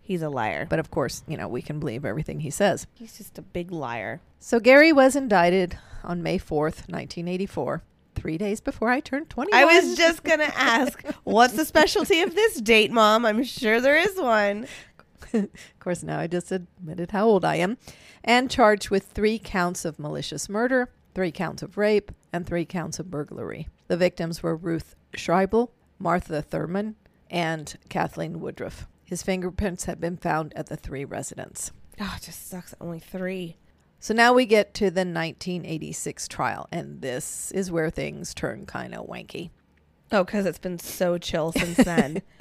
He's 0.00 0.22
a 0.22 0.28
liar. 0.28 0.66
But 0.68 0.78
of 0.78 0.90
course, 0.90 1.22
you 1.26 1.36
know, 1.36 1.48
we 1.48 1.62
can 1.62 1.80
believe 1.80 2.04
everything 2.04 2.40
he 2.40 2.50
says. 2.50 2.86
He's 2.92 3.16
just 3.16 3.38
a 3.38 3.42
big 3.42 3.72
liar. 3.72 4.20
So 4.38 4.60
Gary 4.60 4.92
was 4.92 5.16
indicted 5.16 5.78
on 6.02 6.22
May 6.22 6.38
4th, 6.38 6.86
1984, 6.90 7.82
three 8.14 8.36
days 8.36 8.60
before 8.60 8.90
I 8.90 9.00
turned 9.00 9.30
21. 9.30 9.58
I 9.58 9.64
was 9.64 9.96
just 9.96 10.22
going 10.22 10.40
to 10.40 10.58
ask, 10.58 11.02
what's 11.24 11.54
the 11.54 11.64
specialty 11.64 12.20
of 12.20 12.34
this 12.34 12.60
date, 12.60 12.92
Mom? 12.92 13.24
I'm 13.24 13.42
sure 13.44 13.80
there 13.80 13.96
is 13.96 14.20
one. 14.20 14.66
Of 15.34 15.78
course, 15.80 16.02
now 16.02 16.18
I 16.18 16.26
just 16.26 16.52
admitted 16.52 17.10
how 17.10 17.26
old 17.26 17.44
I 17.44 17.56
am. 17.56 17.76
And 18.22 18.50
charged 18.50 18.90
with 18.90 19.04
three 19.04 19.38
counts 19.38 19.84
of 19.84 19.98
malicious 19.98 20.48
murder, 20.48 20.90
three 21.14 21.32
counts 21.32 21.62
of 21.62 21.76
rape, 21.76 22.12
and 22.32 22.46
three 22.46 22.64
counts 22.64 22.98
of 22.98 23.10
burglary. 23.10 23.68
The 23.88 23.96
victims 23.96 24.42
were 24.42 24.56
Ruth 24.56 24.94
Scheible, 25.12 25.70
Martha 25.98 26.42
Thurmond, 26.42 26.94
and 27.30 27.76
Kathleen 27.88 28.40
Woodruff. 28.40 28.86
His 29.04 29.22
fingerprints 29.22 29.84
had 29.84 30.00
been 30.00 30.16
found 30.16 30.52
at 30.56 30.66
the 30.66 30.76
three 30.76 31.04
residents. 31.04 31.72
Oh, 32.00 32.06
ah, 32.08 32.16
it 32.16 32.22
just 32.22 32.48
sucks. 32.48 32.74
Only 32.80 32.98
three. 32.98 33.56
So 34.00 34.14
now 34.14 34.34
we 34.34 34.46
get 34.46 34.74
to 34.74 34.84
the 34.84 35.00
1986 35.00 36.28
trial, 36.28 36.68
and 36.70 37.00
this 37.00 37.50
is 37.52 37.70
where 37.70 37.90
things 37.90 38.34
turn 38.34 38.66
kind 38.66 38.94
of 38.94 39.06
wanky. 39.06 39.50
Oh, 40.12 40.24
because 40.24 40.46
it's 40.46 40.58
been 40.58 40.78
so 40.78 41.18
chill 41.18 41.52
since 41.52 41.76
then. 41.78 42.22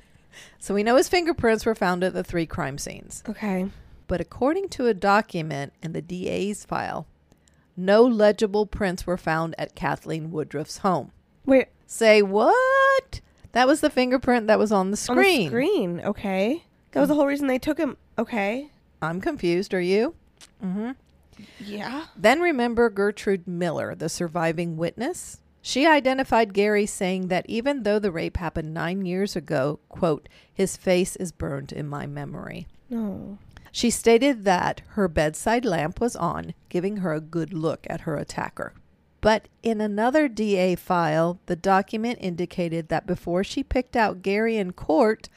So 0.60 0.74
we 0.74 0.84
know 0.84 0.96
his 0.96 1.10
fingerprints 1.10 1.66
were 1.66 1.76
found 1.76 2.04
at 2.04 2.14
the 2.14 2.24
three 2.24 2.46
crime 2.46 2.78
scenes. 2.78 3.24
okay. 3.28 3.70
But 4.08 4.20
according 4.22 4.70
to 4.70 4.88
a 4.88 4.94
document 4.94 5.74
in 5.82 5.94
the 5.94 6.02
DA's 6.02 6.66
file, 6.66 7.08
no 7.78 8.04
legible 8.04 8.66
prints 8.66 9.08
were 9.08 9.18
found 9.18 9.56
at 9.58 9.76
Kathleen 9.76 10.30
Woodruff's 10.32 10.80
home. 10.80 11.12
Wait, 11.46 11.68
Say 11.88 12.22
what? 12.22 13.22
That 13.52 13.68
was 13.68 13.82
the 13.82 13.90
fingerprint 13.90 14.48
that 14.48 14.58
was 14.60 14.72
on 14.72 14.88
the 14.92 15.06
on 15.10 15.16
the 15.18 15.24
screen. 15.24 15.50
screen. 15.50 16.02
Okay. 16.02 16.66
That 16.92 17.00
was 17.02 17.10
the 17.10 17.16
whole 17.16 17.28
reason 17.28 17.48
they 17.48 17.60
took 17.60 17.78
him. 17.78 17.98
Okay. 18.18 18.72
I'm 19.02 19.22
confused. 19.22 19.74
Are 19.74 19.82
you? 19.82 20.16
Mm-hmm. 20.64 20.92
Yeah. 21.60 22.06
Then 22.16 22.42
remember 22.42 22.90
Gertrude 22.90 23.48
Miller, 23.48 23.94
the 23.96 24.10
surviving 24.10 24.76
witness? 24.78 25.40
She 25.66 25.88
identified 25.88 26.54
Gary 26.54 26.86
saying 26.86 27.30
that 27.30 27.46
even 27.48 27.84
though 27.84 27.98
the 27.98 28.12
rape 28.12 28.36
happened 28.36 28.74
nine 28.74 29.06
years 29.06 29.38
ago, 29.38 29.80
quote, 29.88 30.28
his 30.54 30.76
face 30.76 31.16
is 31.16 31.32
burned 31.32 31.72
in 31.72 31.88
my 31.88 32.06
memory. 32.06 32.68
No. 32.90 33.38
She 33.72 33.90
stated 33.90 34.44
that 34.44 34.82
her 34.90 35.08
bedside 35.08 35.64
lamp 35.64 36.02
was 36.02 36.18
on, 36.18 36.54
giving 36.68 36.98
her 36.98 37.14
a 37.14 37.22
good 37.22 37.54
look 37.54 37.88
at 37.90 38.02
her 38.02 38.18
attacker. 38.18 38.74
But 39.22 39.48
in 39.64 39.80
another 39.80 40.28
DA 40.28 40.76
file, 40.76 41.40
the 41.46 41.56
document 41.56 42.20
indicated 42.20 42.90
that 42.90 43.08
before 43.08 43.46
she 43.46 43.64
picked 43.64 43.96
out 43.96 44.22
Gary 44.22 44.58
in 44.58 44.74
court, 44.74 45.30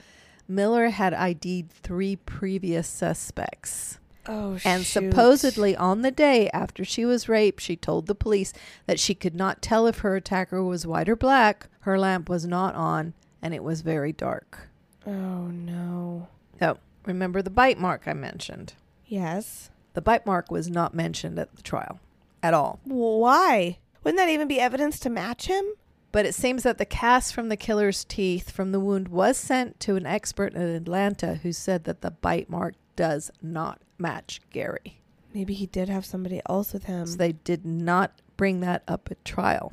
Miller 0.49 0.89
had 0.89 1.15
ID'd 1.15 1.71
three 1.71 2.17
previous 2.17 2.89
suspects. 2.89 4.01
Oh, 4.29 4.59
And 4.65 4.85
shoot. 4.85 5.11
supposedly 5.11 5.77
on 5.77 6.03
the 6.03 6.11
day 6.11 6.51
after 6.51 6.85
she 6.85 7.05
was 7.05 7.29
raped, 7.29 7.61
she 7.61 7.77
told 7.77 8.07
the 8.07 8.15
police 8.15 8.53
that 8.87 8.99
she 9.01 9.15
could 9.15 9.35
not 9.35 9.63
tell 9.63 9.87
if 9.87 9.99
her 9.99 10.17
attacker 10.17 10.63
was 10.63 10.87
white 10.87 11.09
or 11.09 11.17
black. 11.17 11.69
Her 11.81 11.99
lamp 11.99 12.29
was 12.29 12.47
not 12.47 12.75
on, 12.75 13.15
and 13.41 13.55
it 13.55 13.63
was 13.63 13.83
very 13.83 14.13
dark. 14.13 14.69
Oh, 15.07 15.47
no. 15.49 16.29
So, 16.59 16.79
remember 17.05 17.43
the 17.43 17.51
bite 17.51 17.79
mark 17.79 18.03
I 18.07 18.13
mentioned? 18.13 18.75
Yes. 19.07 19.71
The 19.95 20.03
bite 20.03 20.27
mark 20.27 20.51
was 20.51 20.69
not 20.69 20.95
mentioned 20.95 21.39
at 21.39 21.55
the 21.55 21.63
trial 21.63 22.01
at 22.43 22.55
all. 22.55 22.81
Why? 22.85 23.79
Wouldn't 24.03 24.19
that 24.19 24.29
even 24.29 24.49
be 24.49 24.61
evidence 24.61 24.99
to 25.01 25.11
match 25.11 25.47
him? 25.47 25.65
But 26.13 26.27
it 26.27 26.35
seems 26.35 26.63
that 26.63 26.79
the 26.79 26.85
cast 26.87 27.35
from 27.35 27.49
the 27.49 27.57
killer's 27.57 28.05
teeth 28.05 28.51
from 28.51 28.73
the 28.73 28.81
wound 28.81 29.09
was 29.09 29.37
sent 29.37 29.79
to 29.81 29.97
an 29.97 30.07
expert 30.07 30.55
in 30.55 30.63
Atlanta 30.63 31.35
who 31.37 31.53
said 31.53 31.85
that 31.85 32.01
the 32.01 32.11
bite 32.11 32.49
mark 32.49 32.75
does 32.95 33.31
not 33.43 33.81
match 33.99 34.41
Gary. 34.51 35.01
Maybe 35.33 35.55
he 35.55 35.67
did 35.67 35.89
have 35.89 36.05
somebody 36.05 36.41
else 36.49 36.73
with 36.73 36.85
him. 36.85 37.07
So 37.07 37.17
they 37.17 37.33
did 37.33 37.67
not 37.67 38.21
bring 38.37 38.61
that 38.61 38.83
up 38.89 39.09
at 39.11 39.25
trial. 39.25 39.73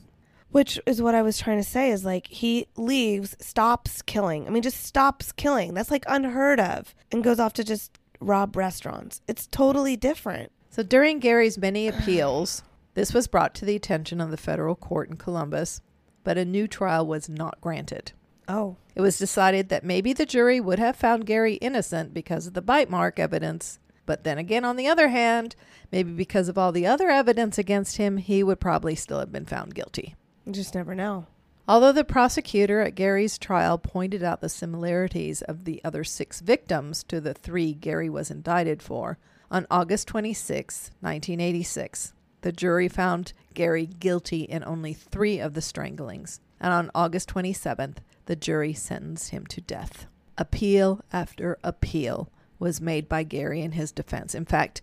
Which 0.51 0.79
is 0.85 1.01
what 1.01 1.15
I 1.15 1.21
was 1.21 1.39
trying 1.39 1.57
to 1.57 1.67
say 1.67 1.89
is 1.89 2.05
like 2.05 2.27
he 2.27 2.67
leaves, 2.75 3.35
stops 3.39 4.01
killing. 4.01 4.45
I 4.45 4.51
mean, 4.51 4.61
just 4.61 4.83
stops 4.83 5.31
killing. 5.31 5.73
That's 5.73 5.89
like 5.89 6.05
unheard 6.07 6.59
of 6.59 6.93
and 7.11 7.23
goes 7.23 7.39
off 7.39 7.53
to 7.53 7.63
just 7.63 7.97
rob 8.19 8.55
restaurants. 8.55 9.21
It's 9.27 9.47
totally 9.47 9.95
different. 9.95 10.51
So 10.69 10.83
during 10.83 11.19
Gary's 11.19 11.57
many 11.57 11.87
appeals, 11.87 12.63
this 12.93 13.13
was 13.13 13.27
brought 13.27 13.55
to 13.55 13.65
the 13.65 13.75
attention 13.75 14.21
of 14.21 14.31
the 14.31 14.37
federal 14.37 14.75
court 14.75 15.09
in 15.09 15.17
Columbus, 15.17 15.81
but 16.23 16.37
a 16.37 16.45
new 16.45 16.67
trial 16.67 17.05
was 17.07 17.27
not 17.27 17.59
granted. 17.61 18.11
Oh. 18.47 18.75
It 18.95 19.01
was 19.01 19.17
decided 19.17 19.69
that 19.69 19.83
maybe 19.83 20.13
the 20.13 20.25
jury 20.25 20.59
would 20.59 20.79
have 20.79 20.95
found 20.95 21.25
Gary 21.25 21.55
innocent 21.55 22.13
because 22.13 22.47
of 22.47 22.53
the 22.53 22.61
bite 22.61 22.89
mark 22.89 23.17
evidence, 23.17 23.79
but 24.05 24.23
then 24.23 24.37
again, 24.37 24.65
on 24.65 24.75
the 24.75 24.87
other 24.87 25.09
hand, 25.09 25.55
maybe 25.91 26.11
because 26.11 26.49
of 26.49 26.57
all 26.57 26.71
the 26.71 26.85
other 26.85 27.09
evidence 27.09 27.57
against 27.57 27.97
him, 27.97 28.17
he 28.17 28.43
would 28.43 28.59
probably 28.59 28.95
still 28.95 29.19
have 29.19 29.31
been 29.31 29.45
found 29.45 29.75
guilty. 29.75 30.15
You 30.45 30.53
just 30.53 30.75
never 30.75 30.93
know. 30.93 31.27
Although 31.67 31.93
the 31.93 32.03
prosecutor 32.03 32.81
at 32.81 32.95
Gary's 32.95 33.37
trial 33.37 33.77
pointed 33.77 34.21
out 34.21 34.41
the 34.41 34.49
similarities 34.49 35.41
of 35.41 35.63
the 35.63 35.79
other 35.85 36.03
six 36.03 36.41
victims 36.41 37.03
to 37.05 37.21
the 37.21 37.33
three 37.33 37.73
Gary 37.73 38.09
was 38.09 38.29
indicted 38.29 38.81
for, 38.81 39.17
on 39.49 39.65
August 39.71 40.09
26, 40.09 40.91
1986, 40.99 42.13
the 42.41 42.51
jury 42.51 42.89
found 42.89 43.31
Gary 43.53 43.85
guilty 43.85 44.41
in 44.41 44.63
only 44.65 44.93
three 44.93 45.39
of 45.39 45.53
the 45.53 45.61
stranglings, 45.61 46.41
and 46.59 46.73
on 46.73 46.91
August 46.93 47.29
27th, 47.29 47.97
the 48.25 48.35
jury 48.35 48.73
sentenced 48.73 49.29
him 49.29 49.45
to 49.47 49.61
death. 49.61 50.07
Appeal 50.37 51.01
after 51.13 51.57
appeal 51.63 52.29
was 52.63 52.79
made 52.79 53.09
by 53.09 53.23
Gary 53.23 53.61
in 53.61 53.73
his 53.73 53.91
defense. 53.91 54.33
In 54.33 54.45
fact, 54.45 54.81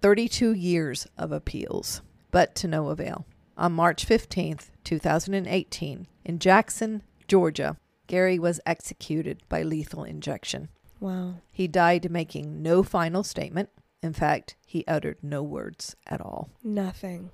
32 0.00 0.52
years 0.52 1.08
of 1.18 1.32
appeals, 1.32 2.02
but 2.30 2.54
to 2.54 2.68
no 2.68 2.88
avail. 2.88 3.26
On 3.58 3.72
March 3.72 4.06
15th, 4.06 4.70
2018, 4.84 6.06
in 6.24 6.38
Jackson, 6.38 7.02
Georgia, 7.26 7.76
Gary 8.06 8.38
was 8.38 8.60
executed 8.64 9.42
by 9.48 9.62
lethal 9.62 10.04
injection. 10.04 10.68
Wow. 11.00 11.34
He 11.50 11.66
died 11.66 12.10
making 12.12 12.62
no 12.62 12.84
final 12.84 13.24
statement. 13.24 13.70
In 14.02 14.12
fact, 14.12 14.54
he 14.64 14.84
uttered 14.86 15.18
no 15.20 15.42
words 15.42 15.96
at 16.06 16.20
all. 16.20 16.48
Nothing. 16.62 17.30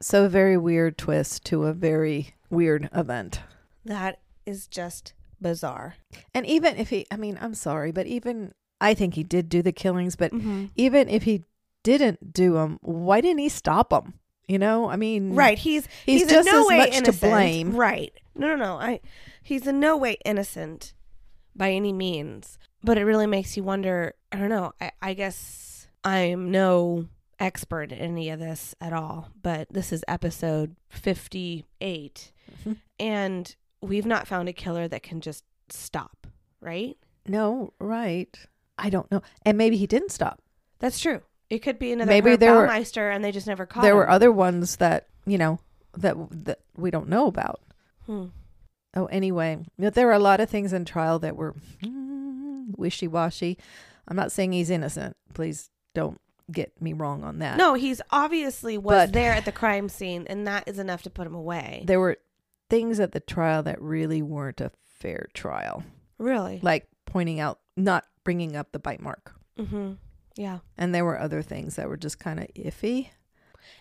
So, 0.00 0.26
a 0.26 0.28
very 0.28 0.58
weird 0.58 0.98
twist 0.98 1.44
to 1.46 1.64
a 1.64 1.72
very 1.72 2.34
weird 2.50 2.90
event. 2.94 3.40
That 3.86 4.20
is 4.44 4.66
just 4.66 5.14
bizarre. 5.40 5.94
And 6.34 6.44
even 6.44 6.76
if 6.76 6.90
he, 6.90 7.06
I 7.10 7.16
mean, 7.16 7.38
I'm 7.40 7.54
sorry, 7.54 7.90
but 7.90 8.06
even 8.06 8.52
I 8.84 8.94
think 8.94 9.14
he 9.14 9.22
did 9.24 9.48
do 9.48 9.62
the 9.62 9.72
killings, 9.72 10.16
but 10.16 10.32
Mm-hmm. 10.32 10.66
even 10.76 11.08
if 11.08 11.22
he 11.24 11.42
didn't 11.82 12.32
do 12.32 12.54
them, 12.54 12.78
why 12.82 13.20
didn't 13.20 13.38
he 13.40 13.48
stop 13.48 13.90
them? 13.90 14.14
You 14.48 14.58
know, 14.58 14.88
I 14.90 14.96
mean, 14.96 15.34
Right. 15.34 15.58
He's 15.58 15.86
He's 16.06 16.22
he's, 16.22 16.30
just 16.30 16.46
in 16.48 16.54
no 16.54 16.60
as 16.62 16.66
way 16.68 16.78
much 16.78 16.90
to 16.90 16.96
innocent. 16.98 17.20
blame. 17.32 17.76
Right. 17.76 18.12
No, 18.34 18.48
no, 18.48 18.56
no. 18.56 18.74
I 18.76 19.00
he's 19.42 19.66
in 19.66 19.80
no 19.80 19.96
way 19.96 20.16
innocent 20.24 20.92
by 21.56 21.70
any 21.72 21.92
means. 21.92 22.58
But 22.82 22.98
it 22.98 23.04
really 23.04 23.26
makes 23.26 23.56
you 23.56 23.62
wonder. 23.64 24.12
I 24.32 24.36
don't 24.36 24.50
know. 24.50 24.72
I, 24.80 24.90
I 25.00 25.14
guess 25.14 25.88
I'm 26.04 26.50
no 26.50 27.06
expert 27.40 27.90
in 27.92 27.98
any 27.98 28.28
of 28.28 28.38
this 28.38 28.74
at 28.80 28.92
all. 28.92 29.30
But 29.42 29.68
this 29.70 29.90
is 29.92 30.04
episode 30.06 30.76
58, 30.90 32.32
Mhm. 32.64 32.76
and 33.00 33.56
we've 33.80 34.06
not 34.06 34.26
found 34.26 34.48
a 34.48 34.52
killer 34.52 34.88
that 34.88 35.02
can 35.02 35.20
just 35.20 35.44
stop. 35.70 36.26
Right. 36.60 36.96
No, 37.26 37.72
right. 37.78 38.36
I 38.78 38.90
don't 38.90 39.10
know. 39.10 39.22
And 39.44 39.56
maybe 39.58 39.76
he 39.76 39.86
didn't 39.86 40.10
stop. 40.12 40.40
That's 40.80 40.98
true. 40.98 41.20
It 41.50 41.58
could 41.60 41.78
be 41.78 41.92
another 41.92 42.10
Maybe 42.10 42.30
Herb 42.32 42.40
there 42.40 42.54
were- 42.54 42.66
Baumeister, 42.66 43.14
and 43.14 43.24
they 43.24 43.30
just 43.32 43.46
never 43.46 43.66
caught 43.66 43.82
there 43.82 43.92
him. 43.92 43.98
were 43.98 44.10
other 44.10 44.32
ones 44.32 44.76
that, 44.76 45.08
you 45.26 45.38
know, 45.38 45.60
that 45.96 46.16
that 46.44 46.60
we 46.76 46.90
don't 46.90 47.08
know 47.08 47.26
about. 47.26 47.60
Hmm. 48.06 48.26
Oh, 48.96 49.06
anyway, 49.06 49.58
there 49.78 50.06
were 50.06 50.12
a 50.12 50.18
lot 50.18 50.40
of 50.40 50.48
things 50.50 50.72
in 50.72 50.84
trial 50.84 51.18
that 51.20 51.36
were 51.36 51.54
mm, 51.82 52.76
wishy-washy. 52.76 53.58
I'm 54.08 54.16
not 54.16 54.32
saying 54.32 54.52
he's 54.52 54.70
innocent. 54.70 55.16
Please 55.34 55.70
don't 55.94 56.20
get 56.52 56.80
me 56.80 56.92
wrong 56.92 57.24
on 57.24 57.38
that. 57.40 57.56
No, 57.56 57.74
he's 57.74 58.00
obviously 58.10 58.76
was 58.78 59.06
But- 59.08 59.12
there 59.12 59.32
at 59.32 59.44
the 59.44 59.52
crime 59.52 59.88
scene, 59.88 60.26
and 60.28 60.46
that 60.46 60.66
is 60.68 60.78
enough 60.78 61.02
to 61.02 61.10
put 61.10 61.26
him 61.26 61.34
away. 61.34 61.84
There 61.86 62.00
were 62.00 62.18
things 62.70 63.00
at 63.00 63.12
the 63.12 63.20
trial 63.20 63.62
that 63.64 63.80
really 63.80 64.22
weren't 64.22 64.60
a 64.60 64.70
fair 64.98 65.28
trial, 65.34 65.82
really? 66.18 66.60
like 66.62 66.86
pointing 67.14 67.38
out, 67.38 67.60
not 67.76 68.04
bringing 68.24 68.56
up 68.56 68.72
the 68.72 68.78
bite 68.80 69.00
mark. 69.00 69.34
Mm-hmm. 69.56 69.92
Yeah. 70.36 70.58
And 70.76 70.92
there 70.92 71.04
were 71.04 71.20
other 71.20 71.42
things 71.42 71.76
that 71.76 71.88
were 71.88 71.96
just 71.96 72.18
kind 72.18 72.40
of 72.40 72.48
iffy. 72.56 73.10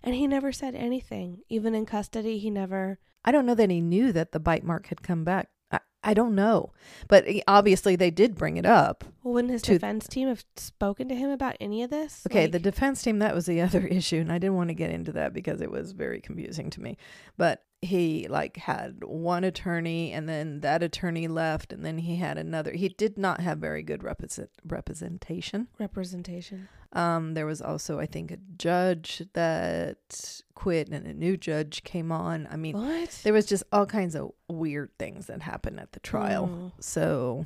And 0.03 0.13
he 0.13 0.27
never 0.27 0.51
said 0.51 0.75
anything. 0.75 1.39
Even 1.49 1.73
in 1.73 1.87
custody, 1.87 2.37
he 2.37 2.51
never. 2.51 2.99
I 3.25 3.31
don't 3.31 3.47
know 3.47 3.55
that 3.55 3.71
he 3.71 3.81
knew 3.81 4.11
that 4.11 4.33
the 4.33 4.39
bite 4.39 4.63
mark 4.63 4.85
had 4.87 5.01
come 5.01 5.23
back. 5.23 5.49
I, 5.71 5.79
I 6.03 6.13
don't 6.13 6.35
know. 6.35 6.73
But 7.07 7.27
he- 7.27 7.41
obviously 7.47 7.95
they 7.95 8.11
did 8.11 8.35
bring 8.35 8.57
it 8.57 8.67
up. 8.67 9.03
Well, 9.23 9.33
wouldn't 9.33 9.51
his 9.51 9.63
To- 9.63 9.73
defense 9.73 10.07
team 10.07 10.27
have 10.27 10.45
spoken 10.55 11.09
to 11.09 11.15
him 11.15 11.31
about 11.31 11.57
any 11.59 11.81
of 11.81 11.89
this? 11.89 12.21
Okay, 12.29 12.43
Like- 12.43 12.51
the 12.51 12.59
defense 12.59 13.01
team, 13.01 13.17
that 13.17 13.33
was 13.33 13.47
the 13.47 13.61
other 13.67 13.87
issue. 13.87 14.17
And 14.17 14.31
I 14.31 14.37
didn't 14.37 14.55
want 14.57 14.69
to 14.69 14.75
get 14.75 14.91
into 14.91 15.11
that 15.13 15.33
because 15.33 15.59
it 15.59 15.71
was 15.71 15.93
very 15.93 16.21
confusing 16.21 16.69
to 16.69 16.81
me. 16.81 16.97
But 17.35 17.63
he 17.83 18.27
like 18.27 18.57
had 18.57 19.03
one 19.03 19.43
attorney 19.43 20.11
and 20.11 20.27
then 20.29 20.61
that 20.61 20.81
attorney 20.81 21.27
left 21.27 21.71
and 21.73 21.83
then 21.85 21.97
he 21.99 22.15
had 22.15 22.37
another. 22.37 22.71
He 22.71 22.89
did 22.89 23.17
not 23.17 23.41
have 23.41 23.57
very 23.59 23.83
good 23.83 24.03
represent, 24.03 24.49
representation. 24.65 25.67
Representation. 25.79 26.67
Um, 26.93 27.33
there 27.33 27.45
was 27.45 27.61
also, 27.61 27.99
I 27.99 28.05
think, 28.05 28.31
a 28.31 28.37
judge 28.57 29.23
that 29.33 30.41
quit 30.53 30.89
and 30.89 31.07
a 31.07 31.13
new 31.13 31.37
judge 31.37 31.83
came 31.83 32.11
on. 32.11 32.47
I 32.51 32.55
mean, 32.55 32.77
What? 32.77 33.19
there 33.23 33.33
was 33.33 33.45
just 33.47 33.63
all 33.71 33.85
kinds 33.85 34.15
of 34.15 34.31
weird 34.47 34.91
things 34.99 35.25
that 35.27 35.41
happened 35.41 35.79
at 35.79 35.91
the 35.93 35.99
trial. 35.99 36.49
Oh. 36.51 36.71
So 36.79 37.45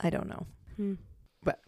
I 0.00 0.10
don't 0.10 0.28
know. 0.28 0.46
Hmm. 0.76 0.94
But- 1.42 1.60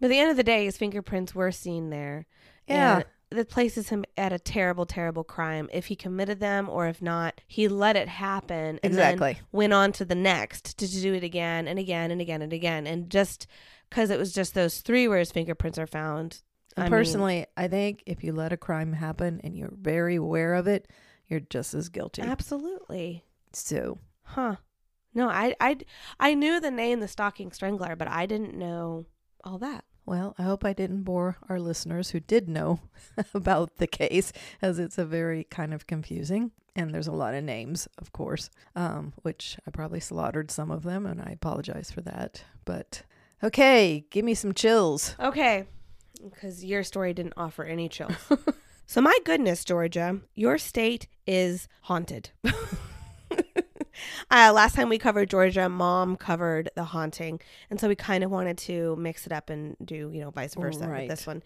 But 0.00 0.06
at 0.06 0.10
the 0.10 0.18
end 0.18 0.30
of 0.30 0.36
the 0.38 0.42
day, 0.42 0.64
his 0.64 0.78
fingerprints 0.78 1.34
were 1.34 1.52
seen 1.52 1.90
there. 1.90 2.26
Yeah. 2.66 3.02
That 3.30 3.48
places 3.48 3.90
him 3.90 4.04
at 4.16 4.32
a 4.32 4.38
terrible, 4.40 4.86
terrible 4.86 5.22
crime. 5.22 5.68
If 5.72 5.86
he 5.86 5.94
committed 5.94 6.40
them 6.40 6.68
or 6.68 6.88
if 6.88 7.00
not, 7.00 7.40
he 7.46 7.68
let 7.68 7.94
it 7.96 8.08
happen 8.08 8.80
and 8.82 8.94
then 8.94 9.36
went 9.52 9.72
on 9.72 9.92
to 9.92 10.04
the 10.04 10.16
next 10.16 10.76
to 10.78 10.88
do 10.88 11.14
it 11.14 11.22
again 11.22 11.68
and 11.68 11.78
again 11.78 12.10
and 12.10 12.20
again 12.20 12.42
and 12.42 12.52
again. 12.52 12.88
And 12.88 13.08
just 13.08 13.46
because 13.88 14.10
it 14.10 14.18
was 14.18 14.32
just 14.32 14.54
those 14.54 14.80
three 14.80 15.06
where 15.06 15.20
his 15.20 15.30
fingerprints 15.30 15.78
are 15.78 15.86
found. 15.86 16.42
And 16.76 16.84
I 16.84 16.86
mean- 16.86 16.90
personally, 16.90 17.46
I 17.56 17.68
think 17.68 18.02
if 18.04 18.24
you 18.24 18.32
let 18.32 18.52
a 18.52 18.56
crime 18.56 18.94
happen 18.94 19.40
and 19.44 19.56
you're 19.56 19.74
very 19.80 20.16
aware 20.16 20.54
of 20.54 20.66
it, 20.66 20.88
you're 21.28 21.38
just 21.38 21.72
as 21.74 21.88
guilty. 21.88 22.22
Absolutely. 22.22 23.24
So 23.52 23.98
Huh. 24.24 24.56
No, 25.12 25.28
I, 25.28 25.54
I, 25.60 25.78
I 26.20 26.34
knew 26.34 26.60
the 26.60 26.70
name, 26.70 27.00
the 27.00 27.08
Stalking 27.08 27.50
Strangler, 27.50 27.96
but 27.96 28.08
I 28.08 28.26
didn't 28.26 28.54
know 28.54 29.06
all 29.42 29.58
that. 29.58 29.84
Well, 30.10 30.34
I 30.36 30.42
hope 30.42 30.64
I 30.64 30.72
didn't 30.72 31.04
bore 31.04 31.36
our 31.48 31.60
listeners 31.60 32.10
who 32.10 32.18
did 32.18 32.48
know 32.48 32.80
about 33.32 33.76
the 33.76 33.86
case, 33.86 34.32
as 34.60 34.80
it's 34.80 34.98
a 34.98 35.04
very 35.04 35.44
kind 35.44 35.72
of 35.72 35.86
confusing. 35.86 36.50
And 36.74 36.92
there's 36.92 37.06
a 37.06 37.12
lot 37.12 37.34
of 37.34 37.44
names, 37.44 37.86
of 37.96 38.12
course, 38.12 38.50
um, 38.74 39.12
which 39.22 39.56
I 39.68 39.70
probably 39.70 40.00
slaughtered 40.00 40.50
some 40.50 40.72
of 40.72 40.82
them, 40.82 41.06
and 41.06 41.22
I 41.22 41.30
apologize 41.30 41.92
for 41.92 42.00
that. 42.00 42.42
But 42.64 43.04
okay, 43.44 44.04
give 44.10 44.24
me 44.24 44.34
some 44.34 44.52
chills. 44.52 45.14
Okay. 45.20 45.68
Because 46.28 46.64
your 46.64 46.82
story 46.82 47.14
didn't 47.14 47.34
offer 47.36 47.62
any 47.62 47.88
chills. 47.88 48.16
so, 48.86 49.00
my 49.00 49.16
goodness, 49.24 49.64
Georgia, 49.64 50.22
your 50.34 50.58
state 50.58 51.06
is 51.24 51.68
haunted. 51.82 52.30
uh, 54.30 54.52
last 54.54 54.74
time 54.74 54.88
we 54.88 54.98
covered 54.98 55.30
Georgia, 55.30 55.68
mom 55.68 56.16
covered 56.16 56.70
the 56.76 56.84
haunting. 56.84 57.40
And 57.70 57.80
so 57.80 57.88
we 57.88 57.94
kind 57.94 58.22
of 58.24 58.30
wanted 58.30 58.58
to 58.58 58.96
mix 58.96 59.26
it 59.26 59.32
up 59.32 59.50
and 59.50 59.76
do, 59.84 60.10
you 60.12 60.20
know, 60.20 60.30
vice 60.30 60.54
versa 60.54 60.88
Right. 60.88 61.02
with 61.02 61.10
this 61.10 61.26
one. 61.26 61.42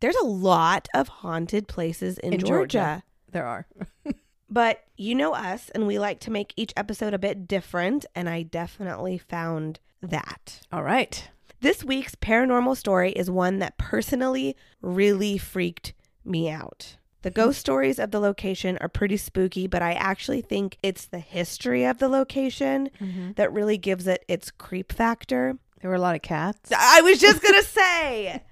There's 0.00 0.16
a 0.16 0.24
lot 0.26 0.88
of 0.94 1.08
haunted 1.08 1.68
places 1.68 2.18
in, 2.18 2.34
In 2.34 2.40
Georgia. 2.40 2.48
Georgia. 2.50 3.02
There 3.30 3.46
are. 3.46 3.66
But 4.50 4.84
you 4.96 5.16
know 5.16 5.34
us, 5.34 5.68
and 5.70 5.84
we 5.86 5.98
like 5.98 6.20
to 6.20 6.30
make 6.30 6.52
each 6.54 6.72
episode 6.76 7.12
a 7.12 7.18
bit 7.18 7.48
different. 7.48 8.06
And 8.14 8.28
I 8.28 8.42
definitely 8.44 9.18
found 9.18 9.80
that. 10.00 10.60
All 10.70 10.84
right. 10.84 11.28
This 11.60 11.82
week's 11.82 12.14
paranormal 12.14 12.76
story 12.76 13.10
is 13.12 13.28
one 13.30 13.58
that 13.60 13.78
personally 13.78 14.54
really 14.80 15.38
freaked 15.38 15.94
me 16.24 16.50
out. 16.50 16.98
The 17.24 17.30
ghost 17.30 17.58
stories 17.58 17.98
of 17.98 18.10
the 18.10 18.20
location 18.20 18.76
are 18.82 18.88
pretty 18.88 19.16
spooky, 19.16 19.66
but 19.66 19.80
I 19.80 19.94
actually 19.94 20.42
think 20.42 20.76
it's 20.82 21.06
the 21.06 21.20
history 21.20 21.84
of 21.84 21.96
the 21.96 22.06
location 22.06 22.90
mm-hmm. 23.00 23.32
that 23.36 23.50
really 23.50 23.78
gives 23.78 24.06
it 24.06 24.26
its 24.28 24.50
creep 24.50 24.92
factor. 24.92 25.56
There 25.80 25.88
were 25.88 25.96
a 25.96 26.00
lot 26.00 26.16
of 26.16 26.20
cats. 26.20 26.70
I 26.70 27.00
was 27.00 27.18
just 27.18 27.40
going 27.40 27.54
to 27.62 27.66
say, 27.66 28.42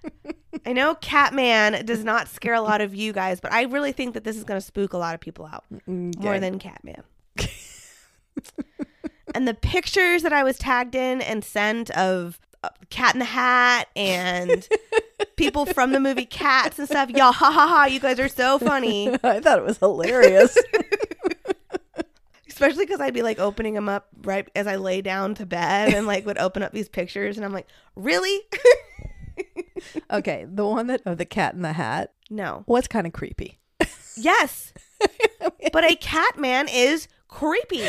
I 0.64 0.72
know 0.72 0.94
Catman 0.94 1.84
does 1.84 2.02
not 2.02 2.28
scare 2.28 2.54
a 2.54 2.62
lot 2.62 2.80
of 2.80 2.94
you 2.94 3.12
guys, 3.12 3.40
but 3.40 3.52
I 3.52 3.64
really 3.64 3.92
think 3.92 4.14
that 4.14 4.24
this 4.24 4.38
is 4.38 4.44
going 4.44 4.58
to 4.58 4.66
spook 4.66 4.94
a 4.94 4.98
lot 4.98 5.14
of 5.14 5.20
people 5.20 5.44
out 5.44 5.64
more 5.86 6.32
Okay. 6.32 6.38
than 6.38 6.58
Catman. 6.58 7.02
and 9.34 9.46
the 9.46 9.52
pictures 9.52 10.22
that 10.22 10.32
I 10.32 10.42
was 10.44 10.56
tagged 10.56 10.94
in 10.94 11.20
and 11.20 11.44
sent 11.44 11.90
of 11.90 12.40
Uh, 12.64 12.68
cat 12.90 13.14
in 13.14 13.18
the 13.18 13.24
Hat 13.24 13.88
and 13.96 14.68
people 15.36 15.66
from 15.66 15.90
the 15.90 15.98
movie 15.98 16.26
Cats 16.26 16.78
and 16.78 16.88
stuff, 16.88 17.10
y'all, 17.10 17.32
ha 17.32 17.50
ha 17.50 17.66
ha, 17.66 17.86
you 17.86 17.98
guys 17.98 18.20
are 18.20 18.28
so 18.28 18.58
funny. 18.58 19.08
I 19.24 19.40
thought 19.40 19.58
it 19.58 19.64
was 19.64 19.78
hilarious. 19.78 20.56
Especially 22.48 22.86
because 22.86 23.00
I'd 23.00 23.14
be 23.14 23.22
like 23.22 23.40
opening 23.40 23.74
them 23.74 23.88
up 23.88 24.06
right 24.22 24.48
as 24.54 24.66
I 24.68 24.76
lay 24.76 25.02
down 25.02 25.34
to 25.36 25.46
bed 25.46 25.92
and 25.92 26.06
like 26.06 26.24
would 26.24 26.38
open 26.38 26.62
up 26.62 26.72
these 26.72 26.88
pictures 26.88 27.36
and 27.36 27.44
I'm 27.44 27.52
like, 27.52 27.66
really? 27.96 28.40
okay, 30.12 30.46
the 30.48 30.64
one 30.64 30.86
that 30.86 31.02
of 31.04 31.18
the 31.18 31.24
cat 31.24 31.54
in 31.54 31.62
the 31.62 31.72
hat 31.72 32.12
no. 32.30 32.62
was 32.66 32.86
kind 32.86 33.06
of 33.06 33.12
creepy. 33.12 33.58
Yes. 34.16 34.72
but 35.72 35.90
a 35.90 35.96
cat 35.96 36.38
man 36.38 36.68
is 36.68 37.08
creepy. 37.26 37.88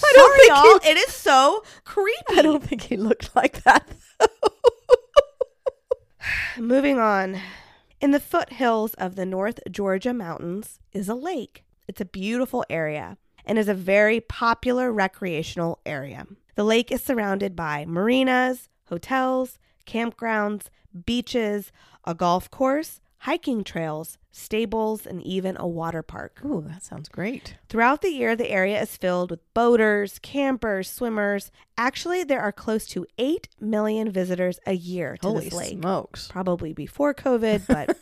Don't 0.00 0.28
Sorry, 0.28 0.38
think 0.38 0.48
y'all. 0.50 0.78
he- 0.80 0.88
It 0.90 0.96
is 1.08 1.14
so 1.14 1.62
creepy. 1.84 2.38
I 2.38 2.42
don't 2.42 2.62
think 2.62 2.82
he 2.82 2.96
looked 2.96 3.34
like 3.36 3.62
that. 3.64 3.86
Moving 6.58 6.98
on. 6.98 7.38
In 8.00 8.10
the 8.10 8.20
foothills 8.20 8.94
of 8.94 9.16
the 9.16 9.26
North 9.26 9.60
Georgia 9.70 10.12
mountains 10.12 10.78
is 10.92 11.08
a 11.08 11.14
lake. 11.14 11.64
It's 11.88 12.00
a 12.00 12.04
beautiful 12.06 12.64
area 12.70 13.16
and 13.44 13.58
is 13.58 13.68
a 13.68 13.74
very 13.74 14.20
popular 14.20 14.92
recreational 14.92 15.80
area. 15.84 16.26
The 16.54 16.64
lake 16.64 16.90
is 16.92 17.02
surrounded 17.02 17.54
by 17.56 17.84
marinas, 17.86 18.68
hotels, 18.88 19.58
campgrounds, 19.86 20.66
beaches, 21.04 21.72
a 22.04 22.14
golf 22.14 22.50
course, 22.50 23.00
hiking 23.24 23.64
trails, 23.64 24.18
stables, 24.32 25.06
and 25.06 25.22
even 25.22 25.56
a 25.58 25.66
water 25.66 26.02
park. 26.02 26.42
Ooh, 26.44 26.62
that 26.68 26.82
sounds 26.82 27.08
great. 27.08 27.56
Throughout 27.70 28.02
the 28.02 28.10
year, 28.10 28.36
the 28.36 28.50
area 28.50 28.80
is 28.82 28.98
filled 28.98 29.30
with 29.30 29.40
boaters, 29.54 30.18
campers, 30.18 30.90
swimmers. 30.90 31.50
Actually, 31.78 32.22
there 32.22 32.42
are 32.42 32.52
close 32.52 32.86
to 32.88 33.06
8 33.16 33.48
million 33.58 34.10
visitors 34.10 34.60
a 34.66 34.74
year 34.74 35.16
to 35.22 35.28
Holy 35.28 35.44
this 35.44 35.54
lake 35.54 35.78
smokes. 35.80 36.28
probably 36.28 36.74
before 36.74 37.14
COVID, 37.14 37.66
but 37.66 37.96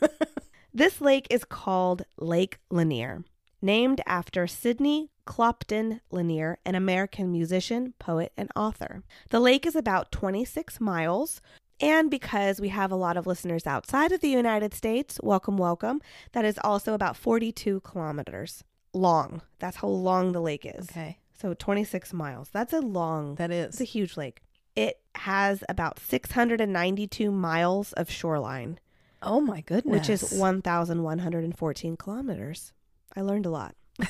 this 0.74 1.00
lake 1.00 1.28
is 1.30 1.44
called 1.44 2.02
Lake 2.18 2.58
Lanier, 2.68 3.22
named 3.60 4.00
after 4.08 4.48
Sidney 4.48 5.12
Clopton 5.24 6.00
Lanier, 6.10 6.58
an 6.66 6.74
American 6.74 7.30
musician, 7.30 7.94
poet, 8.00 8.32
and 8.36 8.50
author. 8.56 9.04
The 9.30 9.38
lake 9.38 9.66
is 9.66 9.76
about 9.76 10.10
26 10.10 10.80
miles. 10.80 11.40
And 11.80 12.10
because 12.10 12.60
we 12.60 12.68
have 12.68 12.92
a 12.92 12.96
lot 12.96 13.16
of 13.16 13.26
listeners 13.26 13.66
outside 13.66 14.12
of 14.12 14.20
the 14.20 14.28
United 14.28 14.72
States, 14.74 15.18
welcome, 15.22 15.56
welcome, 15.56 16.00
that 16.32 16.44
is 16.44 16.58
also 16.62 16.94
about 16.94 17.16
42 17.16 17.80
kilometers 17.80 18.62
long. 18.92 19.42
That's 19.58 19.78
how 19.78 19.88
long 19.88 20.32
the 20.32 20.40
lake 20.40 20.64
is. 20.64 20.88
Okay, 20.90 21.18
So 21.34 21.54
26 21.54 22.12
miles. 22.12 22.50
That's 22.52 22.72
a 22.72 22.80
long, 22.80 23.34
That 23.36 23.50
is. 23.50 23.66
it's 23.70 23.80
a 23.80 23.84
huge 23.84 24.16
lake. 24.16 24.42
It 24.76 25.00
has 25.16 25.64
about 25.68 25.98
692 25.98 27.30
miles 27.32 27.92
of 27.94 28.08
shoreline, 28.10 28.78
Oh 29.20 29.40
my 29.40 29.60
goodness. 29.62 29.92
which 29.92 30.08
is 30.08 30.32
1,114 30.38 31.96
kilometers. 31.96 32.72
I 33.16 33.20
learned 33.22 33.44
a 33.46 33.50
lot. 33.50 33.74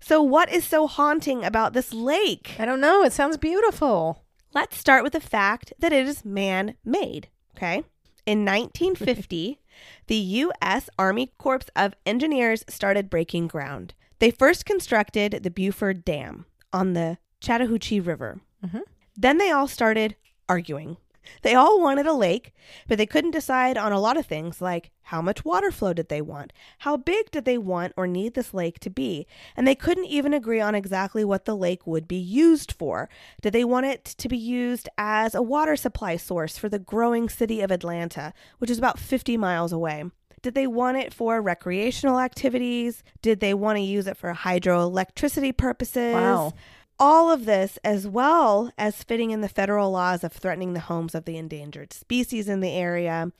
so, 0.00 0.22
what 0.22 0.50
is 0.52 0.64
so 0.64 0.86
haunting 0.86 1.44
about 1.44 1.72
this 1.72 1.92
lake? 1.92 2.56
I 2.58 2.64
don't 2.64 2.80
know. 2.80 3.02
It 3.02 3.12
sounds 3.12 3.36
beautiful. 3.36 4.23
Let's 4.54 4.76
start 4.78 5.02
with 5.02 5.12
the 5.12 5.20
fact 5.20 5.72
that 5.78 5.92
it 5.92 6.06
is 6.06 6.24
man 6.24 6.76
made. 6.84 7.28
Okay. 7.56 7.82
In 8.24 8.44
1950, 8.44 9.60
the 10.06 10.16
U.S. 10.16 10.88
Army 10.98 11.32
Corps 11.38 11.68
of 11.76 11.94
Engineers 12.06 12.64
started 12.68 13.10
breaking 13.10 13.48
ground. 13.48 13.94
They 14.20 14.30
first 14.30 14.64
constructed 14.64 15.40
the 15.42 15.50
Buford 15.50 16.04
Dam 16.04 16.46
on 16.72 16.92
the 16.94 17.18
Chattahoochee 17.40 18.00
River. 18.00 18.40
Mhm. 18.64 18.82
Then 19.16 19.38
they 19.38 19.50
all 19.50 19.68
started 19.68 20.16
arguing. 20.48 20.96
They 21.42 21.54
all 21.54 21.80
wanted 21.80 22.06
a 22.06 22.12
lake, 22.12 22.52
but 22.88 22.98
they 22.98 23.06
couldn't 23.06 23.32
decide 23.32 23.76
on 23.76 23.92
a 23.92 24.00
lot 24.00 24.16
of 24.16 24.26
things 24.26 24.60
like 24.60 24.90
how 25.02 25.20
much 25.20 25.44
water 25.44 25.70
flow 25.70 25.92
did 25.92 26.08
they 26.08 26.22
want, 26.22 26.52
how 26.78 26.96
big 26.96 27.30
did 27.30 27.44
they 27.44 27.58
want 27.58 27.92
or 27.96 28.06
need 28.06 28.34
this 28.34 28.54
lake 28.54 28.78
to 28.80 28.90
be, 28.90 29.26
and 29.56 29.66
they 29.66 29.74
couldn't 29.74 30.06
even 30.06 30.32
agree 30.32 30.60
on 30.60 30.74
exactly 30.74 31.24
what 31.24 31.44
the 31.44 31.56
lake 31.56 31.86
would 31.86 32.08
be 32.08 32.16
used 32.16 32.72
for. 32.72 33.08
Did 33.42 33.52
they 33.52 33.64
want 33.64 33.86
it 33.86 34.04
to 34.04 34.28
be 34.28 34.36
used 34.36 34.88
as 34.96 35.34
a 35.34 35.42
water 35.42 35.76
supply 35.76 36.16
source 36.16 36.56
for 36.56 36.68
the 36.68 36.78
growing 36.78 37.28
city 37.28 37.60
of 37.60 37.70
Atlanta, 37.70 38.32
which 38.58 38.70
is 38.70 38.78
about 38.78 38.98
50 38.98 39.36
miles 39.36 39.72
away? 39.72 40.04
Did 40.44 40.54
they 40.54 40.66
want 40.66 40.98
it 40.98 41.14
for 41.14 41.40
recreational 41.40 42.20
activities? 42.20 43.02
Did 43.22 43.40
they 43.40 43.54
want 43.54 43.78
to 43.78 43.82
use 43.82 44.06
it 44.06 44.18
for 44.18 44.34
hydroelectricity 44.34 45.56
purposes? 45.56 46.12
Wow. 46.12 46.52
All 46.98 47.30
of 47.30 47.44
this, 47.44 47.78
as 47.82 48.06
well 48.06 48.70
as 48.78 49.02
fitting 49.02 49.32
in 49.32 49.40
the 49.40 49.48
federal 49.48 49.90
laws 49.90 50.22
of 50.22 50.32
threatening 50.32 50.74
the 50.74 50.80
homes 50.80 51.14
of 51.14 51.24
the 51.24 51.36
endangered 51.36 51.92
species 51.92 52.48
in 52.48 52.60
the 52.60 52.70
area. 52.70 53.32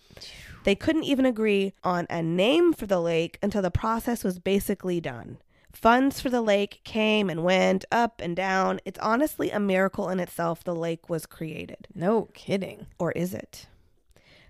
They 0.64 0.74
couldn't 0.74 1.04
even 1.04 1.24
agree 1.24 1.72
on 1.84 2.06
a 2.10 2.22
name 2.22 2.72
for 2.72 2.86
the 2.86 3.00
lake 3.00 3.38
until 3.42 3.62
the 3.62 3.70
process 3.70 4.24
was 4.24 4.38
basically 4.38 5.00
done. 5.00 5.38
Funds 5.72 6.20
for 6.20 6.30
the 6.30 6.40
lake 6.40 6.80
came 6.84 7.28
and 7.28 7.44
went 7.44 7.84
up 7.92 8.20
and 8.20 8.34
down. 8.34 8.80
It's 8.84 8.98
honestly 9.00 9.50
a 9.50 9.60
miracle 9.60 10.08
in 10.08 10.20
itself 10.20 10.64
the 10.64 10.74
lake 10.74 11.08
was 11.08 11.26
created. 11.26 11.88
No 11.94 12.28
kidding. 12.32 12.86
Or 12.98 13.12
is 13.12 13.34
it? 13.34 13.66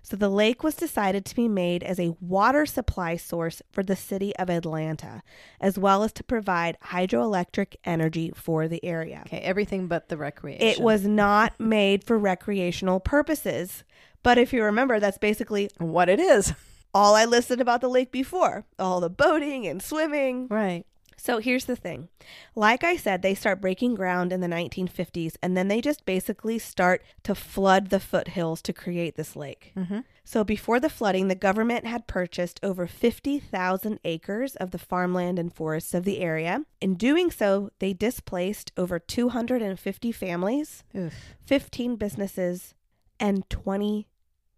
So 0.05 0.15
the 0.15 0.29
lake 0.29 0.61
was 0.61 0.75
decided 0.75 1.25
to 1.25 1.35
be 1.35 1.47
made 1.47 1.81
as 1.81 1.99
a 1.99 2.15
water 2.21 2.67
supply 2.67 3.17
source 3.17 3.63
for 3.71 3.81
the 3.81 3.95
city 3.95 4.35
of 4.35 4.51
Atlanta, 4.51 5.23
as 5.59 5.79
well 5.79 6.03
as 6.03 6.13
to 6.13 6.23
provide 6.23 6.77
hydroelectric 6.89 7.77
energy 7.83 8.31
for 8.35 8.67
the 8.67 8.85
area. 8.85 9.23
Okay, 9.25 9.39
everything 9.39 9.87
but 9.87 10.09
the 10.09 10.17
recreation. 10.17 10.67
It 10.67 10.79
was 10.79 11.05
not 11.05 11.59
made 11.59 12.03
for 12.03 12.19
recreational 12.19 12.99
purposes. 12.99 13.83
But 14.21 14.37
if 14.37 14.53
you 14.53 14.63
remember, 14.63 14.99
that's 14.99 15.17
basically 15.17 15.71
what 15.79 16.07
it 16.07 16.19
is. 16.19 16.53
all 16.93 17.15
I 17.15 17.25
listed 17.25 17.59
about 17.59 17.81
the 17.81 17.89
lake 17.89 18.11
before 18.11 18.63
all 18.77 19.01
the 19.01 19.09
boating 19.09 19.65
and 19.65 19.81
swimming. 19.81 20.47
Right. 20.49 20.85
So 21.17 21.39
here's 21.39 21.65
the 21.65 21.75
thing. 21.75 22.09
Like 22.55 22.83
I 22.83 22.95
said, 22.97 23.21
they 23.21 23.35
start 23.35 23.61
breaking 23.61 23.95
ground 23.95 24.31
in 24.31 24.41
the 24.41 24.47
1950s, 24.47 25.35
and 25.41 25.55
then 25.55 25.67
they 25.67 25.81
just 25.81 26.05
basically 26.05 26.59
start 26.59 27.03
to 27.23 27.33
flood 27.33 27.89
the 27.89 27.99
foothills 27.99 28.61
to 28.63 28.73
create 28.73 29.15
this 29.15 29.35
lake. 29.35 29.71
Mm-hmm. 29.75 29.99
So 30.23 30.43
before 30.43 30.79
the 30.79 30.89
flooding, 30.89 31.27
the 31.27 31.35
government 31.35 31.85
had 31.85 32.07
purchased 32.07 32.59
over 32.63 32.87
50,000 32.87 33.99
acres 34.03 34.55
of 34.57 34.71
the 34.71 34.77
farmland 34.77 35.39
and 35.39 35.53
forests 35.53 35.93
of 35.93 36.03
the 36.03 36.19
area. 36.19 36.65
In 36.81 36.95
doing 36.95 37.31
so, 37.31 37.69
they 37.79 37.93
displaced 37.93 38.71
over 38.75 38.99
250 38.99 40.11
families, 40.11 40.83
Oof. 40.95 41.13
15 41.45 41.95
businesses, 41.95 42.75
and 43.19 43.49
20 43.49 44.07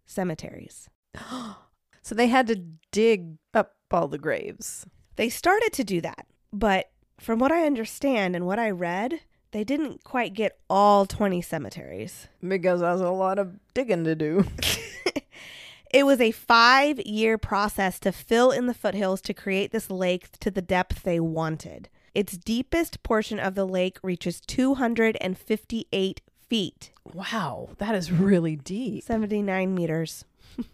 cemeteries. 0.06 0.90
So 2.04 2.16
they 2.16 2.28
had 2.28 2.48
to 2.48 2.56
dig 2.94 3.36
up 3.54 3.76
all 3.92 4.08
the 4.08 4.18
graves. 4.18 4.86
They 5.18 5.28
started 5.28 5.74
to 5.74 5.84
do 5.84 6.00
that, 6.00 6.26
but 6.54 6.90
from 7.20 7.40
what 7.40 7.52
I 7.52 7.66
understand 7.66 8.36
and 8.36 8.46
what 8.46 8.60
I 8.60 8.70
read, 8.70 9.22
they 9.52 9.64
didn't 9.64 10.04
quite 10.04 10.34
get 10.34 10.58
all 10.70 11.06
20 11.06 11.42
cemeteries. 11.42 12.28
Because 12.46 12.82
that's 12.82 13.02
a 13.02 13.10
lot 13.10 13.40
of 13.40 13.56
digging 13.74 14.04
to 14.04 14.16
do. 14.16 14.46
It 15.90 16.06
was 16.06 16.20
a 16.20 16.32
five 16.32 17.00
year 17.00 17.38
process 17.38 18.00
to 18.02 18.12
fill 18.12 18.52
in 18.52 18.68
the 18.68 18.74
foothills 18.74 19.22
to 19.22 19.34
create 19.34 19.72
this 19.72 19.90
lake 19.90 20.32
to 20.40 20.52
the 20.52 20.62
depth 20.62 21.04
they 21.04 21.20
wanted. 21.20 21.90
Its 22.14 22.38
deepest 22.38 23.04
portion 23.04 23.40
of 23.40 23.56
the 23.56 23.66
lake 23.66 23.98
reaches 24.04 24.42
258 24.42 26.22
feet, 26.50 26.92
Wow, 27.14 27.70
that 27.78 27.96
is 27.96 28.12
really 28.12 28.56
deep. 28.56 29.04
79 29.04 29.74
meters. 29.74 30.26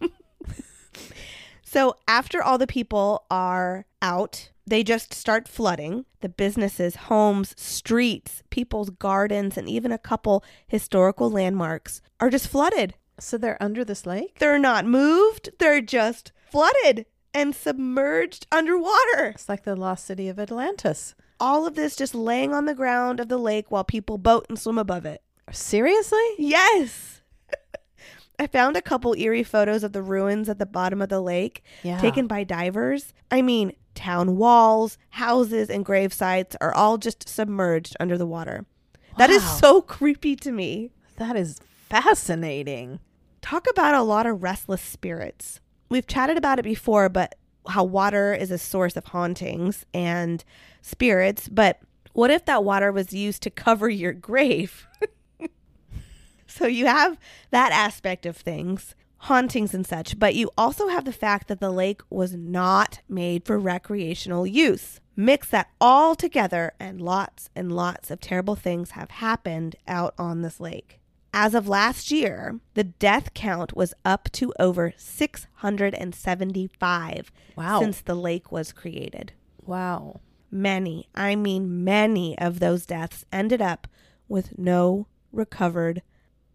so, 1.74 1.96
after 2.06 2.40
all 2.40 2.56
the 2.56 2.68
people 2.68 3.24
are 3.32 3.84
out, 4.00 4.50
they 4.64 4.84
just 4.84 5.12
start 5.12 5.48
flooding. 5.48 6.04
The 6.20 6.28
businesses, 6.28 6.94
homes, 6.94 7.52
streets, 7.60 8.44
people's 8.50 8.90
gardens, 8.90 9.58
and 9.58 9.68
even 9.68 9.90
a 9.90 9.98
couple 9.98 10.44
historical 10.68 11.28
landmarks 11.28 12.00
are 12.20 12.30
just 12.30 12.46
flooded. 12.46 12.94
So 13.18 13.36
they're 13.36 13.60
under 13.60 13.84
this 13.84 14.06
lake? 14.06 14.38
They're 14.38 14.56
not 14.56 14.86
moved, 14.86 15.50
they're 15.58 15.80
just 15.80 16.30
flooded 16.48 17.06
and 17.34 17.56
submerged 17.56 18.46
underwater. 18.52 19.32
It's 19.34 19.48
like 19.48 19.64
the 19.64 19.74
lost 19.74 20.04
city 20.06 20.28
of 20.28 20.38
Atlantis. 20.38 21.16
All 21.40 21.66
of 21.66 21.74
this 21.74 21.96
just 21.96 22.14
laying 22.14 22.54
on 22.54 22.66
the 22.66 22.76
ground 22.76 23.18
of 23.18 23.28
the 23.28 23.36
lake 23.36 23.72
while 23.72 23.82
people 23.82 24.16
boat 24.16 24.46
and 24.48 24.60
swim 24.60 24.78
above 24.78 25.06
it. 25.06 25.24
Seriously? 25.50 26.24
Yes. 26.38 27.13
I 28.44 28.46
found 28.46 28.76
a 28.76 28.82
couple 28.82 29.14
eerie 29.14 29.42
photos 29.42 29.82
of 29.82 29.94
the 29.94 30.02
ruins 30.02 30.50
at 30.50 30.58
the 30.58 30.66
bottom 30.66 31.00
of 31.00 31.08
the 31.08 31.22
lake 31.22 31.64
Yeah. 31.82 31.98
taken 31.98 32.26
by 32.26 32.44
divers. 32.44 33.14
I 33.30 33.40
mean, 33.40 33.72
town 33.94 34.36
walls, 34.36 34.98
houses, 35.08 35.70
and 35.70 35.82
grave 35.82 36.12
sites 36.12 36.54
are 36.60 36.74
all 36.74 36.98
just 36.98 37.26
submerged 37.26 37.96
under 37.98 38.18
the 38.18 38.26
water. 38.26 38.66
That 39.16 39.30
is 39.30 39.42
so 39.42 39.80
creepy 39.96 40.36
to 40.36 40.52
me. 40.52 40.90
That 41.16 41.36
is 41.36 41.58
fascinating. 41.88 43.00
Talk 43.40 43.66
about 43.70 43.94
a 43.94 44.02
lot 44.02 44.26
of 44.26 44.42
restless 44.42 44.82
spirits. 44.82 45.60
We've 45.88 46.06
chatted 46.06 46.36
about 46.36 46.58
it 46.58 46.64
before, 46.64 47.08
but 47.08 47.36
how 47.66 47.84
water 47.84 48.34
is 48.34 48.50
a 48.50 48.58
source 48.58 48.94
of 48.94 49.06
hauntings 49.06 49.86
and 49.94 50.44
spirits. 50.82 51.48
But 51.48 51.80
what 52.12 52.30
if 52.30 52.44
that 52.44 52.62
water 52.62 52.92
was 52.92 53.14
used 53.14 53.42
to 53.44 53.50
cover 53.50 53.88
your 53.88 54.12
grave? 54.12 54.86
so 56.54 56.66
you 56.66 56.86
have 56.86 57.18
that 57.50 57.72
aspect 57.72 58.24
of 58.26 58.36
things, 58.36 58.94
hauntings 59.18 59.74
and 59.74 59.86
such, 59.86 60.18
but 60.18 60.34
you 60.34 60.50
also 60.56 60.88
have 60.88 61.04
the 61.04 61.12
fact 61.12 61.48
that 61.48 61.60
the 61.60 61.70
lake 61.70 62.00
was 62.10 62.34
not 62.34 63.00
made 63.08 63.44
for 63.44 63.58
recreational 63.58 64.46
use. 64.46 65.00
Mix 65.16 65.48
that 65.50 65.68
all 65.80 66.14
together, 66.14 66.72
and 66.80 67.00
lots 67.00 67.48
and 67.54 67.70
lots 67.72 68.10
of 68.10 68.20
terrible 68.20 68.56
things 68.56 68.92
have 68.92 69.10
happened 69.10 69.76
out 69.86 70.14
on 70.18 70.42
this 70.42 70.60
lake. 70.60 71.00
As 71.32 71.54
of 71.54 71.66
last 71.68 72.10
year, 72.12 72.58
the 72.74 72.84
death 72.84 73.34
count 73.34 73.74
was 73.76 73.94
up 74.04 74.28
to 74.32 74.52
over 74.58 74.92
675 74.96 77.32
Wow. 77.56 77.80
since 77.80 78.00
the 78.00 78.14
lake 78.14 78.52
was 78.52 78.72
created. 78.72 79.32
Wow. 79.64 80.20
Many, 80.50 81.08
I 81.14 81.34
mean, 81.34 81.82
many 81.84 82.36
of 82.38 82.60
those 82.60 82.86
deaths 82.86 83.24
ended 83.32 83.60
up 83.62 83.88
with 84.28 84.56
no 84.58 85.06
recovered 85.32 86.02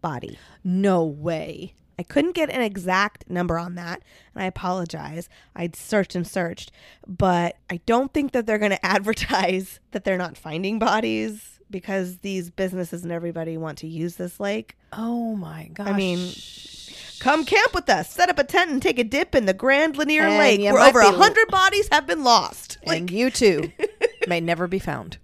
body. 0.00 0.38
No 0.64 1.04
way. 1.04 1.74
I 1.98 2.02
couldn't 2.02 2.34
get 2.34 2.48
an 2.48 2.62
exact 2.62 3.28
number 3.28 3.58
on 3.58 3.74
that, 3.74 4.02
and 4.34 4.42
I 4.42 4.46
apologize. 4.46 5.28
I'd 5.54 5.76
searched 5.76 6.14
and 6.14 6.26
searched, 6.26 6.72
but 7.06 7.56
I 7.68 7.80
don't 7.84 8.12
think 8.14 8.32
that 8.32 8.46
they're 8.46 8.58
going 8.58 8.70
to 8.70 8.86
advertise 8.86 9.80
that 9.90 10.04
they're 10.04 10.16
not 10.16 10.38
finding 10.38 10.78
bodies 10.78 11.60
because 11.70 12.18
these 12.18 12.50
businesses 12.50 13.02
and 13.02 13.12
everybody 13.12 13.56
want 13.56 13.78
to 13.78 13.86
use 13.86 14.16
this 14.16 14.40
lake. 14.40 14.76
Oh 14.92 15.36
my 15.36 15.68
gosh. 15.74 15.88
I 15.88 15.92
mean, 15.92 16.32
Come 17.20 17.44
camp 17.44 17.74
with 17.74 17.88
us, 17.90 18.10
set 18.10 18.30
up 18.30 18.38
a 18.38 18.44
tent, 18.44 18.70
and 18.70 18.80
take 18.80 18.98
a 18.98 19.04
dip 19.04 19.34
in 19.34 19.44
the 19.44 19.52
Grand 19.52 19.98
Lanier 19.98 20.22
And 20.22 20.38
Lake, 20.38 20.60
where 20.72 20.78
over 20.88 21.00
a 21.00 21.12
hundred 21.12 21.48
bodies 21.48 21.86
have 21.92 22.06
been 22.06 22.24
lost. 22.24 22.78
and 22.84 23.10
you 23.10 23.30
too 23.30 23.70
may 24.26 24.40
never 24.40 24.66
be 24.66 24.78
found. 24.78 25.18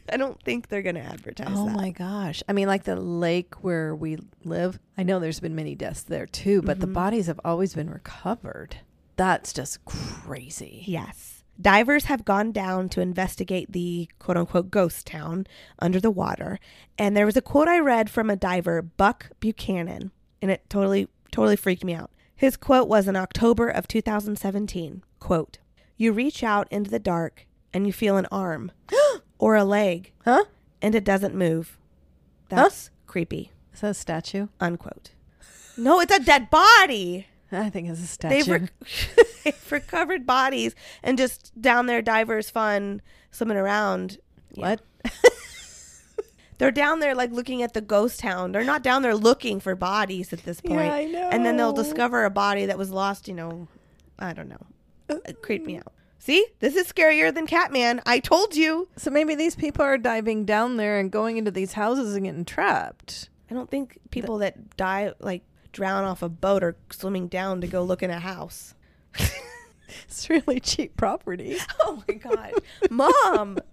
I 0.12 0.16
don't 0.16 0.40
think 0.42 0.68
they're 0.68 0.82
going 0.82 0.96
to 0.96 1.02
advertise 1.02 1.48
Oh 1.50 1.66
that. 1.66 1.76
my 1.76 1.90
gosh. 1.90 2.42
I 2.48 2.52
mean, 2.52 2.68
like 2.68 2.84
the 2.84 2.96
lake 2.96 3.62
where 3.62 3.94
we 3.94 4.18
live, 4.44 4.78
I 4.96 5.02
know 5.02 5.18
there's 5.18 5.40
been 5.40 5.54
many 5.54 5.74
deaths 5.74 6.02
there 6.02 6.26
too, 6.26 6.62
but 6.62 6.80
the 6.80 6.86
mm-hmm. 6.86 6.94
bodies 6.94 7.26
have 7.26 7.40
always 7.44 7.74
been 7.74 7.90
recovered. 7.90 8.76
That's 9.16 9.52
just 9.52 9.84
crazy. 9.84 10.84
Yes. 10.86 11.44
Divers 11.60 12.04
have 12.06 12.24
gone 12.24 12.50
down 12.50 12.88
to 12.90 13.00
investigate 13.00 13.72
the 13.72 14.08
quote 14.18 14.36
unquote 14.36 14.70
ghost 14.70 15.06
town 15.06 15.46
under 15.78 16.00
the 16.00 16.10
water. 16.10 16.58
And 16.98 17.16
there 17.16 17.26
was 17.26 17.36
a 17.36 17.42
quote 17.42 17.68
I 17.68 17.78
read 17.78 18.10
from 18.10 18.30
a 18.30 18.36
diver, 18.36 18.82
Buck 18.82 19.30
Buchanan, 19.38 20.10
and 20.40 20.50
it 20.50 20.68
totally, 20.68 21.08
totally 21.30 21.56
freaked 21.56 21.84
me 21.84 21.94
out. 21.94 22.10
His 22.34 22.56
quote 22.56 22.88
was 22.88 23.06
in 23.06 23.16
October 23.16 23.68
of 23.68 23.86
2017 23.86 25.04
quote, 25.20 25.58
You 25.96 26.12
reach 26.12 26.42
out 26.42 26.66
into 26.72 26.90
the 26.90 26.98
dark 26.98 27.46
and 27.72 27.86
you 27.86 27.92
feel 27.92 28.16
an 28.16 28.26
arm 28.32 28.72
or 29.42 29.56
a 29.56 29.64
leg 29.64 30.12
Huh? 30.24 30.44
and 30.80 30.94
it 30.94 31.02
doesn't 31.04 31.34
move. 31.34 31.76
That's 32.48 32.90
creepy. 33.08 33.50
Is 33.74 33.80
that 33.80 33.90
a 33.90 33.94
statue? 33.94 34.46
Unquote. 34.60 35.10
No, 35.76 35.98
it's 36.00 36.14
a 36.14 36.20
dead 36.22 36.48
body. 36.48 37.26
I 37.50 37.68
think 37.70 37.88
it's 37.88 38.00
a 38.00 38.06
statue. 38.06 38.34
They've, 38.36 38.48
rec- 38.48 38.72
they've 39.44 39.72
recovered 39.72 40.26
bodies 40.26 40.74
and 41.02 41.18
just 41.18 41.50
down 41.60 41.86
there, 41.86 42.00
divers 42.02 42.50
fun 42.50 43.02
swimming 43.32 43.56
around. 43.56 44.18
what? 44.54 44.80
They're 46.58 46.70
down 46.70 47.00
there 47.00 47.14
like 47.16 47.32
looking 47.32 47.62
at 47.64 47.72
the 47.74 47.80
ghost 47.80 48.20
town. 48.20 48.52
They're 48.52 48.62
not 48.62 48.84
down 48.84 49.02
there 49.02 49.16
looking 49.16 49.58
for 49.58 49.74
bodies 49.74 50.32
at 50.32 50.44
this 50.44 50.60
point. 50.60 50.78
Yeah, 50.86 50.94
I 50.94 51.04
know. 51.06 51.28
And 51.32 51.44
then 51.44 51.56
they'll 51.56 51.72
discover 51.72 52.24
a 52.24 52.30
body 52.30 52.66
that 52.66 52.78
was 52.78 52.90
lost. 52.90 53.26
You 53.26 53.34
know, 53.34 53.66
I 54.18 54.32
don't 54.32 54.48
know. 54.48 54.64
Uh, 55.10 55.16
it 55.24 55.42
creeped 55.42 55.66
me 55.66 55.78
out. 55.78 55.92
See, 56.24 56.46
this 56.60 56.76
is 56.76 56.86
scarier 56.86 57.34
than 57.34 57.48
Catman. 57.48 58.00
I 58.06 58.20
told 58.20 58.54
you. 58.54 58.86
So 58.96 59.10
maybe 59.10 59.34
these 59.34 59.56
people 59.56 59.84
are 59.84 59.98
diving 59.98 60.44
down 60.44 60.76
there 60.76 61.00
and 61.00 61.10
going 61.10 61.36
into 61.36 61.50
these 61.50 61.72
houses 61.72 62.14
and 62.14 62.24
getting 62.24 62.44
trapped. 62.44 63.28
I 63.50 63.54
don't 63.54 63.68
think 63.68 63.98
people 64.12 64.38
that 64.38 64.76
die 64.76 65.14
like 65.18 65.42
drown 65.72 66.04
off 66.04 66.22
a 66.22 66.28
boat 66.28 66.62
are 66.62 66.76
swimming 66.92 67.26
down 67.26 67.60
to 67.60 67.66
go 67.66 67.82
look 67.82 68.04
in 68.04 68.10
a 68.10 68.20
house. 68.20 68.74
It's 70.04 70.30
really 70.30 70.60
cheap 70.60 70.96
property. 70.96 71.58
Oh 71.80 72.04
my 72.06 72.14
god. 72.14 72.52
Mom. 72.88 73.58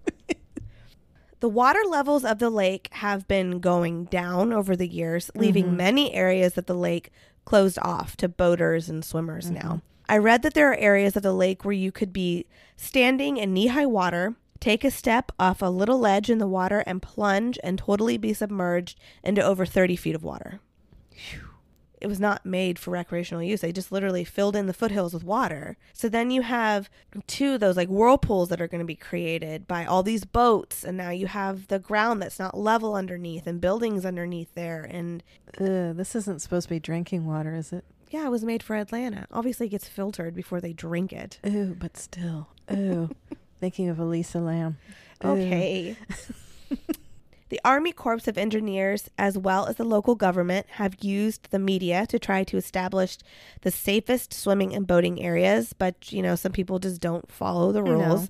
The 1.38 1.48
water 1.48 1.80
levels 1.88 2.22
of 2.22 2.38
the 2.38 2.50
lake 2.50 2.88
have 2.92 3.26
been 3.26 3.60
going 3.60 4.04
down 4.06 4.52
over 4.52 4.76
the 4.76 4.86
years, 4.86 5.30
leaving 5.34 5.66
mm-hmm. 5.66 5.76
many 5.76 6.12
areas 6.12 6.58
of 6.58 6.66
the 6.66 6.74
lake 6.74 7.10
closed 7.46 7.78
off 7.80 8.14
to 8.18 8.28
boaters 8.28 8.90
and 8.90 9.02
swimmers 9.02 9.46
mm-hmm. 9.46 9.66
now. 9.66 9.82
I 10.10 10.18
read 10.18 10.42
that 10.42 10.54
there 10.54 10.68
are 10.72 10.76
areas 10.76 11.16
of 11.16 11.22
the 11.22 11.32
lake 11.32 11.64
where 11.64 11.72
you 11.72 11.92
could 11.92 12.12
be 12.12 12.44
standing 12.76 13.36
in 13.36 13.54
knee 13.54 13.68
high 13.68 13.86
water, 13.86 14.34
take 14.58 14.82
a 14.82 14.90
step 14.90 15.30
off 15.38 15.62
a 15.62 15.66
little 15.66 16.00
ledge 16.00 16.28
in 16.28 16.38
the 16.38 16.48
water, 16.48 16.82
and 16.84 17.00
plunge 17.00 17.60
and 17.62 17.78
totally 17.78 18.18
be 18.18 18.34
submerged 18.34 18.98
into 19.22 19.40
over 19.40 19.64
30 19.64 19.94
feet 19.94 20.16
of 20.16 20.24
water. 20.24 20.58
It 22.00 22.08
was 22.08 22.18
not 22.18 22.44
made 22.44 22.76
for 22.76 22.90
recreational 22.90 23.44
use. 23.44 23.60
They 23.60 23.70
just 23.70 23.92
literally 23.92 24.24
filled 24.24 24.56
in 24.56 24.66
the 24.66 24.72
foothills 24.72 25.14
with 25.14 25.22
water. 25.22 25.76
So 25.92 26.08
then 26.08 26.32
you 26.32 26.42
have 26.42 26.90
two 27.28 27.54
of 27.54 27.60
those 27.60 27.76
like 27.76 27.88
whirlpools 27.88 28.48
that 28.48 28.60
are 28.60 28.66
going 28.66 28.80
to 28.80 28.84
be 28.84 28.96
created 28.96 29.68
by 29.68 29.84
all 29.84 30.02
these 30.02 30.24
boats, 30.24 30.82
and 30.82 30.96
now 30.96 31.10
you 31.10 31.28
have 31.28 31.68
the 31.68 31.78
ground 31.78 32.20
that's 32.20 32.40
not 32.40 32.58
level 32.58 32.96
underneath 32.96 33.46
and 33.46 33.60
buildings 33.60 34.04
underneath 34.04 34.52
there. 34.56 34.82
And 34.82 35.22
Ugh, 35.60 35.94
this 35.94 36.16
isn't 36.16 36.42
supposed 36.42 36.66
to 36.66 36.74
be 36.74 36.80
drinking 36.80 37.26
water, 37.26 37.54
is 37.54 37.72
it? 37.72 37.84
Yeah, 38.10 38.26
it 38.26 38.30
was 38.30 38.44
made 38.44 38.62
for 38.62 38.76
Atlanta. 38.76 39.26
Obviously, 39.30 39.66
it 39.66 39.70
gets 39.70 39.88
filtered 39.88 40.34
before 40.34 40.60
they 40.60 40.72
drink 40.72 41.12
it. 41.12 41.38
Ooh, 41.46 41.76
but 41.78 41.96
still. 41.96 42.48
Ooh. 42.72 43.10
Thinking 43.60 43.88
of 43.88 43.98
Elisa 43.98 44.40
Lam. 44.40 44.78
Ooh. 45.24 45.28
Okay. 45.28 45.96
the 47.50 47.60
Army 47.64 47.92
Corps 47.92 48.26
of 48.26 48.36
Engineers, 48.36 49.10
as 49.16 49.38
well 49.38 49.66
as 49.66 49.76
the 49.76 49.84
local 49.84 50.16
government, 50.16 50.66
have 50.70 51.02
used 51.02 51.50
the 51.50 51.58
media 51.58 52.06
to 52.06 52.18
try 52.18 52.42
to 52.44 52.56
establish 52.56 53.18
the 53.62 53.70
safest 53.70 54.32
swimming 54.32 54.74
and 54.74 54.86
boating 54.86 55.22
areas, 55.22 55.72
but 55.72 56.10
you 56.12 56.22
know, 56.22 56.34
some 56.34 56.52
people 56.52 56.78
just 56.78 57.00
don't 57.00 57.30
follow 57.30 57.70
the 57.70 57.82
rules. 57.82 58.28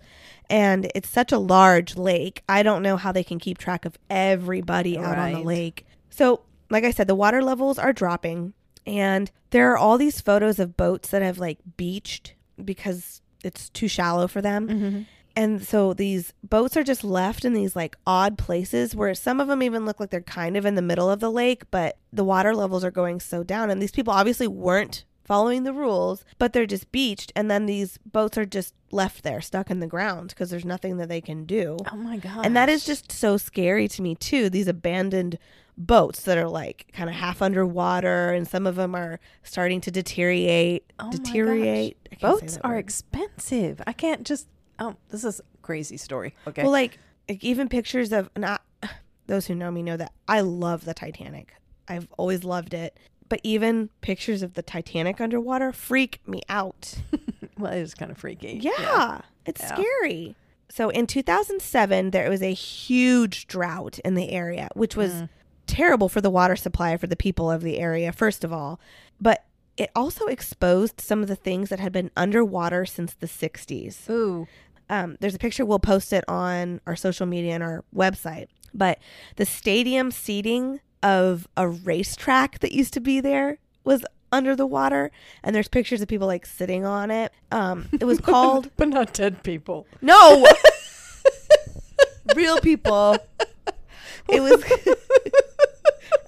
And 0.51 0.91
it's 0.95 1.09
such 1.09 1.33
a 1.33 1.39
large 1.39 1.97
lake. 1.97 2.43
I 2.49 2.63
don't 2.63 2.83
know 2.83 2.97
how 2.97 3.13
they 3.13 3.23
can 3.23 3.39
keep 3.39 3.57
track 3.57 3.85
of 3.85 3.97
everybody 4.11 4.99
out 4.99 5.17
on 5.17 5.33
the 5.33 5.41
lake. 5.41 5.87
So, 6.11 6.41
like 6.71 6.85
I 6.85 6.91
said, 6.91 7.07
the 7.07 7.15
water 7.15 7.43
levels 7.43 7.79
are 7.79 7.93
dropping, 7.93 8.53
and 8.87 9.31
there 9.51 9.71
are 9.73 9.79
all 9.79 9.99
these 9.99 10.21
photos 10.21 10.59
of 10.59 10.77
boats 10.77 11.11
that 11.11 11.23
have 11.23 11.39
like 11.39 11.59
beached 11.77 12.35
because 12.63 13.21
it's 13.43 13.69
too 13.71 13.89
shallow 13.89 14.29
for 14.29 14.41
them. 14.41 14.69
Mhm. 14.69 15.07
And 15.37 15.63
so 15.63 15.95
these 15.95 16.33
boats 16.43 16.77
are 16.77 16.83
just 16.83 17.05
left 17.05 17.45
in 17.45 17.53
these 17.53 17.77
like 17.77 17.97
odd 18.07 18.37
places 18.37 18.95
where 18.97 19.15
some 19.15 19.41
of 19.41 19.49
them 19.49 19.63
even 19.63 19.87
look 19.87 20.01
like 20.01 20.11
they're 20.11 20.21
kind 20.21 20.57
of 20.57 20.67
in 20.67 20.75
the 20.75 20.83
middle 20.83 21.09
of 21.09 21.21
the 21.21 21.31
lake, 21.31 21.63
but 21.71 21.97
the 22.13 22.25
water 22.25 22.55
levels 22.55 22.85
are 22.85 22.91
going 22.91 23.21
so 23.21 23.43
down. 23.43 23.71
And 23.71 23.81
these 23.81 23.93
people 23.93 24.13
obviously 24.13 24.49
weren't 24.49 25.05
following 25.25 25.63
the 25.63 25.73
rules, 25.73 26.25
but 26.39 26.53
they're 26.53 26.67
just 26.67 26.91
beached. 26.91 27.33
And 27.37 27.49
then 27.49 27.67
these 27.67 27.99
boats 28.05 28.37
are 28.37 28.45
just 28.45 28.75
left 28.91 29.23
there, 29.23 29.41
stuck 29.41 29.71
in 29.71 29.79
the 29.79 29.87
ground 29.87 30.31
because 30.31 30.51
there's 30.51 30.65
nothing 30.65 30.97
that 30.97 31.09
they 31.09 31.21
can 31.21 31.45
do. 31.45 31.77
Oh 31.93 31.97
my 31.97 32.17
god. 32.17 32.45
And 32.45 32.57
that 32.57 32.69
is 32.69 32.85
just 32.85 33.13
so 33.13 33.37
scary 33.37 33.87
to 33.87 34.03
me, 34.03 34.17
too. 34.17 34.51
These 34.51 34.67
abandoned 34.67 35.39
boats 35.87 36.23
that 36.25 36.37
are 36.39 36.49
like 36.49 36.91
kind 36.93 37.09
of 37.11 37.17
half 37.17 37.41
underwater, 37.43 38.33
and 38.33 38.47
some 38.47 38.67
of 38.67 38.77
them 38.77 38.95
are 38.95 39.19
starting 39.43 39.81
to 39.83 39.91
deteriorate. 39.91 40.85
Oh 40.99 41.11
deteriorate. 41.11 41.97
Boats 42.21 42.59
are 42.63 42.73
word. 42.73 42.79
expensive. 42.79 43.81
I 43.87 43.93
can't 43.93 44.25
just 44.27 44.47
Oh, 44.79 44.97
this 45.11 45.25
is 45.25 45.41
a 45.41 45.43
crazy 45.63 45.97
story. 45.97 46.35
Okay. 46.47 46.63
Well, 46.63 46.73
like, 46.73 46.99
like 47.29 47.45
even 47.45 47.69
pictures 47.69 48.13
of 48.13 48.31
I, 48.43 48.59
those 49.27 49.47
who 49.47 49.55
know 49.55 49.71
me 49.71 49.83
know 49.83 49.97
that 49.97 50.13
I 50.29 50.41
love 50.41 50.85
the 50.85 50.95
Titanic. 50.95 51.55
I've 51.89 52.09
always 52.17 52.45
loved 52.45 52.73
it. 52.75 52.97
But 53.29 53.41
even 53.45 53.91
pictures 54.01 54.43
of 54.43 54.55
the 54.55 54.63
Titanic 54.63 55.21
underwater 55.21 55.71
freak 55.73 56.21
me 56.27 56.41
out. 56.49 56.95
well, 57.59 57.73
it 57.73 57.79
is 57.81 57.95
kind 57.95 58.11
of 58.11 58.19
freaky. 58.19 58.59
Yeah, 58.61 59.21
it's 59.47 59.61
Yeah. 59.61 59.75
scary. 59.75 60.35
So 60.69 60.89
in 60.89 61.07
2007, 61.07 62.11
there 62.11 62.29
was 62.31 62.43
a 62.43 62.53
huge 62.53 63.47
drought 63.47 63.99
in 64.01 64.15
the 64.15 64.31
area, 64.31 64.69
which 64.75 64.97
was 64.97 65.13
Mm. 65.13 65.29
Terrible 65.71 66.09
for 66.09 66.21
the 66.21 66.31
water 66.31 66.57
supply 66.57 66.97
for 66.97 67.07
the 67.07 67.17
people 67.17 67.51
of 67.51 67.63
the 67.63 67.79
area, 67.79 68.13
first 68.13 68.45
of 68.45 68.53
all. 68.53 68.81
But 69.21 69.45
it 69.81 69.91
also 69.97 70.27
exposed 70.27 71.01
some 71.01 71.23
of 71.23 71.29
the 71.29 71.37
things 71.37 71.71
that 71.71 71.81
had 71.81 71.91
been 71.91 72.11
underwater 72.15 72.85
since 72.85 73.15
the 73.15 73.27
60s 73.27 74.11
Ooh. 74.11 74.47
um, 74.91 75.17
there's 75.21 75.35
a 75.35 75.39
picture 75.39 75.65
we'll 75.65 75.79
post 75.79 76.13
it 76.13 76.23
on 76.29 76.83
our 76.87 76.95
social 76.95 77.25
media 77.25 77.55
and 77.55 77.63
our 77.63 77.83
website 77.95 78.49
but 78.75 78.99
the 79.37 79.47
stadium 79.47 80.11
seating 80.11 80.81
of 81.03 81.49
a 81.57 81.67
racetrack 81.67 82.59
that 82.59 82.73
used 82.73 82.93
to 82.93 83.01
be 83.01 83.21
there 83.21 83.59
was 83.83 84.05
under 84.31 84.55
the 84.55 84.67
water 84.67 85.11
and 85.43 85.57
there's 85.57 85.69
pictures 85.69 86.03
of 86.03 86.09
people 86.09 86.27
like 86.27 86.45
sitting 86.45 86.85
on 86.85 87.11
it 87.11 87.33
um, 87.51 87.89
it 87.99 88.05
was 88.05 88.21
called 88.21 88.71
but 88.77 88.89
not 88.89 89.13
dead 89.15 89.43
people. 89.43 89.87
no 90.03 90.47
real 92.37 92.61
people 92.61 93.17
it 94.29 94.41
was 94.41 94.63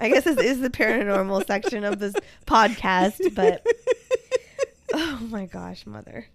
i 0.03 0.09
guess 0.09 0.25
this 0.25 0.39
is 0.39 0.61
the 0.61 0.69
paranormal 0.71 1.47
section 1.47 1.85
of 1.85 1.99
this 1.99 2.15
podcast 2.47 3.35
but 3.35 3.65
oh 4.95 5.19
my 5.31 5.47
gosh 5.47 5.87
mother 5.87 6.27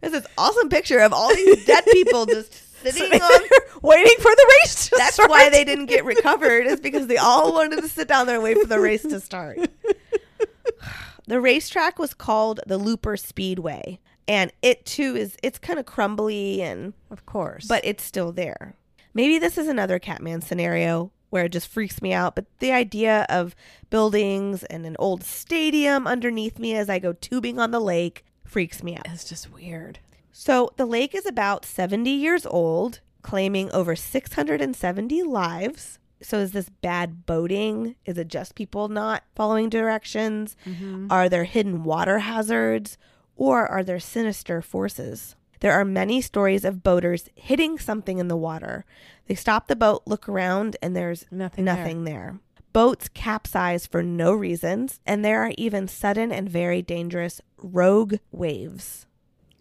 there's 0.00 0.12
this 0.12 0.26
awesome 0.36 0.68
picture 0.68 0.98
of 0.98 1.12
all 1.12 1.34
these 1.34 1.64
dead 1.64 1.84
people 1.92 2.26
just 2.26 2.52
sitting 2.82 3.20
on 3.20 3.40
waiting 3.82 4.16
for 4.18 4.30
the 4.30 4.56
race 4.62 4.74
to 4.74 4.82
start. 4.82 4.98
that's 4.98 5.14
start. 5.14 5.30
why 5.30 5.48
they 5.48 5.64
didn't 5.64 5.86
get 5.86 6.04
recovered 6.04 6.66
is 6.66 6.80
because 6.80 7.06
they 7.06 7.16
all 7.16 7.52
wanted 7.52 7.80
to 7.80 7.88
sit 7.88 8.06
down 8.08 8.26
there 8.26 8.36
and 8.36 8.44
wait 8.44 8.58
for 8.58 8.66
the 8.66 8.78
race 8.80 9.02
to 9.02 9.18
start 9.20 9.58
the 11.26 11.40
racetrack 11.40 11.98
was 11.98 12.14
called 12.14 12.60
the 12.66 12.78
looper 12.78 13.16
speedway 13.16 13.98
and 14.28 14.52
it 14.62 14.84
too 14.84 15.16
is 15.16 15.36
it's 15.42 15.58
kind 15.58 15.78
of 15.78 15.86
crumbly 15.86 16.60
and 16.62 16.92
Of 17.10 17.24
course. 17.24 17.66
but 17.66 17.82
it's 17.84 18.04
still 18.04 18.30
there. 18.30 18.76
Maybe 19.14 19.38
this 19.38 19.56
is 19.56 19.66
another 19.68 19.98
Catman 19.98 20.42
scenario 20.42 21.10
where 21.30 21.44
it 21.44 21.52
just 21.52 21.68
freaks 21.68 22.00
me 22.00 22.12
out, 22.12 22.34
but 22.34 22.46
the 22.58 22.72
idea 22.72 23.26
of 23.28 23.54
buildings 23.90 24.64
and 24.64 24.86
an 24.86 24.96
old 24.98 25.22
stadium 25.24 26.06
underneath 26.06 26.58
me 26.58 26.74
as 26.74 26.88
I 26.88 26.98
go 26.98 27.12
tubing 27.12 27.58
on 27.58 27.70
the 27.70 27.80
lake 27.80 28.24
freaks 28.44 28.82
me 28.82 28.96
out. 28.96 29.06
it's 29.06 29.24
just 29.28 29.52
weird. 29.52 29.98
So 30.32 30.70
the 30.76 30.86
lake 30.86 31.14
is 31.14 31.26
about 31.26 31.64
70 31.64 32.10
years 32.10 32.46
old, 32.46 33.00
claiming 33.22 33.70
over 33.72 33.96
670 33.96 35.22
lives. 35.24 35.98
So 36.22 36.38
is 36.38 36.52
this 36.52 36.68
bad 36.68 37.26
boating? 37.26 37.96
Is 38.04 38.18
it 38.18 38.28
just 38.28 38.54
people 38.54 38.88
not 38.88 39.24
following 39.34 39.68
directions? 39.68 40.56
Mm-hmm. 40.66 41.08
Are 41.10 41.28
there 41.28 41.44
hidden 41.44 41.84
water 41.84 42.20
hazards? 42.20 42.98
Or 43.36 43.66
are 43.66 43.84
there 43.84 44.00
sinister 44.00 44.62
forces? 44.62 45.36
There 45.60 45.72
are 45.72 45.84
many 45.84 46.20
stories 46.20 46.64
of 46.64 46.82
boaters 46.82 47.28
hitting 47.34 47.78
something 47.78 48.18
in 48.18 48.28
the 48.28 48.36
water. 48.36 48.84
They 49.28 49.34
stop 49.34 49.68
the 49.68 49.76
boat, 49.76 50.02
look 50.06 50.28
around, 50.28 50.76
and 50.82 50.96
there's 50.96 51.26
Nothing 51.30 51.64
there. 51.64 51.76
nothing 51.76 52.04
there. 52.04 52.40
Boats 52.72 53.08
capsize 53.08 53.86
for 53.86 54.02
no 54.02 54.32
reasons, 54.32 55.00
and 55.06 55.24
there 55.24 55.42
are 55.42 55.52
even 55.58 55.86
sudden 55.86 56.32
and 56.32 56.48
very 56.48 56.82
dangerous 56.82 57.40
rogue 57.58 58.16
waves. 58.32 59.06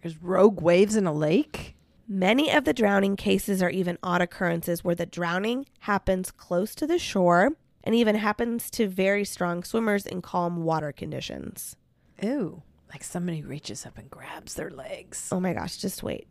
There's 0.01 0.21
rogue 0.21 0.61
waves 0.61 0.95
in 0.95 1.05
a 1.05 1.13
lake. 1.13 1.75
Many 2.07 2.51
of 2.51 2.63
the 2.63 2.73
drowning 2.73 3.17
cases 3.17 3.61
are 3.61 3.69
even 3.69 3.97
odd 4.01 4.21
occurrences 4.21 4.83
where 4.83 4.95
the 4.95 5.05
drowning 5.05 5.65
happens 5.81 6.31
close 6.31 6.73
to 6.75 6.87
the 6.87 6.97
shore 6.99 7.51
and 7.83 7.93
even 7.93 8.15
happens 8.15 8.69
to 8.71 8.87
very 8.87 9.25
strong 9.25 9.63
swimmers 9.63 10.05
in 10.05 10.21
calm 10.21 10.63
water 10.63 10.91
conditions. 10.93 11.75
Ooh. 12.23 12.61
Like 12.89 13.03
somebody 13.03 13.41
reaches 13.41 13.85
up 13.85 13.97
and 13.97 14.09
grabs 14.09 14.53
their 14.53 14.69
legs. 14.69 15.27
Oh 15.31 15.39
my 15.41 15.53
gosh, 15.53 15.77
just 15.77 16.03
wait. 16.03 16.27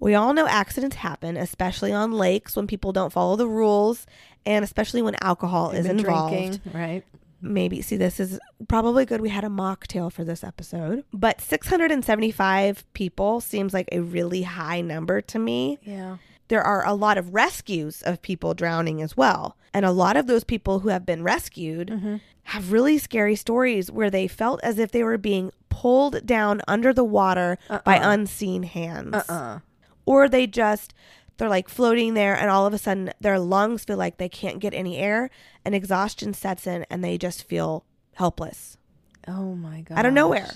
We 0.00 0.14
all 0.14 0.32
know 0.32 0.46
accidents 0.48 0.96
happen, 0.96 1.36
especially 1.36 1.92
on 1.92 2.12
lakes 2.12 2.56
when 2.56 2.66
people 2.66 2.92
don't 2.92 3.12
follow 3.12 3.36
the 3.36 3.46
rules 3.46 4.06
and 4.46 4.64
especially 4.64 5.02
when 5.02 5.14
alcohol 5.22 5.68
They've 5.70 5.80
is 5.80 5.86
involved. 5.86 6.34
drinking, 6.34 6.60
right? 6.72 7.04
maybe 7.42 7.80
see 7.80 7.96
this 7.96 8.20
is 8.20 8.38
probably 8.68 9.06
good 9.06 9.22
we 9.22 9.30
had 9.30 9.44
a 9.44 9.48
mocktail 9.48 10.12
for 10.12 10.24
this 10.24 10.44
episode 10.44 11.02
but 11.10 11.40
675 11.40 12.84
people 12.92 13.40
seems 13.40 13.72
like 13.72 13.88
a 13.92 14.00
really 14.00 14.42
high 14.42 14.80
number 14.82 15.20
to 15.22 15.38
me 15.38 15.78
Yeah. 15.82 16.18
there 16.48 16.62
are 16.62 16.86
a 16.86 16.92
lot 16.94 17.16
of 17.16 17.32
rescues 17.32 18.02
of 18.02 18.20
people 18.20 18.52
drowning 18.54 19.00
as 19.00 19.16
well 19.16 19.56
and 19.72 19.86
a 19.86 19.90
lot 19.90 20.16
of 20.18 20.26
those 20.26 20.44
people 20.44 20.80
who 20.80 20.88
have 20.90 21.06
been 21.06 21.22
rescued 21.22 21.88
Mm-hmm. 21.88 22.16
have 22.44 22.72
really 22.72 22.98
scary 22.98 23.36
stories 23.36 23.90
where 23.90 24.10
they 24.10 24.28
felt 24.28 24.60
as 24.62 24.78
if 24.78 24.92
they 24.92 25.02
were 25.02 25.16
being 25.18 25.50
pulled 25.70 26.26
down 26.26 26.60
under 26.68 26.92
the 26.92 27.04
water 27.04 27.56
by 27.84 27.98
Uh-uh. 27.98 28.10
unseen 28.12 28.64
hands 28.64 29.14
Uh-uh. 29.14 29.60
Or 30.10 30.28
they 30.28 30.46
just 30.46 30.92
they're 31.36 31.48
like 31.48 31.68
floating 31.68 32.14
there 32.14 32.34
and 32.34 32.50
all 32.50 32.66
of 32.66 32.74
a 32.74 32.78
sudden 32.78 33.12
their 33.20 33.38
lungs 33.38 33.84
feel 33.84 33.96
like 33.96 34.18
they 34.18 34.28
can't 34.28 34.58
get 34.58 34.74
any 34.74 34.98
air 34.98 35.30
and 35.64 35.74
exhaustion 35.74 36.34
sets 36.34 36.66
in 36.66 36.84
and 36.90 37.04
they 37.04 37.16
just 37.16 37.44
feel 37.44 37.84
helpless. 38.14 38.76
Oh 39.28 39.54
my 39.54 39.82
god. 39.82 39.98
out 39.98 40.06
of 40.06 40.12
nowhere. 40.12 40.50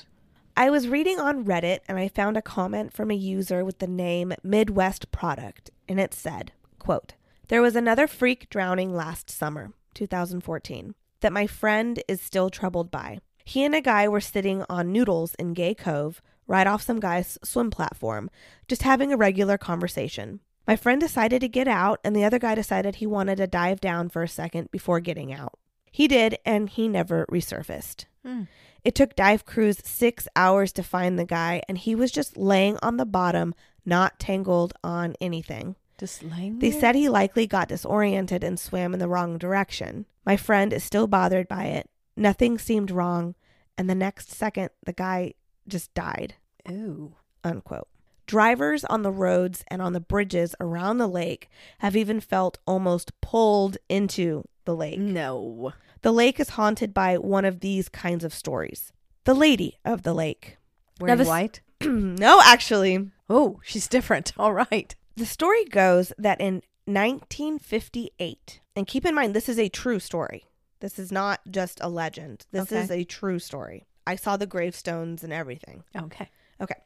I 0.57 0.71
was 0.71 0.89
reading 0.89 1.19
on 1.19 1.45
reddit 1.45 1.81
and 1.89 1.99
i 1.99 2.09
found 2.09 2.37
a 2.37 2.43
comment 2.43 2.93
from 2.93 3.11
a 3.11 3.15
user 3.15 3.65
with 3.65 3.79
the 3.79 3.87
name 3.87 4.33
midwest 4.43 5.11
product 5.11 5.71
and 5.89 6.01
it 6.01 6.15
said 6.15 6.53
quote 6.79 7.15
there 7.49 7.63
was 7.63 7.77
another 7.77 8.07
freak 8.07 8.49
drowning 8.51 8.95
last 8.95 9.31
summer 9.31 9.73
2014 9.95 10.95
that 11.21 11.33
my 11.33 11.47
friend 11.47 12.03
is 12.09 12.21
still 12.21 12.51
troubled 12.51 12.91
by. 12.91 13.19
He 13.45 13.65
and 13.65 13.75
a 13.75 13.81
guy 13.81 14.09
were 14.09 14.21
sitting 14.21 14.65
on 14.69 14.93
noodles 14.93 15.35
in 15.35 15.55
gay 15.55 15.75
cove 15.75 16.21
right 16.47 16.67
off 16.67 16.83
some 16.83 17.01
guy's 17.01 17.39
swim 17.43 17.71
platform 17.71 18.31
just 18.69 18.83
having 18.83 19.13
a 19.13 19.17
regular 19.17 19.59
conversation 19.59 20.41
my 20.67 20.77
friend 20.77 21.01
decided 21.01 21.41
to 21.41 21.49
get 21.49 21.69
out, 21.69 22.01
and 22.03 22.17
the 22.17 22.25
other 22.25 22.39
guy 22.39 22.55
decided 22.55 22.97
he 22.97 23.07
wanted 23.07 23.37
to 23.37 23.47
dive 23.47 23.81
down 23.81 24.09
for 24.09 24.23
a 24.23 24.29
second 24.29 24.71
before 24.71 25.01
getting 25.01 25.33
out. 25.33 25.59
He 25.91 26.09
did, 26.09 26.39
and 26.45 26.69
he 26.69 26.89
never 26.89 27.27
resurfaced. 27.31 28.07
Hmm. 28.25 28.45
It 28.83 28.95
took 28.95 29.15
dive 29.15 29.45
crews 29.45 29.79
six 29.85 30.27
hours 30.35 30.73
to 30.73 30.83
find 30.83 31.19
the 31.19 31.25
guy, 31.25 31.63
and 31.69 31.79
he 31.79 31.95
was 31.95 32.11
just 32.11 32.37
laying 32.37 32.79
on 32.83 32.97
the 32.97 33.07
bottom, 33.07 33.55
not 33.85 34.19
tangled 34.19 34.73
on 34.83 35.15
anything. 35.21 35.77
Just 35.99 36.23
laying 36.23 36.59
They 36.59 36.71
said 36.71 36.95
he 36.95 37.09
likely 37.09 37.47
got 37.47 37.69
disoriented 37.69 38.43
and 38.43 38.59
swam 38.59 38.95
in 38.95 39.01
the 39.01 39.09
wrong 39.09 39.39
direction. 39.39 40.07
My 40.27 40.37
friend 40.37 40.73
is 40.73 40.83
still 40.83 41.07
bothered 41.07 41.47
by 41.47 41.67
it. 41.67 41.89
Nothing 42.17 42.59
seemed 42.59 42.91
wrong, 42.91 43.35
and 43.77 43.89
the 43.89 43.95
next 43.95 44.31
second, 44.31 44.71
the 44.85 44.93
guy 44.93 45.35
just 45.69 45.93
died 45.95 46.35
Ooh. 46.71 47.15
unquote. 47.43 47.89
Drivers 48.27 48.85
on 48.87 49.03
the 49.03 49.11
roads 49.13 49.65
and 49.69 49.83
on 49.83 49.93
the 49.93 50.01
bridges 50.01 50.55
around 50.61 50.97
the 50.99 51.07
lake 51.07 51.51
have 51.81 51.95
even 51.95 52.21
felt 52.21 52.59
almost 52.67 53.13
pulled 53.21 53.77
into 53.89 54.45
the 54.65 54.75
lake. 54.75 54.99
No. 54.99 55.73
The 56.01 56.13
lake 56.13 56.41
is 56.41 56.51
haunted 56.51 56.95
by 56.95 57.19
one 57.19 57.45
of 57.45 57.61
these 57.61 57.89
kinds 57.89 58.25
of 58.25 58.33
stories. 58.35 58.93
the 59.25 59.35
lady 59.35 59.79
of 59.85 60.03
the 60.03 60.15
lake. 60.15 60.57
Wearing 61.01 61.19
this- 61.19 61.29
white? 61.29 61.61
no, 61.83 62.41
actually, 62.45 63.11
Oh, 63.29 63.59
she's 63.65 63.89
different. 63.89 64.33
All 64.39 64.53
right. 64.53 64.95
the 65.17 65.27
story 65.27 65.65
goes 65.67 66.13
that 66.19 66.41
in 66.41 66.63
1958, 66.87 68.61
and 68.77 68.87
keep 68.87 69.05
in 69.07 69.15
mind, 69.15 69.35
this 69.35 69.49
is 69.49 69.59
a 69.59 69.69
true 69.69 69.99
story. 69.99 70.45
This 70.81 70.99
is 70.99 71.11
not 71.13 71.41
just 71.51 71.79
a 71.83 71.89
legend. 71.89 72.47
This 72.53 72.71
Okay. 72.73 72.81
is 72.83 72.91
a 72.91 73.05
true 73.05 73.39
story. 73.39 73.85
I 74.07 74.17
saw 74.17 74.37
the 74.37 74.47
gravestones 74.47 75.25
and 75.25 75.33
everything. 75.33 75.85
Okay. 75.97 76.29
Okay. 76.61 76.77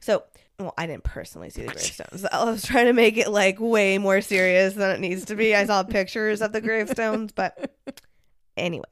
So, 0.00 0.24
well, 0.58 0.74
I 0.76 0.86
didn't 0.86 1.04
personally 1.04 1.50
see 1.50 1.62
the 1.62 1.68
gravestones. 1.68 2.24
I 2.24 2.44
was 2.44 2.64
trying 2.64 2.86
to 2.86 2.92
make 2.92 3.16
it 3.16 3.28
like 3.28 3.58
way 3.60 3.98
more 3.98 4.20
serious 4.20 4.74
than 4.74 4.90
it 4.90 5.00
needs 5.00 5.24
to 5.26 5.36
be. 5.36 5.54
I 5.54 5.64
saw 5.66 5.82
pictures 5.82 6.42
of 6.42 6.52
the 6.52 6.60
gravestones, 6.60 7.32
but 7.32 7.74
anyway. 8.56 8.84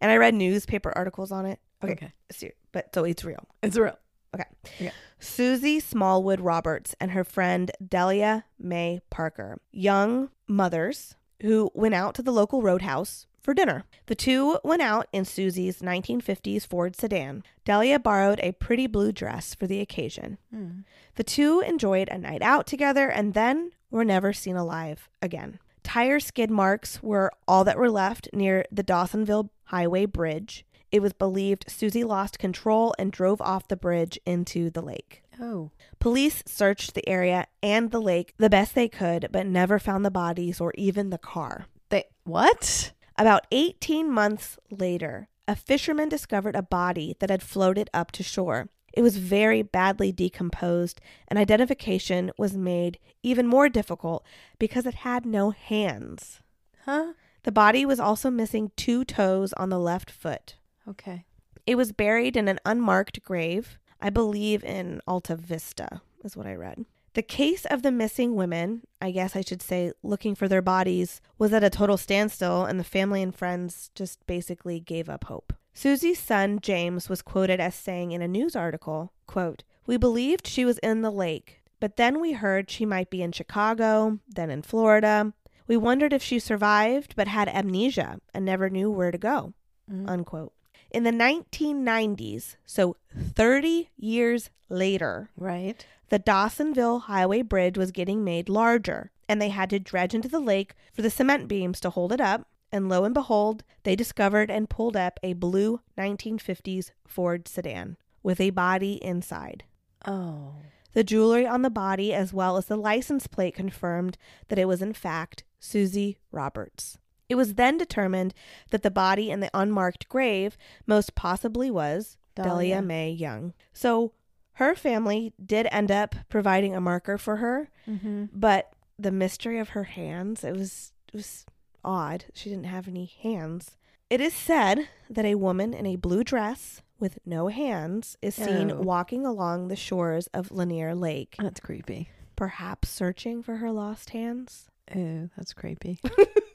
And 0.00 0.10
I 0.10 0.16
read 0.16 0.34
newspaper 0.34 0.92
articles 0.94 1.32
on 1.32 1.46
it. 1.46 1.58
Okay. 1.82 1.92
Okay. 1.92 2.52
But 2.72 2.94
so 2.94 3.04
it's 3.04 3.24
real. 3.24 3.46
It's 3.62 3.76
real. 3.76 3.98
Okay. 4.34 4.44
okay. 4.80 4.92
Susie 5.18 5.80
Smallwood 5.80 6.40
Roberts 6.40 6.94
and 7.00 7.12
her 7.12 7.24
friend 7.24 7.70
Delia 7.86 8.44
Mae 8.58 9.00
Parker, 9.08 9.58
young 9.72 10.30
mothers 10.46 11.16
who 11.42 11.70
went 11.74 11.94
out 11.94 12.14
to 12.14 12.22
the 12.22 12.32
local 12.32 12.62
roadhouse 12.62 13.26
for 13.40 13.54
dinner. 13.54 13.84
The 14.06 14.14
two 14.14 14.58
went 14.64 14.82
out 14.82 15.06
in 15.12 15.24
Susie's 15.24 15.80
1950s 15.80 16.66
Ford 16.66 16.96
sedan. 16.96 17.44
Delia 17.64 17.98
borrowed 18.00 18.40
a 18.42 18.52
pretty 18.52 18.86
blue 18.86 19.12
dress 19.12 19.54
for 19.54 19.66
the 19.66 19.80
occasion. 19.80 20.38
Hmm. 20.52 20.80
The 21.14 21.24
two 21.24 21.60
enjoyed 21.60 22.08
a 22.08 22.18
night 22.18 22.42
out 22.42 22.66
together 22.66 23.08
and 23.08 23.34
then 23.34 23.70
were 23.90 24.04
never 24.04 24.32
seen 24.32 24.56
alive 24.56 25.08
again. 25.22 25.60
Tire 25.84 26.18
skid 26.18 26.50
marks 26.50 27.00
were 27.02 27.30
all 27.46 27.62
that 27.62 27.78
were 27.78 27.90
left 27.90 28.28
near 28.32 28.64
the 28.72 28.82
Dawsonville 28.82 29.50
Highway 29.66 30.06
Bridge. 30.06 30.66
It 30.90 31.00
was 31.00 31.12
believed 31.12 31.66
Susie 31.68 32.02
lost 32.02 32.40
control 32.40 32.94
and 32.98 33.12
drove 33.12 33.40
off 33.40 33.68
the 33.68 33.76
bridge 33.76 34.18
into 34.26 34.70
the 34.70 34.82
lake. 34.82 35.22
Oh. 35.40 35.70
Police 35.98 36.42
searched 36.46 36.94
the 36.94 37.08
area 37.08 37.46
and 37.62 37.90
the 37.90 38.00
lake 38.00 38.34
the 38.38 38.50
best 38.50 38.74
they 38.74 38.88
could, 38.88 39.28
but 39.32 39.46
never 39.46 39.78
found 39.78 40.04
the 40.04 40.10
bodies 40.10 40.60
or 40.60 40.72
even 40.76 41.10
the 41.10 41.18
car. 41.18 41.66
They 41.90 42.04
what? 42.24 42.92
About 43.18 43.46
18 43.50 44.10
months 44.10 44.58
later, 44.70 45.28
a 45.48 45.56
fisherman 45.56 46.08
discovered 46.08 46.56
a 46.56 46.62
body 46.62 47.16
that 47.20 47.30
had 47.30 47.42
floated 47.42 47.88
up 47.94 48.12
to 48.12 48.22
shore. 48.22 48.68
It 48.92 49.02
was 49.02 49.18
very 49.18 49.62
badly 49.62 50.10
decomposed, 50.10 51.00
and 51.28 51.38
identification 51.38 52.30
was 52.38 52.56
made 52.56 52.98
even 53.22 53.46
more 53.46 53.68
difficult 53.68 54.24
because 54.58 54.86
it 54.86 54.94
had 54.94 55.26
no 55.26 55.50
hands. 55.50 56.40
Huh? 56.84 57.12
The 57.42 57.52
body 57.52 57.84
was 57.84 58.00
also 58.00 58.30
missing 58.30 58.72
two 58.76 59.04
toes 59.04 59.52
on 59.54 59.68
the 59.68 59.78
left 59.78 60.10
foot. 60.10 60.56
Okay. 60.88 61.26
It 61.66 61.76
was 61.76 61.92
buried 61.92 62.36
in 62.36 62.48
an 62.48 62.58
unmarked 62.64 63.22
grave, 63.22 63.78
I 64.00 64.10
believe 64.10 64.62
in 64.64 65.00
Alta 65.06 65.36
Vista, 65.36 66.02
is 66.24 66.36
what 66.36 66.46
I 66.46 66.54
read. 66.54 66.84
The 67.14 67.22
case 67.22 67.64
of 67.64 67.82
the 67.82 67.90
missing 67.90 68.34
women, 68.34 68.82
I 69.00 69.10
guess 69.10 69.34
I 69.34 69.40
should 69.40 69.62
say 69.62 69.92
looking 70.02 70.34
for 70.34 70.48
their 70.48 70.60
bodies, 70.60 71.22
was 71.38 71.52
at 71.54 71.64
a 71.64 71.70
total 71.70 71.96
standstill, 71.96 72.64
and 72.66 72.78
the 72.78 72.84
family 72.84 73.22
and 73.22 73.34
friends 73.34 73.90
just 73.94 74.26
basically 74.26 74.80
gave 74.80 75.08
up 75.08 75.24
hope. 75.24 75.54
Susie's 75.72 76.18
son, 76.18 76.58
James, 76.60 77.08
was 77.08 77.22
quoted 77.22 77.58
as 77.58 77.74
saying 77.74 78.12
in 78.12 78.20
a 78.22 78.28
news 78.28 78.54
article, 78.54 79.12
quote, 79.26 79.62
We 79.86 79.96
believed 79.96 80.46
she 80.46 80.64
was 80.66 80.78
in 80.78 81.00
the 81.02 81.10
lake, 81.10 81.62
but 81.80 81.96
then 81.96 82.20
we 82.20 82.32
heard 82.32 82.70
she 82.70 82.84
might 82.84 83.08
be 83.10 83.22
in 83.22 83.32
Chicago, 83.32 84.18
then 84.28 84.50
in 84.50 84.62
Florida. 84.62 85.32
We 85.66 85.76
wondered 85.78 86.12
if 86.12 86.22
she 86.22 86.38
survived 86.38 87.16
but 87.16 87.28
had 87.28 87.48
amnesia 87.48 88.20
and 88.34 88.44
never 88.44 88.68
knew 88.70 88.90
where 88.90 89.10
to 89.10 89.18
go, 89.18 89.52
Mm. 89.90 90.08
unquote. 90.10 90.52
In 90.96 91.02
the 91.02 91.10
1990s, 91.10 92.56
so 92.64 92.96
30 93.14 93.90
years 93.98 94.48
later, 94.70 95.28
Right. 95.36 95.86
the 96.08 96.18
Dawsonville 96.18 97.02
Highway 97.02 97.42
Bridge 97.42 97.76
was 97.76 97.90
getting 97.90 98.24
made 98.24 98.48
larger, 98.48 99.10
and 99.28 99.38
they 99.38 99.50
had 99.50 99.68
to 99.68 99.78
dredge 99.78 100.14
into 100.14 100.26
the 100.26 100.40
lake 100.40 100.72
for 100.94 101.02
the 101.02 101.10
cement 101.10 101.48
beams 101.48 101.80
to 101.80 101.90
hold 101.90 102.12
it 102.12 102.20
up. 102.22 102.48
And 102.72 102.88
lo 102.88 103.04
and 103.04 103.12
behold, 103.12 103.62
they 103.82 103.94
discovered 103.94 104.50
and 104.50 104.70
pulled 104.70 104.96
up 104.96 105.20
a 105.22 105.34
blue 105.34 105.80
1950s 105.98 106.92
Ford 107.06 107.46
sedan 107.46 107.98
with 108.22 108.40
a 108.40 108.48
body 108.48 108.94
inside. 109.04 109.64
Oh. 110.06 110.54
The 110.94 111.04
jewelry 111.04 111.46
on 111.46 111.60
the 111.60 111.68
body, 111.68 112.14
as 112.14 112.32
well 112.32 112.56
as 112.56 112.68
the 112.68 112.76
license 112.78 113.26
plate, 113.26 113.54
confirmed 113.54 114.16
that 114.48 114.58
it 114.58 114.64
was 114.64 114.80
in 114.80 114.94
fact 114.94 115.44
Susie 115.60 116.16
Roberts. 116.32 116.96
It 117.28 117.34
was 117.34 117.54
then 117.54 117.76
determined 117.78 118.34
that 118.70 118.82
the 118.82 118.90
body 118.90 119.30
in 119.30 119.40
the 119.40 119.50
unmarked 119.52 120.08
grave 120.08 120.56
most 120.86 121.14
possibly 121.14 121.70
was 121.70 122.16
Delia 122.34 122.48
Dahlia. 122.50 122.82
Mae 122.82 123.10
Young. 123.10 123.52
So 123.72 124.12
her 124.54 124.74
family 124.74 125.32
did 125.44 125.66
end 125.70 125.90
up 125.90 126.14
providing 126.28 126.74
a 126.74 126.80
marker 126.80 127.18
for 127.18 127.36
her, 127.36 127.68
Mm-hmm. 127.88 128.24
but 128.32 128.72
the 128.98 129.10
mystery 129.12 129.58
of 129.58 129.70
her 129.70 129.84
hands, 129.84 130.42
it 130.44 130.56
was 130.56 130.92
it 131.08 131.14
was 131.14 131.44
odd. 131.84 132.24
She 132.34 132.48
didn't 132.50 132.64
have 132.66 132.88
any 132.88 133.10
hands. 133.22 133.76
It 134.10 134.20
is 134.20 134.32
said 134.34 134.88
that 135.10 135.24
a 135.24 135.34
woman 135.34 135.74
in 135.74 135.84
a 135.86 135.96
blue 135.96 136.22
dress 136.24 136.80
with 136.98 137.18
no 137.26 137.48
hands 137.48 138.16
is 138.22 138.34
seen 138.34 138.70
Oh. 138.70 138.80
walking 138.80 139.26
along 139.26 139.68
the 139.68 139.76
shores 139.76 140.28
of 140.28 140.50
Lanier 140.52 140.94
Lake, 140.94 141.36
That's 141.38 141.60
creepy. 141.60 142.08
perhaps 142.36 142.88
searching 142.88 143.42
for 143.42 143.56
her 143.56 143.70
lost 143.70 144.10
hands. 144.10 144.68
Ew, 144.94 145.28
that's 145.36 145.52
creepy. 145.52 145.98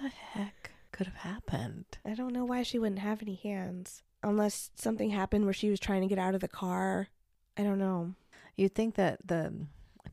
what 0.00 0.10
the 0.10 0.40
heck 0.40 0.72
could 0.92 1.06
have 1.06 1.16
happened? 1.16 1.84
I 2.04 2.14
don't 2.14 2.32
know 2.32 2.44
why 2.44 2.62
she 2.62 2.78
wouldn't 2.78 3.00
have 3.00 3.22
any 3.22 3.34
hands. 3.34 4.02
Unless 4.22 4.70
something 4.74 5.10
happened 5.10 5.44
where 5.44 5.54
she 5.54 5.70
was 5.70 5.80
trying 5.80 6.02
to 6.02 6.08
get 6.08 6.18
out 6.18 6.34
of 6.34 6.40
the 6.40 6.48
car. 6.48 7.08
I 7.56 7.62
don't 7.62 7.78
know. 7.78 8.14
You'd 8.56 8.74
think 8.74 8.94
that 8.96 9.26
the 9.26 9.52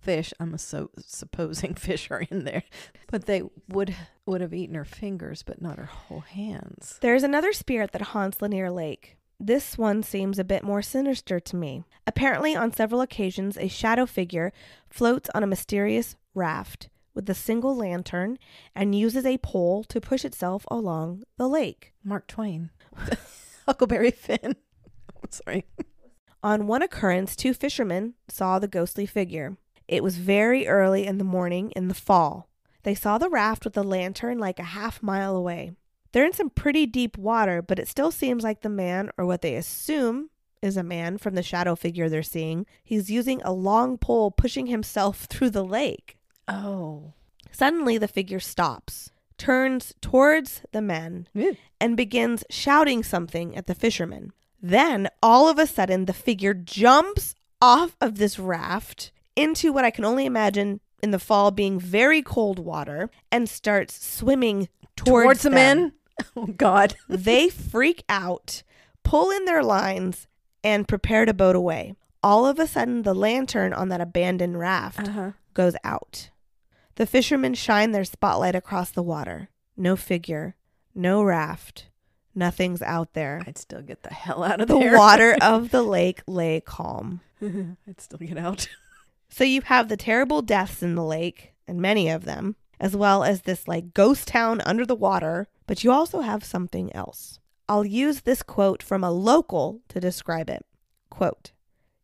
fish, 0.02 0.34
I'm 0.40 0.58
so, 0.58 0.90
supposing 1.00 1.74
fish 1.76 2.10
are 2.12 2.22
in 2.30 2.44
there, 2.44 2.64
but 3.08 3.26
they 3.26 3.44
would 3.68 3.96
would 4.26 4.42
have 4.42 4.54
eaten 4.54 4.76
her 4.76 4.86
fingers, 4.86 5.44
but 5.44 5.62
not 5.62 5.78
her 5.78 5.86
whole 5.86 6.22
hands. 6.22 6.98
There's 7.02 7.24
another 7.24 7.54
spirit 7.54 7.92
that 7.92 8.02
haunts 8.02 8.42
Lanier 8.42 8.72
Lake. 8.72 9.18
This 9.40 9.78
one 9.78 10.04
seems 10.04 10.40
a 10.40 10.46
bit 10.46 10.64
more 10.64 10.82
sinister 10.82 11.40
to 11.40 11.56
me. 11.56 11.84
Apparently, 12.08 12.56
on 12.56 12.72
several 12.72 13.02
occasions, 13.02 13.58
a 13.58 13.68
shadow 13.68 14.06
figure 14.06 14.54
floats 14.90 15.30
on 15.34 15.44
a 15.44 15.48
mysterious 15.48 16.16
raft 16.34 16.88
with 17.14 17.30
a 17.30 17.34
single 17.34 17.76
lantern 17.76 18.38
and 18.76 18.96
uses 18.96 19.26
a 19.26 19.38
pole 19.40 19.84
to 19.86 20.02
push 20.02 20.26
itself 20.26 20.66
along 20.70 21.24
the 21.38 21.48
lake. 21.48 21.94
Mark 22.04 22.28
Twain, 22.28 22.72
Huckleberry 23.66 24.12
Finn. 24.12 24.56
I'm 25.24 25.32
sorry. 25.32 25.66
On 26.42 26.68
one 26.68 26.82
occurrence, 26.82 27.36
two 27.36 27.54
fishermen 27.54 28.16
saw 28.28 28.60
the 28.60 28.68
ghostly 28.68 29.06
figure. 29.06 29.58
It 29.88 30.04
was 30.04 30.18
very 30.18 30.68
early 30.68 31.06
in 31.06 31.18
the 31.18 31.24
morning 31.24 31.72
in 31.76 31.88
the 31.88 31.94
fall. 31.94 32.50
They 32.84 32.96
saw 32.96 33.18
the 33.18 33.30
raft 33.30 33.64
with 33.64 33.74
the 33.74 33.84
lantern 33.84 34.40
like 34.40 34.60
a 34.60 34.64
half 34.64 35.02
mile 35.02 35.36
away. 35.36 35.72
They're 36.12 36.26
in 36.26 36.34
some 36.34 36.50
pretty 36.50 36.86
deep 36.86 37.18
water, 37.18 37.62
but 37.62 37.80
it 37.80 37.88
still 37.88 38.12
seems 38.12 38.44
like 38.44 38.62
the 38.62 38.70
man, 38.70 39.10
or 39.18 39.26
what 39.26 39.42
they 39.42 39.56
assume 39.56 40.30
is 40.62 40.78
a 40.78 40.84
man 40.84 41.18
from 41.18 41.36
the 41.36 41.44
shadow 41.44 41.76
figure 41.76 42.08
they're 42.08 42.24
seeing, 42.24 42.66
he's 42.84 43.10
using 43.10 43.42
a 43.42 43.52
long 43.52 43.98
pole 43.98 44.32
pushing 44.32 44.68
himself 44.68 45.26
through 45.30 45.50
the 45.50 45.66
lake. 45.66 46.18
Oh. 46.48 47.14
Suddenly, 47.52 47.98
the 47.98 48.08
figure 48.08 48.40
stops, 48.40 49.12
turns 49.38 49.94
towards 50.02 50.62
the 50.72 50.82
men, 50.82 51.28
Ew. 51.34 51.56
and 51.80 51.96
begins 51.98 52.44
shouting 52.50 53.04
something 53.04 53.56
at 53.56 53.68
the 53.68 53.76
fishermen. 53.76 54.32
Then, 54.62 55.10
all 55.22 55.50
of 55.50 55.60
a 55.60 55.68
sudden, 55.68 56.06
the 56.06 56.14
figure 56.14 56.54
jumps 56.54 57.36
off 57.62 57.96
of 58.02 58.18
this 58.18 58.40
raft 58.40 59.12
into 59.36 59.72
what 59.74 59.86
I 59.86 59.92
can 59.92 60.06
only 60.06 60.26
imagine 60.26 60.80
in 61.02 61.12
the 61.12 61.20
fall 61.20 61.52
being 61.52 61.80
very 61.80 62.22
cold 62.22 62.60
water 62.60 63.10
and 63.32 63.48
starts 63.50 64.06
swimming 64.06 64.70
towards, 64.96 65.26
Towards 65.26 65.42
the 65.44 65.50
men? 65.50 65.94
Oh, 66.36 66.46
God. 66.46 66.96
they 67.10 67.50
freak 67.50 68.04
out, 68.08 68.62
pull 69.04 69.32
in 69.32 69.46
their 69.46 69.64
lines, 69.64 70.28
and 70.64 70.88
prepare 70.88 71.26
to 71.26 71.34
boat 71.34 71.56
away. 71.56 71.96
All 72.22 72.46
of 72.46 72.60
a 72.60 72.68
sudden, 72.68 73.02
the 73.02 73.16
lantern 73.16 73.74
on 73.74 73.90
that 73.90 74.00
abandoned 74.00 74.60
raft 74.60 75.10
Uh-huh. 75.10 75.32
goes 75.56 75.76
out. 75.84 76.30
The 76.96 77.06
fishermen 77.06 77.54
shine 77.56 77.92
their 77.92 78.04
spotlight 78.04 78.56
across 78.56 78.92
the 78.92 79.04
water. 79.04 79.50
No 79.76 79.96
figure, 79.96 80.56
no 80.94 81.24
raft, 81.24 81.88
nothing's 82.36 82.82
out 82.82 83.14
there. 83.14 83.42
I'd 83.48 83.58
still 83.58 83.82
get 83.82 84.04
the 84.04 84.14
hell 84.14 84.44
out 84.44 84.62
of 84.62 84.68
The 84.68 84.78
there. 84.78 84.98
water 84.98 85.36
of 85.42 85.72
the 85.72 85.82
lake 85.84 86.22
lay 86.28 86.62
calm. 86.62 87.22
I'd 87.42 88.00
still 88.00 88.20
get 88.20 88.38
out. 88.38 88.68
So 89.30 89.44
you 89.44 89.62
have 89.62 89.90
the 89.90 89.98
terrible 89.98 90.44
deaths 90.44 90.84
in 90.84 90.94
the 90.94 91.04
lake, 91.04 91.54
and 91.68 91.82
many 91.82 92.08
of 92.08 92.24
them, 92.24 92.56
as 92.80 92.96
well 92.96 93.24
as 93.24 93.42
this 93.42 93.68
like 93.68 93.92
ghost 93.96 94.28
town 94.28 94.62
under 94.62 94.86
the 94.86 94.94
water, 94.94 95.48
but 95.66 95.84
you 95.84 95.92
also 95.92 96.20
have 96.22 96.44
something 96.46 96.96
else. 96.96 97.40
I'll 97.68 97.84
use 97.84 98.22
this 98.22 98.44
quote 98.44 98.84
from 98.84 99.04
a 99.04 99.10
local 99.10 99.82
to 99.90 100.00
describe 100.00 100.52
it. 100.52 100.64
Quote, 101.10 101.50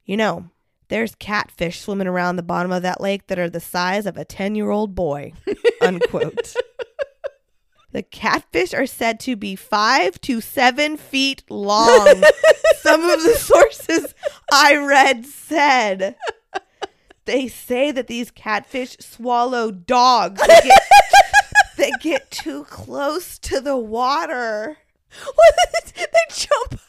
You 0.06 0.18
know, 0.18 0.50
there's 0.90 1.16
catfish 1.16 1.82
swimming 1.82 2.08
around 2.08 2.36
the 2.36 2.44
bottom 2.44 2.72
of 2.72 2.84
that 2.84 3.02
lake 3.02 3.28
that 3.28 3.40
are 3.40 3.50
the 3.50 3.60
size 3.60 4.06
of 4.06 4.18
a 4.18 4.26
10 4.26 4.56
year 4.56 4.70
old 4.70 4.96
boy. 4.96 5.34
Unquote. 5.82 6.56
The 7.92 8.04
catfish 8.04 8.74
are 8.74 8.86
said 8.86 9.20
to 9.22 9.36
be 9.36 9.56
five 9.56 10.22
to 10.22 10.42
seven 10.42 10.98
feet 10.98 11.44
long. 11.50 12.06
Some 12.82 13.04
of 13.10 13.24
the 13.24 13.36
sources 13.36 14.14
I 14.52 14.76
read 14.76 15.26
said 15.26 16.16
they 17.30 17.48
say 17.48 17.92
that 17.92 18.08
these 18.08 18.32
catfish 18.32 18.98
swallow 19.00 19.70
dogs 19.70 20.42
that 20.42 20.64
get, 20.64 20.82
that 21.78 22.02
get 22.02 22.32
too 22.32 22.64
close 22.64 23.38
to 23.38 23.62
the 23.62 23.78
water. 23.78 24.78
What? 25.24 25.94
they 25.96 26.34
jump. 26.34 26.82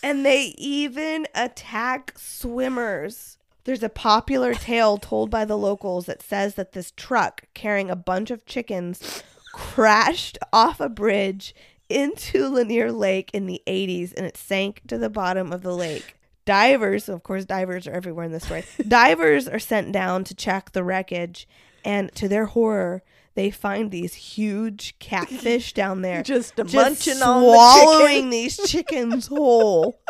And 0.00 0.24
they 0.24 0.54
even 0.56 1.26
attack 1.34 2.14
swimmers. 2.16 3.37
There's 3.68 3.82
a 3.82 3.90
popular 3.90 4.54
tale 4.54 4.96
told 4.96 5.28
by 5.28 5.44
the 5.44 5.58
locals 5.58 6.06
that 6.06 6.22
says 6.22 6.54
that 6.54 6.72
this 6.72 6.90
truck 6.96 7.42
carrying 7.52 7.90
a 7.90 7.96
bunch 7.96 8.30
of 8.30 8.46
chickens 8.46 9.22
crashed 9.52 10.38
off 10.54 10.80
a 10.80 10.88
bridge 10.88 11.54
into 11.90 12.48
Lanier 12.48 12.90
Lake 12.90 13.30
in 13.34 13.44
the 13.44 13.60
80s 13.66 14.14
and 14.16 14.24
it 14.24 14.38
sank 14.38 14.80
to 14.86 14.96
the 14.96 15.10
bottom 15.10 15.52
of 15.52 15.60
the 15.60 15.76
lake. 15.76 16.16
Divers, 16.46 17.10
of 17.10 17.22
course, 17.22 17.44
divers 17.44 17.86
are 17.86 17.92
everywhere 17.92 18.24
in 18.24 18.32
this 18.32 18.44
story. 18.44 18.64
divers 18.88 19.46
are 19.46 19.58
sent 19.58 19.92
down 19.92 20.24
to 20.24 20.34
check 20.34 20.72
the 20.72 20.82
wreckage, 20.82 21.46
and 21.84 22.10
to 22.14 22.26
their 22.26 22.46
horror, 22.46 23.02
they 23.34 23.50
find 23.50 23.90
these 23.90 24.14
huge 24.14 24.98
catfish 24.98 25.74
down 25.74 26.00
there 26.00 26.22
Just, 26.24 26.56
just 26.56 26.74
munching 26.74 27.20
on 27.20 27.42
the 27.42 27.52
swallowing 27.52 28.14
chicken. 28.14 28.30
these 28.30 28.56
chickens 28.66 29.26
whole. 29.26 30.00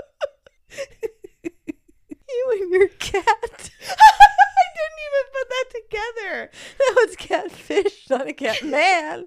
You 2.29 2.59
and 2.61 2.71
your 2.73 2.89
cat. 2.89 3.25
I 3.89 4.65
didn't 4.75 5.01
even 5.07 5.25
put 5.33 5.49
that 5.49 5.65
together. 5.71 6.51
That 6.79 7.07
was 7.07 7.17
catfish, 7.17 8.11
not 8.11 8.29
a 8.29 8.33
cat 8.33 8.63
man. 8.65 9.27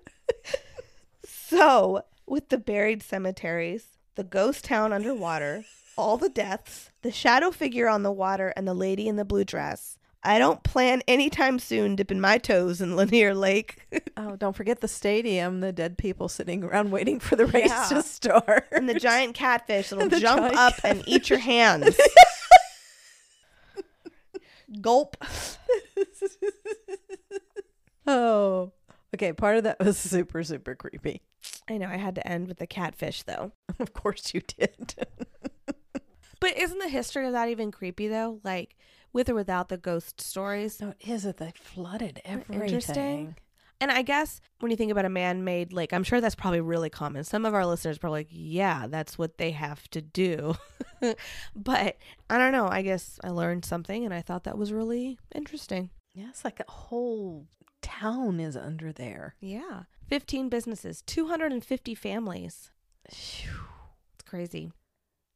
So, 1.26 2.04
with 2.26 2.50
the 2.50 2.58
buried 2.58 3.04
cemeteries, 3.04 3.86
the 4.16 4.24
ghost 4.24 4.66
town 4.66 4.94
underwater, 4.94 5.66
all 5.98 6.18
the 6.18 6.30
deaths, 6.30 6.92
the 7.02 7.12
shadow 7.12 7.52
figure 7.52 7.88
on 7.90 8.04
the 8.04 8.12
water, 8.12 8.54
and 8.56 8.68
the 8.68 8.74
lady 8.74 9.08
in 9.08 9.16
the 9.18 9.26
blue 9.26 9.44
dress, 9.44 9.98
I 10.24 10.38
don't 10.40 10.64
plan 10.64 11.02
anytime 11.08 11.58
soon 11.60 11.96
dipping 11.96 12.22
my 12.22 12.38
toes 12.38 12.80
in 12.82 12.96
Lanier 12.96 13.34
Lake. 13.34 13.88
Oh, 14.18 14.36
don't 14.36 14.56
forget 14.56 14.82
the 14.82 14.88
stadium, 14.88 15.62
the 15.62 15.72
dead 15.72 15.98
people 15.98 16.28
sitting 16.30 16.64
around 16.64 16.92
waiting 16.92 17.20
for 17.20 17.36
the 17.36 17.48
race 17.48 17.70
Yeah. 17.70 17.88
to 17.90 18.04
start. 18.04 18.68
and 18.72 18.88
the 18.88 18.94
giant 19.00 19.34
catfish 19.36 19.90
that'll 19.90 20.10
jump 20.20 20.56
up 20.56 20.74
and 20.84 21.02
eat 21.08 21.30
your 21.30 21.40
hands. 21.40 21.98
Gulp. 24.80 25.18
oh. 28.08 28.72
Okay, 29.14 29.34
part 29.34 29.58
of 29.58 29.66
that 29.66 29.80
was 29.80 29.98
super, 29.98 30.44
super 30.44 30.76
creepy. 30.76 31.22
I 31.70 31.78
know 31.78 31.88
I 31.88 31.98
had 31.98 32.16
to 32.16 32.28
end 32.28 32.48
with 32.48 32.60
the 32.60 32.68
catfish 32.68 33.24
though. 33.24 33.52
Of 33.80 33.94
course 33.94 34.34
you 34.34 34.42
did. 34.42 34.96
But 36.40 36.58
isn't 36.58 36.80
the 36.80 36.90
history 36.90 37.28
of 37.28 37.34
that 37.34 37.50
even 37.50 37.72
creepy 37.72 38.08
though? 38.08 38.40
Like 38.44 38.76
with 39.14 39.30
or 39.30 39.36
without 39.36 39.70
the 39.70 39.78
ghost 39.78 40.20
stories? 40.20 40.82
No, 40.82 40.90
it 41.00 41.08
is 41.08 41.22
that 41.22 41.38
they 41.38 41.54
flooded 41.56 42.20
everything. 42.26 42.64
interesting? 42.64 43.36
And 43.82 43.92
I 43.92 44.04
guess 44.04 44.40
when 44.60 44.70
you 44.70 44.78
think 44.78 44.92
about 44.92 45.06
a 45.06 45.10
man 45.10 45.44
made 45.44 45.74
lake, 45.74 45.92
I'm 45.92 46.04
sure 46.04 46.22
that's 46.22 46.36
probably 46.36 46.62
really 46.62 46.92
common. 46.92 47.24
Some 47.24 47.46
of 47.46 47.56
our 47.56 47.66
listeners 47.66 47.98
are 47.98 48.00
probably 48.00 48.20
like, 48.22 48.28
yeah, 48.30 48.86
that's 48.88 49.18
what 49.18 49.40
they 49.40 49.52
have 49.52 49.90
to 49.90 50.02
do. 50.02 50.54
but 51.56 51.98
I 52.30 52.38
don't 52.38 52.52
know. 52.52 52.68
I 52.68 52.84
guess 52.84 53.20
I 53.24 53.30
learned 53.30 53.66
something 53.66 54.06
and 54.06 54.14
I 54.14 54.22
thought 54.22 54.44
that 54.44 54.58
was 54.58 54.72
really 54.72 55.18
interesting. 55.34 55.90
Yeah, 56.14 56.30
it's 56.30 56.46
like 56.46 56.60
a 56.60 56.72
whole 56.72 57.48
town 57.82 58.40
is 58.40 58.56
under 58.56 58.92
there. 58.94 59.34
Yeah. 59.40 59.84
15 60.08 60.50
businesses, 60.50 61.02
250 61.08 61.96
families. 61.96 62.70
Phew. 63.10 63.50
It's 64.14 64.30
crazy. 64.30 64.72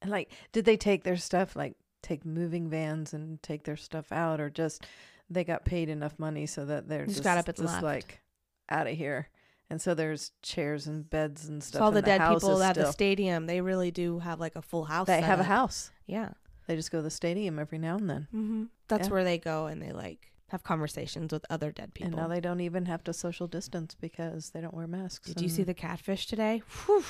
And 0.03 0.11
like, 0.11 0.31
did 0.51 0.65
they 0.65 0.77
take 0.77 1.03
their 1.03 1.17
stuff, 1.17 1.55
like 1.55 1.75
take 2.03 2.25
moving 2.25 2.69
vans 2.69 3.11
and 3.13 3.41
take 3.41 3.63
their 3.63 3.77
stuff 3.77 4.11
out, 4.11 4.39
or 4.39 4.51
just 4.51 4.85
they 5.29 5.43
got 5.43 5.65
paid 5.65 5.89
enough 5.89 6.19
money 6.19 6.45
so 6.45 6.65
that 6.65 6.87
they're 6.87 7.05
Just 7.05 7.17
just, 7.17 7.23
got 7.23 7.39
up 7.39 7.47
and 7.47 7.57
just 7.57 7.73
left. 7.73 7.83
like 7.83 8.21
out 8.69 8.87
of 8.87 8.95
here? 8.97 9.29
And 9.69 9.81
so 9.81 9.93
there's 9.95 10.31
chairs 10.43 10.85
and 10.85 11.09
beds 11.09 11.47
and 11.47 11.63
stuff. 11.63 11.79
So 11.79 11.83
all 11.83 11.87
and 11.89 11.97
the 11.97 12.01
dead 12.03 12.21
people 12.29 12.61
at 12.61 12.75
the 12.75 12.91
stadium, 12.91 13.47
they 13.47 13.61
really 13.61 13.89
do 13.91 14.19
have 14.19 14.39
like 14.39 14.55
a 14.55 14.61
full 14.61 14.85
house. 14.85 15.07
They 15.07 15.21
have 15.21 15.39
a 15.39 15.43
house. 15.43 15.91
Yeah. 16.05 16.29
They 16.67 16.75
just 16.75 16.91
go 16.91 16.99
to 16.99 17.03
the 17.03 17.09
stadium 17.11 17.57
every 17.59 17.77
now 17.79 17.95
and 17.97 18.09
then. 18.09 18.27
Mm-hmm. 18.33 18.63
That's 18.87 19.07
Yeah. 19.07 19.13
where 19.13 19.23
they 19.23 19.37
go 19.39 19.65
and 19.65 19.81
they 19.81 19.91
like 19.91 20.31
have 20.49 20.63
conversations 20.63 21.33
with 21.33 21.43
other 21.49 21.71
dead 21.71 21.93
people. 21.95 22.13
And 22.13 22.15
now 22.21 22.27
they 22.27 22.39
don't 22.39 22.59
even 22.61 22.85
have 22.85 23.03
to 23.05 23.13
social 23.13 23.47
distance 23.47 23.95
because 23.99 24.51
they 24.51 24.61
don't 24.61 24.73
wear 24.73 24.87
masks. 24.87 25.27
Did 25.29 25.41
you 25.41 25.49
see 25.49 25.63
the 25.63 25.73
catfish 25.73 26.27
today? 26.27 26.61
Whew. 26.85 27.03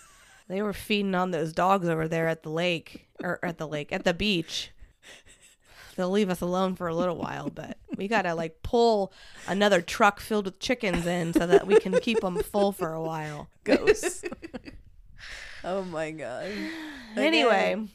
they 0.48 0.60
were 0.60 0.74
feeding 0.74 1.14
on 1.14 1.30
those 1.30 1.52
dogs 1.54 1.88
over 1.88 2.08
there 2.08 2.28
at 2.28 2.42
the 2.42 2.50
lake 2.50 3.08
or 3.22 3.38
at 3.42 3.56
the 3.58 3.66
lake 3.66 3.90
at 3.92 4.04
the 4.04 4.12
beach. 4.14 4.70
They'll 5.96 6.10
leave 6.10 6.30
us 6.30 6.40
alone 6.40 6.74
for 6.74 6.88
a 6.88 6.94
little 6.94 7.16
while, 7.16 7.50
but 7.50 7.76
we 7.96 8.08
gotta 8.08 8.34
like 8.34 8.62
pull 8.62 9.12
another 9.46 9.82
truck 9.82 10.20
filled 10.20 10.46
with 10.46 10.58
chickens 10.58 11.06
in 11.06 11.32
so 11.34 11.46
that 11.46 11.66
we 11.66 11.78
can 11.78 11.98
keep 12.00 12.20
them 12.20 12.42
full 12.42 12.72
for 12.72 12.92
a 12.92 13.02
while. 13.02 13.48
ghosts? 13.64 14.24
oh 15.64 15.82
my 15.82 16.10
god. 16.10 16.50
Anyway, 17.16 17.86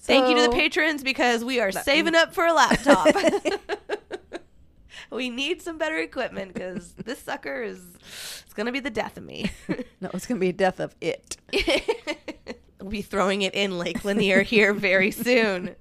Thank 0.00 0.28
you 0.28 0.36
to 0.36 0.42
the 0.42 0.50
patrons 0.50 1.02
because 1.02 1.44
we 1.44 1.60
are 1.60 1.72
saving 1.72 2.14
up 2.14 2.34
for 2.34 2.44
a 2.44 2.52
laptop. 2.52 3.06
we 5.10 5.30
need 5.30 5.62
some 5.62 5.78
better 5.78 5.96
equipment 5.96 6.52
because 6.52 6.92
this 6.92 7.20
sucker 7.20 7.62
is 7.62 7.80
it's 8.44 8.52
gonna 8.52 8.72
be 8.72 8.80
the 8.80 8.90
death 8.90 9.16
of 9.16 9.24
me. 9.24 9.50
no, 10.02 10.10
it's 10.12 10.26
gonna 10.26 10.40
be 10.40 10.50
the 10.50 10.58
death 10.58 10.78
of 10.80 10.94
it. 11.00 11.38
we'll 12.80 12.90
be 12.90 13.00
throwing 13.00 13.40
it 13.42 13.54
in 13.54 13.78
Lake 13.78 14.04
Lanier 14.04 14.42
here 14.42 14.74
very 14.74 15.10
soon. 15.10 15.74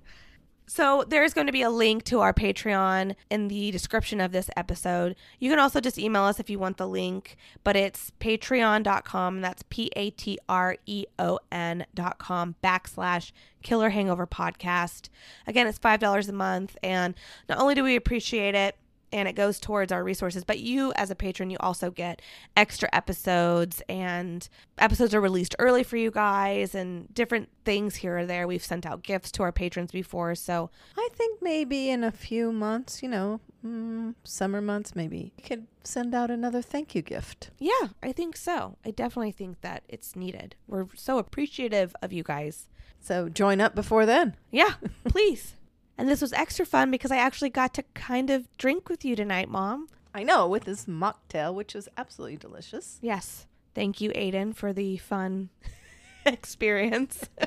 So 0.74 1.04
there's 1.06 1.34
going 1.34 1.48
to 1.48 1.52
be 1.52 1.64
a 1.64 1.70
link 1.70 2.06
to 2.06 2.22
our 2.22 2.32
Patreon 2.32 3.16
in 3.30 3.50
the 3.50 3.72
description 3.72 4.22
of 4.22 4.32
this 4.32 4.50
episode. 4.56 5.18
You 5.38 5.50
can 5.50 5.60
also 5.60 5.82
just 5.82 6.00
email 6.00 6.24
us 6.24 6.40
if 6.40 6.50
you 6.50 6.60
want 6.60 6.78
the 6.78 6.88
link, 6.88 7.36
but 7.66 7.76
it's 7.76 8.14
patreon.com. 8.22 9.42
That's 9.42 9.66
P 9.70 9.92
A 9.98 10.12
T 10.12 10.40
R 10.48 10.78
E 10.86 11.08
O 11.20 11.40
N.com 11.52 12.56
backslash 12.64 13.34
killer 13.62 13.90
hangover 13.90 14.26
podcast. 14.26 15.10
Again, 15.46 15.68
it's 15.68 15.78
$5 15.78 16.30
a 16.30 16.32
month. 16.32 16.78
And 16.82 17.16
not 17.50 17.58
only 17.58 17.76
do 17.76 17.84
we 17.84 17.98
appreciate 17.98 18.56
it, 18.56 18.78
and 19.12 19.28
it 19.28 19.34
goes 19.34 19.60
towards 19.60 19.92
our 19.92 20.04
resources. 20.04 20.44
But 20.44 20.60
you, 20.60 20.94
as 20.96 21.12
a 21.12 21.16
patron, 21.16 21.50
you 21.50 21.58
also 21.60 21.92
get 21.92 22.22
extra 22.56 22.90
episodes, 22.94 23.82
and 23.90 24.48
episodes 24.78 25.14
are 25.14 25.22
released 25.22 25.56
early 25.60 25.84
for 25.84 25.98
you 25.98 26.12
guys, 26.12 26.76
and 26.76 27.14
different 27.14 27.50
things 27.66 27.96
here 27.98 28.18
or 28.18 28.26
there. 28.26 28.48
We've 28.48 28.64
sent 28.64 28.86
out 28.86 29.04
gifts 29.04 29.32
to 29.34 29.44
our 29.44 29.52
patrons 29.52 29.92
before, 29.92 30.36
so 30.36 30.70
I 30.98 31.10
think 31.14 31.42
maybe 31.42 31.90
in 31.90 32.04
a 32.04 32.12
few 32.12 32.52
months, 32.52 33.04
you 33.04 33.10
know, 33.10 33.40
mm, 33.66 34.16
summer 34.24 34.62
months, 34.62 34.96
maybe 34.96 35.34
we 35.38 35.44
could 35.44 35.68
send 35.84 36.14
out 36.14 36.32
another 36.32 36.62
thank 36.62 36.96
you 36.96 37.02
gift. 37.02 37.52
yeah, 37.60 37.90
I 38.04 38.12
think 38.12 38.38
so. 38.38 38.78
I 38.86 38.92
definitely 38.92 39.32
think 39.32 39.62
that 39.62 39.84
it's 39.90 40.16
needed. 40.16 40.56
We're 40.68 40.88
so 40.96 41.18
appreciative 41.18 41.96
of 42.02 42.14
you 42.14 42.24
guys. 42.24 42.68
So 43.00 43.30
join 43.30 43.60
up 43.60 43.74
before 43.74 44.06
then. 44.06 44.36
Yeah, 44.52 44.74
please. 45.06 45.56
And 46.02 46.10
this 46.10 46.20
was 46.20 46.34
extra 46.34 46.66
fun 46.66 46.90
because 46.90 47.12
I 47.12 47.18
actually 47.18 47.52
got 47.52 47.76
to 47.76 47.84
kind 47.94 48.32
of 48.32 48.48
drink 48.58 48.90
with 48.90 49.06
you 49.06 49.16
tonight, 49.16 49.48
Mom. 49.50 49.88
I 50.16 50.24
know, 50.24 50.48
with 50.48 50.64
this 50.64 50.86
mocktail, 50.86 51.54
which 51.54 51.76
was 51.76 51.88
absolutely 51.96 52.38
delicious. 52.38 52.98
Yes. 53.04 53.46
Thank 53.76 54.02
you, 54.02 54.10
Aiden, 54.14 54.56
for 54.56 54.74
the 54.74 54.98
fun 54.98 55.50
experience. 56.26 57.30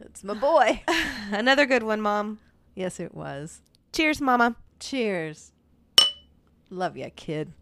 It's 0.00 0.24
my 0.24 0.32
boy. 0.34 0.82
Another 1.30 1.66
good 1.66 1.82
one, 1.82 2.00
Mom. 2.00 2.38
yes, 2.74 2.98
it 2.98 3.14
was. 3.14 3.60
Cheers, 3.92 4.20
Mama. 4.22 4.56
Cheers. 4.80 5.52
Love 6.70 6.96
ya, 6.96 7.08
kid. 7.14 7.52